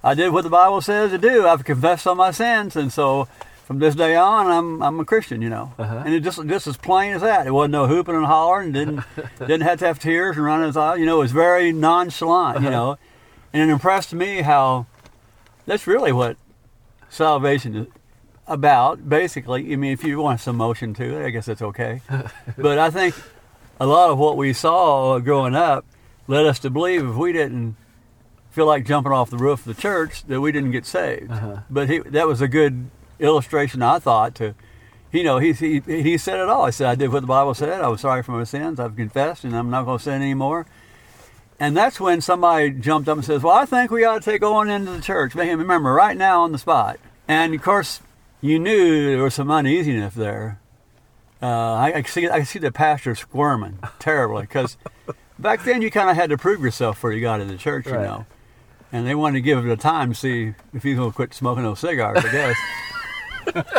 I 0.03 0.13
did 0.13 0.31
what 0.31 0.43
the 0.43 0.49
Bible 0.49 0.81
says 0.81 1.11
to 1.11 1.17
do. 1.17 1.47
I've 1.47 1.63
confessed 1.63 2.05
all 2.05 2.15
my 2.15 2.31
sins, 2.31 2.75
and 2.75 2.93
so 2.93 3.27
from 3.65 3.79
this 3.79 3.95
day 3.95 4.15
on, 4.15 4.47
I'm 4.47 4.83
I'm 4.83 4.99
a 4.99 5.05
Christian. 5.05 5.41
You 5.41 5.49
know." 5.49 5.73
Uh-huh. 5.79 6.03
And 6.05 6.13
it 6.13 6.21
just 6.21 6.45
just 6.47 6.67
as 6.67 6.77
plain 6.77 7.13
as 7.13 7.21
that. 7.21 7.47
It 7.47 7.51
wasn't 7.51 7.73
no 7.73 7.87
hooping 7.87 8.15
and 8.15 8.25
hollering. 8.25 8.71
Didn't 8.71 9.03
didn't 9.39 9.61
have 9.61 9.79
to 9.79 9.87
have 9.87 9.99
tears 9.99 10.37
and 10.37 10.45
running 10.45 10.67
his 10.67 10.77
eyes. 10.77 10.99
You 10.99 11.05
know, 11.05 11.17
it 11.17 11.23
was 11.23 11.31
very 11.31 11.71
nonchalant. 11.71 12.61
You 12.61 12.67
uh-huh. 12.67 12.69
know, 12.69 12.97
and 13.53 13.69
it 13.69 13.73
impressed 13.73 14.13
me 14.13 14.41
how 14.41 14.85
that's 15.65 15.87
really 15.87 16.11
what 16.11 16.37
salvation 17.11 17.75
is 17.75 17.87
about. 18.47 19.07
Basically, 19.07 19.71
I 19.71 19.75
mean, 19.75 19.91
if 19.91 20.03
you 20.03 20.19
want 20.19 20.39
some 20.39 20.57
motion 20.57 20.93
to 20.95 21.21
it, 21.21 21.25
I 21.25 21.29
guess 21.29 21.45
that's 21.45 21.61
okay. 21.61 22.01
but 22.57 22.79
I 22.79 22.89
think 22.89 23.15
a 23.79 23.85
lot 23.85 24.09
of 24.09 24.17
what 24.17 24.37
we 24.37 24.53
saw 24.53 25.19
growing 25.19 25.55
up 25.55 25.85
led 26.27 26.45
us 26.45 26.59
to 26.59 26.69
believe 26.69 27.07
if 27.07 27.15
we 27.15 27.33
didn't 27.33 27.75
feel 28.49 28.65
like 28.65 28.85
jumping 28.85 29.11
off 29.11 29.29
the 29.29 29.37
roof 29.37 29.65
of 29.65 29.75
the 29.75 29.81
church 29.81 30.23
that 30.25 30.41
we 30.41 30.51
didn't 30.51 30.71
get 30.71 30.85
saved. 30.85 31.31
Uh-huh. 31.31 31.57
But 31.69 31.89
he, 31.89 31.99
that 31.99 32.27
was 32.27 32.41
a 32.41 32.47
good 32.47 32.89
illustration, 33.19 33.81
I 33.81 33.99
thought, 33.99 34.35
to, 34.35 34.55
you 35.11 35.23
know, 35.23 35.37
he, 35.37 35.53
he, 35.53 35.79
he 35.79 36.17
said 36.17 36.39
it 36.39 36.49
all. 36.49 36.65
He 36.65 36.71
said, 36.71 36.87
I 36.87 36.95
did 36.95 37.11
what 37.11 37.21
the 37.21 37.27
Bible 37.27 37.53
said. 37.53 37.81
I 37.81 37.87
was 37.87 38.01
sorry 38.01 38.23
for 38.23 38.31
my 38.31 38.43
sins. 38.43 38.79
I've 38.79 38.95
confessed, 38.95 39.45
and 39.45 39.55
I'm 39.55 39.69
not 39.69 39.85
going 39.85 39.97
to 39.97 40.03
sin 40.03 40.21
anymore. 40.21 40.65
And 41.61 41.77
that's 41.77 41.99
when 41.99 42.21
somebody 42.21 42.71
jumped 42.71 43.07
up 43.07 43.17
and 43.17 43.23
says, 43.23 43.43
Well, 43.43 43.55
I 43.55 43.65
think 43.65 43.91
we 43.91 44.03
ought 44.03 44.23
to 44.23 44.31
take 44.31 44.41
Owen 44.41 44.67
into 44.67 44.93
the 44.93 44.99
church. 44.99 45.35
Make 45.35 45.47
him 45.47 45.59
remember 45.59 45.93
right 45.93 46.17
now 46.17 46.41
on 46.41 46.51
the 46.51 46.57
spot. 46.57 46.99
And 47.27 47.53
of 47.53 47.61
course, 47.61 48.01
you 48.41 48.57
knew 48.57 49.11
there 49.11 49.23
was 49.23 49.35
some 49.35 49.51
uneasiness 49.51 50.15
there. 50.15 50.59
Uh, 51.39 51.45
I, 51.45 51.93
I, 51.97 52.01
see, 52.01 52.27
I 52.27 52.41
see 52.41 52.57
the 52.57 52.71
pastor 52.71 53.13
squirming 53.13 53.77
terribly 53.99 54.41
because 54.41 54.75
back 55.39 55.63
then 55.63 55.83
you 55.83 55.91
kind 55.91 56.09
of 56.09 56.15
had 56.15 56.31
to 56.31 56.37
prove 56.37 56.63
yourself 56.63 56.95
before 56.95 57.13
you 57.13 57.21
got 57.21 57.41
into 57.41 57.55
church, 57.57 57.85
you 57.85 57.93
know. 57.93 58.25
And 58.91 59.05
they 59.05 59.13
wanted 59.13 59.37
to 59.37 59.41
give 59.41 59.63
it 59.63 59.71
a 59.71 59.77
time 59.77 60.13
to 60.13 60.15
see 60.17 60.55
if 60.73 60.81
he's 60.81 60.97
going 60.97 61.11
to 61.11 61.15
quit 61.15 61.31
smoking 61.35 61.63
those 61.63 61.79
cigars, 61.79 62.25
I 62.25 62.31
guess. 62.31 63.77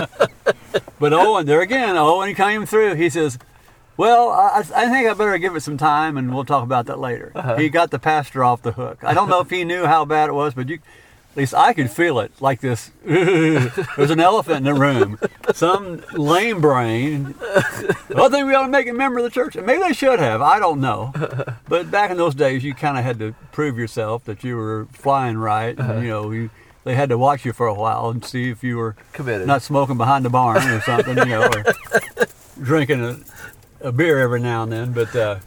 but 1.00 1.12
Owen, 1.12 1.46
there 1.46 1.60
again, 1.60 1.96
Owen 1.96 2.32
came 2.36 2.64
through. 2.64 2.94
He 2.94 3.10
says, 3.10 3.40
well, 3.96 4.30
I, 4.30 4.58
I 4.58 4.88
think 4.88 5.08
I 5.08 5.14
better 5.14 5.38
give 5.38 5.54
it 5.56 5.60
some 5.60 5.76
time, 5.76 6.16
and 6.16 6.34
we'll 6.34 6.44
talk 6.44 6.62
about 6.62 6.86
that 6.86 6.98
later. 6.98 7.32
Uh-huh. 7.34 7.56
He 7.56 7.68
got 7.68 7.90
the 7.90 7.98
pastor 7.98 8.42
off 8.44 8.62
the 8.62 8.72
hook. 8.72 9.04
I 9.04 9.14
don't 9.14 9.28
know 9.28 9.40
if 9.40 9.50
he 9.50 9.64
knew 9.64 9.84
how 9.84 10.04
bad 10.04 10.28
it 10.28 10.32
was, 10.32 10.54
but 10.54 10.68
you, 10.68 10.78
at 11.32 11.36
least 11.36 11.54
I 11.54 11.72
could 11.72 11.90
feel 11.90 12.18
it 12.20 12.30
like 12.40 12.60
this. 12.60 12.90
There's 13.04 14.10
an 14.10 14.20
elephant 14.20 14.58
in 14.58 14.64
the 14.64 14.74
room. 14.74 15.18
Some 15.54 16.02
lame 16.12 16.60
brain. 16.60 17.34
I 17.40 18.28
think 18.28 18.46
we 18.46 18.54
ought 18.54 18.64
to 18.64 18.68
make 18.68 18.86
a 18.86 18.92
member 18.92 19.18
of 19.18 19.24
the 19.24 19.30
church. 19.30 19.56
Maybe 19.56 19.78
they 19.78 19.94
should 19.94 20.18
have. 20.18 20.42
I 20.42 20.58
don't 20.58 20.80
know. 20.80 21.12
But 21.68 21.90
back 21.90 22.10
in 22.10 22.18
those 22.18 22.34
days, 22.34 22.62
you 22.64 22.74
kind 22.74 22.98
of 22.98 23.04
had 23.04 23.18
to 23.20 23.34
prove 23.50 23.78
yourself 23.78 24.24
that 24.24 24.44
you 24.44 24.56
were 24.58 24.86
flying 24.92 25.38
right. 25.38 25.70
And, 25.70 25.80
uh-huh. 25.80 26.00
you 26.00 26.08
know, 26.08 26.30
you, 26.32 26.50
they 26.84 26.94
had 26.94 27.08
to 27.08 27.16
watch 27.16 27.46
you 27.46 27.54
for 27.54 27.66
a 27.66 27.74
while 27.74 28.10
and 28.10 28.22
see 28.22 28.50
if 28.50 28.62
you 28.62 28.76
were 28.76 28.94
Committed. 29.12 29.46
not 29.46 29.62
smoking 29.62 29.96
behind 29.96 30.26
the 30.26 30.30
barn 30.30 30.58
or 30.68 30.82
something, 30.82 31.16
you 31.16 31.24
know, 31.24 31.46
or 31.46 31.64
drinking 32.62 33.02
a, 33.02 33.20
a 33.82 33.92
beer 33.92 34.18
every 34.18 34.40
now 34.40 34.62
and 34.62 34.72
then. 34.72 34.92
But 34.92 35.14
uh, 35.14 35.38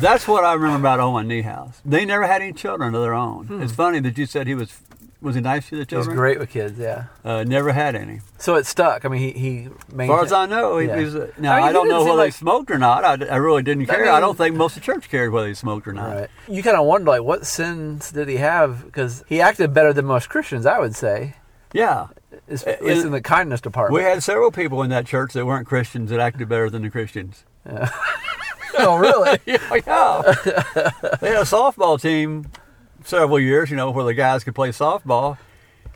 that's 0.00 0.26
what 0.26 0.44
I 0.44 0.54
remember 0.54 0.78
about 0.78 1.00
Owen 1.00 1.28
Niehaus. 1.28 1.74
They 1.84 2.04
never 2.04 2.26
had 2.26 2.42
any 2.42 2.52
children 2.52 2.94
of 2.94 3.02
their 3.02 3.14
own. 3.14 3.62
It's 3.62 3.72
funny 3.72 4.00
that 4.00 4.18
you 4.18 4.26
said 4.26 4.46
he 4.46 4.54
was 4.54 4.80
was 5.20 5.36
he 5.36 5.40
nice 5.40 5.70
to 5.70 5.76
the 5.76 5.76
He 5.76 5.80
was 5.96 6.04
children? 6.04 6.16
great 6.18 6.38
with 6.38 6.50
kids, 6.50 6.78
yeah. 6.78 7.04
Uh, 7.24 7.44
never 7.44 7.72
had 7.72 7.94
any. 7.94 8.20
So 8.36 8.56
it 8.56 8.66
stuck. 8.66 9.06
I 9.06 9.08
mean, 9.08 9.20
he 9.20 9.32
he 9.32 9.68
As 9.98 10.06
far 10.06 10.22
as 10.22 10.32
I 10.32 10.44
know, 10.44 10.76
he 10.76 10.86
Yeah. 10.86 10.96
was. 11.00 11.16
Uh, 11.16 11.30
now 11.38 11.54
I 11.54 11.60
mean, 11.60 11.68
I, 11.68 11.72
don't 11.72 11.88
know 11.88 12.04
whether 12.04 12.14
like- 12.16 12.26
they 12.26 12.36
smoked 12.36 12.70
or 12.70 12.76
not. 12.76 13.04
I, 13.04 13.24
I 13.28 13.36
really 13.36 13.62
didn't 13.62 13.86
care. 13.86 14.04
I, 14.10 14.12
mean- 14.12 14.20
don't 14.20 14.36
think 14.36 14.54
most 14.54 14.76
of 14.76 14.82
the 14.82 14.86
church 14.86 15.08
cared 15.08 15.32
whether 15.32 15.48
he 15.48 15.54
smoked 15.54 15.88
or 15.88 15.94
not. 15.94 16.14
Right. 16.14 16.30
You 16.46 16.62
kind 16.62 16.76
of 16.76 16.84
wonder, 16.84 17.10
like, 17.10 17.22
what 17.22 17.46
sins 17.46 18.12
did 18.12 18.28
he 18.28 18.36
have? 18.36 18.84
Because 18.84 19.24
he 19.26 19.40
acted 19.40 19.72
better 19.72 19.94
than 19.94 20.04
most 20.04 20.28
Christians, 20.28 20.66
I 20.66 20.78
would 20.78 20.94
say. 20.94 21.36
Yeah, 21.72 22.08
It's, 22.48 22.64
it's 22.66 23.04
in 23.04 23.12
the 23.12 23.20
kindness 23.20 23.60
department. 23.60 23.94
We 23.94 24.08
had 24.08 24.22
several 24.22 24.50
people 24.50 24.82
in 24.82 24.90
that 24.90 25.06
church 25.06 25.32
that 25.32 25.46
weren't 25.46 25.66
Christians 25.66 26.10
that 26.10 26.20
acted 26.20 26.48
better 26.48 26.70
than 26.70 26.82
the 26.82 26.90
Christians. 26.90 27.44
oh, 28.78 28.96
really? 28.96 29.38
yeah, 29.46 29.58
yeah. 29.70 30.22
they 31.20 31.28
had 31.28 31.42
a 31.42 31.46
softball 31.46 32.00
team 32.00 32.46
several 33.04 33.40
years, 33.40 33.70
you 33.70 33.76
know, 33.76 33.90
where 33.90 34.04
the 34.04 34.14
guys 34.14 34.44
could 34.44 34.54
play 34.54 34.70
softball. 34.70 35.38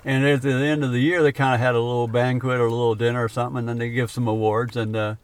And 0.05 0.25
at 0.25 0.43
the 0.43 0.53
end 0.53 0.85
of 0.85 0.93
the 0.93 1.01
year, 1.01 1.23
they 1.23 1.33
kind 1.33 1.55
of 1.55 1.61
had 1.61 1.75
a 1.75 1.81
little 1.81 2.09
banquet 2.09 2.61
or 2.61 2.67
a 2.67 2.71
little 2.71 2.95
dinner 2.95 3.25
or 3.25 3.29
something, 3.29 3.59
and 3.59 3.69
then 3.69 3.79
they 3.79 3.91
give 3.91 4.11
some 4.11 4.29
awards. 4.29 4.77
And 4.77 4.95
uh, 4.95 5.15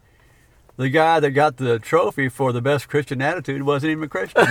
the 0.77 0.89
guy 0.89 1.19
that 1.19 1.31
got 1.31 1.57
the 1.57 1.79
trophy 1.79 2.29
for 2.29 2.51
the 2.51 2.61
best 2.61 2.89
Christian 2.89 3.21
attitude 3.21 3.63
wasn't 3.63 3.91
even 3.91 4.03
a 4.03 4.07
Christian. 4.09 4.45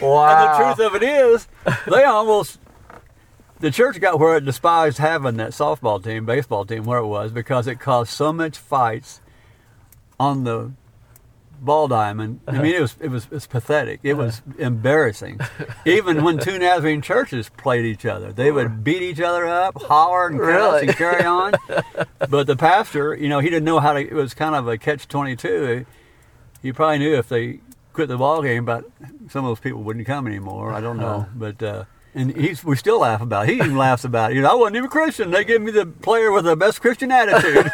wow. 0.00 0.26
And 0.26 0.38
the 0.48 0.56
truth 0.58 0.86
of 0.86 0.94
it 0.94 1.02
is, 1.02 1.48
they 1.86 2.04
almost 2.04 2.60
the 3.60 3.70
church 3.70 4.00
got 4.00 4.18
where 4.18 4.36
it 4.36 4.44
despised 4.44 4.98
having 4.98 5.36
that 5.36 5.50
softball 5.50 6.02
team, 6.02 6.26
baseball 6.26 6.64
team, 6.64 6.84
where 6.84 6.98
it 6.98 7.06
was 7.06 7.32
because 7.32 7.66
it 7.66 7.80
caused 7.80 8.10
so 8.10 8.32
much 8.32 8.58
fights 8.58 9.20
on 10.18 10.44
the 10.44 10.72
ball 11.60 11.88
diamond. 11.88 12.40
I 12.46 12.52
mean, 12.52 12.66
it 12.66 12.74
uh-huh. 12.74 12.82
was 12.82 12.96
it 13.00 13.08
was, 13.08 13.24
it 13.24 13.30
was 13.32 13.46
pathetic. 13.46 14.00
It 14.02 14.14
was 14.14 14.40
uh-huh. 14.40 14.64
embarrassing. 14.64 15.40
Even 15.86 16.22
when 16.22 16.38
two 16.38 16.58
Nazarene 16.58 17.02
churches 17.02 17.48
played 17.48 17.84
each 17.84 18.04
other, 18.04 18.32
they 18.32 18.52
would 18.52 18.84
beat 18.84 19.02
each 19.02 19.20
other 19.20 19.46
up, 19.46 19.80
holler 19.82 20.28
and 20.28 20.38
cuss 20.38 20.46
Really? 20.48 20.88
and 20.88 20.96
carry 20.96 21.24
on. 21.24 21.54
But 22.28 22.46
the 22.46 22.56
pastor, 22.56 23.14
you 23.14 23.28
know, 23.28 23.40
he 23.40 23.50
didn't 23.50 23.64
know 23.64 23.78
how 23.78 23.92
to. 23.92 24.00
It 24.00 24.14
was 24.14 24.34
kind 24.34 24.54
of 24.54 24.66
a 24.66 24.78
catch 24.78 25.06
twenty 25.06 25.36
two. 25.36 25.84
He 26.62 26.72
probably 26.72 26.98
knew 26.98 27.14
if 27.14 27.28
they 27.28 27.60
quit 27.92 28.08
the 28.08 28.16
ball 28.16 28.42
game, 28.42 28.64
but 28.64 28.84
some 29.28 29.44
of 29.44 29.50
those 29.50 29.60
people 29.60 29.82
wouldn't 29.82 30.06
come 30.06 30.26
anymore. 30.26 30.72
I 30.72 30.80
don't 30.80 30.98
know, 30.98 31.06
uh-huh. 31.06 31.26
but. 31.34 31.62
uh 31.62 31.84
and 32.16 32.34
he's, 32.34 32.64
we 32.64 32.76
still 32.76 33.00
laugh 33.00 33.20
about 33.20 33.46
it. 33.46 33.52
He 33.52 33.56
even 33.56 33.76
laughs 33.76 34.04
about 34.04 34.32
it. 34.32 34.36
You 34.36 34.42
know, 34.42 34.50
I 34.50 34.54
wasn't 34.54 34.76
even 34.76 34.88
Christian. 34.88 35.30
They 35.30 35.44
gave 35.44 35.60
me 35.60 35.70
the 35.70 35.84
player 35.84 36.32
with 36.32 36.46
the 36.46 36.56
best 36.56 36.80
Christian 36.80 37.12
attitude. 37.12 37.66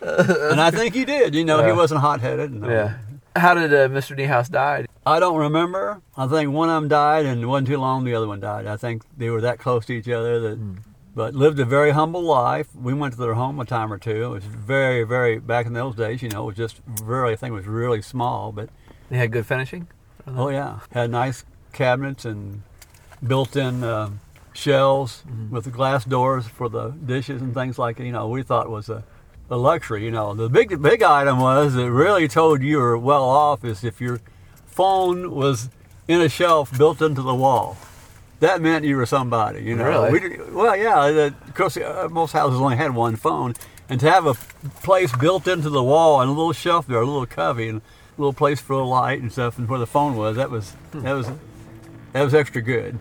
and 0.00 0.60
I 0.60 0.70
think 0.70 0.94
he 0.94 1.04
did. 1.04 1.34
You 1.34 1.44
know, 1.44 1.64
he 1.64 1.72
wasn't 1.72 2.00
hot 2.00 2.20
headed. 2.20 2.58
Yeah. 2.64 2.94
How 3.36 3.54
did 3.54 3.72
uh, 3.72 3.88
Mr. 3.88 4.16
Niehaus 4.16 4.50
die? 4.50 4.86
I 5.06 5.20
don't 5.20 5.38
remember. 5.38 6.00
I 6.16 6.26
think 6.26 6.50
one 6.50 6.68
of 6.70 6.74
them 6.76 6.88
died, 6.88 7.26
and 7.26 7.42
it 7.42 7.46
wasn't 7.46 7.68
too 7.68 7.78
long 7.78 8.04
the 8.04 8.14
other 8.14 8.26
one 8.26 8.40
died. 8.40 8.66
I 8.66 8.76
think 8.78 9.02
they 9.16 9.28
were 9.30 9.40
that 9.42 9.58
close 9.58 9.84
to 9.86 9.92
each 9.92 10.08
other 10.08 10.40
that, 10.40 10.58
but 11.14 11.34
lived 11.34 11.60
a 11.60 11.64
very 11.66 11.90
humble 11.90 12.22
life. 12.22 12.68
We 12.74 12.94
went 12.94 13.12
to 13.14 13.20
their 13.20 13.34
home 13.34 13.60
a 13.60 13.64
time 13.66 13.92
or 13.92 13.98
two. 13.98 14.24
It 14.24 14.28
was 14.28 14.44
very, 14.44 15.04
very 15.04 15.38
back 15.38 15.66
in 15.66 15.74
those 15.74 15.94
days. 15.94 16.22
You 16.22 16.30
know, 16.30 16.44
it 16.44 16.46
was 16.46 16.56
just 16.56 16.78
very. 16.86 17.32
I 17.32 17.36
think 17.36 17.52
it 17.52 17.56
was 17.56 17.66
really 17.66 18.00
small, 18.00 18.50
but 18.52 18.70
They 19.10 19.18
had 19.18 19.30
good 19.30 19.44
finishing. 19.46 19.88
Oh 20.26 20.48
yeah, 20.48 20.80
had 20.92 21.10
nice 21.10 21.44
cabinets 21.72 22.24
and 22.24 22.62
built-in 23.26 23.82
uh, 23.84 24.10
shelves 24.52 25.22
with 25.50 25.72
glass 25.72 26.04
doors 26.04 26.46
for 26.46 26.68
the 26.68 26.90
dishes 26.90 27.40
and 27.42 27.54
things 27.54 27.78
like. 27.78 27.98
You 27.98 28.12
know, 28.12 28.28
we 28.28 28.42
thought 28.42 28.68
was 28.70 28.88
a 28.88 29.04
a 29.50 29.56
luxury. 29.56 30.04
You 30.04 30.10
know, 30.10 30.34
the 30.34 30.48
big 30.48 30.80
big 30.82 31.02
item 31.02 31.38
was 31.40 31.74
that 31.74 31.90
really 31.90 32.28
told 32.28 32.62
you 32.62 32.78
were 32.78 32.98
well 32.98 33.24
off 33.24 33.64
is 33.64 33.84
if 33.84 34.00
your 34.00 34.20
phone 34.66 35.30
was 35.30 35.68
in 36.08 36.20
a 36.20 36.28
shelf 36.28 36.76
built 36.76 37.00
into 37.02 37.22
the 37.22 37.34
wall. 37.34 37.76
That 38.40 38.60
meant 38.60 38.84
you 38.84 38.96
were 38.96 39.06
somebody. 39.06 39.62
You 39.62 39.76
know, 39.76 39.84
Really? 40.08 40.10
we, 40.38 40.50
well, 40.52 40.76
yeah. 40.76 41.10
the- 41.12 41.34
Of 41.46 41.54
course, 41.54 41.76
uh, 41.76 42.08
most 42.10 42.32
houses 42.32 42.58
only 42.60 42.76
had 42.76 42.92
one 42.92 43.14
phone, 43.14 43.54
and 43.88 44.00
to 44.00 44.10
have 44.10 44.26
a 44.26 44.34
place 44.82 45.14
built 45.16 45.46
into 45.46 45.70
the 45.70 45.82
wall 45.82 46.20
and 46.20 46.28
a 46.28 46.32
little 46.32 46.52
shelf 46.52 46.88
there, 46.88 47.00
a 47.00 47.06
little 47.06 47.24
cubby, 47.26 47.68
and 47.68 47.82
little 48.18 48.32
place 48.32 48.60
for 48.60 48.74
a 48.74 48.84
light 48.84 49.20
and 49.20 49.32
stuff, 49.32 49.58
and 49.58 49.68
where 49.68 49.78
the 49.78 49.86
phone 49.86 50.16
was, 50.16 50.36
that 50.36 50.50
was 50.50 50.74
that 50.92 51.14
was 51.14 51.30
that 52.12 52.22
was 52.22 52.34
extra 52.34 52.62
good. 52.62 52.98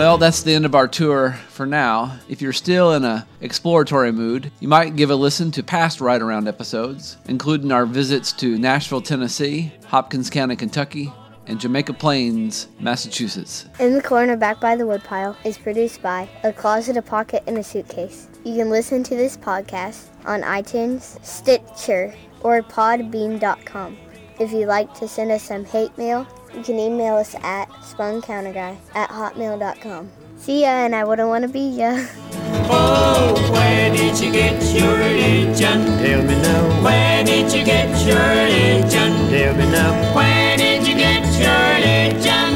Well, 0.00 0.16
that's 0.16 0.42
the 0.42 0.54
end 0.54 0.64
of 0.64 0.74
our 0.74 0.88
tour 0.88 1.32
for 1.50 1.66
now. 1.66 2.18
If 2.26 2.40
you're 2.40 2.54
still 2.54 2.94
in 2.94 3.04
a 3.04 3.26
exploratory 3.42 4.12
mood, 4.12 4.50
you 4.58 4.66
might 4.66 4.96
give 4.96 5.10
a 5.10 5.14
listen 5.14 5.50
to 5.50 5.62
past 5.62 6.00
Ride 6.00 6.22
Around 6.22 6.48
episodes, 6.48 7.18
including 7.28 7.70
our 7.70 7.84
visits 7.84 8.32
to 8.32 8.56
Nashville, 8.58 9.02
Tennessee, 9.02 9.72
Hopkins 9.88 10.30
County, 10.30 10.56
Kentucky, 10.56 11.12
and 11.50 11.60
Jamaica 11.60 11.94
Plains, 11.94 12.68
Massachusetts. 12.78 13.66
In 13.80 13.94
the 13.94 14.02
Corner 14.02 14.36
Back 14.36 14.60
by 14.60 14.76
the 14.76 14.86
Woodpile 14.86 15.36
is 15.44 15.58
produced 15.58 16.00
by 16.00 16.28
A 16.44 16.52
Closet, 16.52 16.96
a 16.96 17.02
Pocket, 17.02 17.42
and 17.48 17.58
a 17.58 17.64
Suitcase. 17.64 18.28
You 18.44 18.54
can 18.54 18.70
listen 18.70 19.02
to 19.02 19.16
this 19.16 19.36
podcast 19.36 20.06
on 20.24 20.42
iTunes, 20.42 21.22
Stitcher, 21.24 22.14
or 22.42 22.62
podbean.com. 22.62 23.98
If 24.38 24.52
you'd 24.52 24.66
like 24.66 24.94
to 24.94 25.08
send 25.08 25.32
us 25.32 25.42
some 25.42 25.64
hate 25.64 25.96
mail, 25.98 26.24
you 26.54 26.62
can 26.62 26.78
email 26.78 27.16
us 27.16 27.34
at 27.42 27.68
spuncounterguy 27.82 28.76
at 28.94 29.10
hotmail.com. 29.10 30.08
See 30.36 30.62
ya, 30.62 30.68
and 30.68 30.94
I 30.94 31.04
wouldn't 31.04 31.28
want 31.28 31.42
to 31.42 31.48
be 31.48 31.68
ya. 31.68 32.06
Oh, 32.72 33.34
where 33.52 33.90
did 33.90 34.18
you 34.20 34.30
get 34.32 34.62
your 34.72 34.94
religion? 34.96 35.98
Tell 35.98 36.22
me 36.22 36.34
now. 36.40 36.82
Where 36.84 37.24
did 37.24 37.52
you 37.52 37.64
get 37.64 37.88
your 38.06 38.18
religion? 38.18 39.10
Tell 39.30 39.54
me 39.54 39.66
now. 39.70 40.14
Where 40.14 40.56
did 40.56 40.86
you 40.86 40.94
get 40.94 41.24
your 41.38 41.58
religion? 41.74 42.50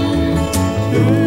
Ooh. 0.95 1.24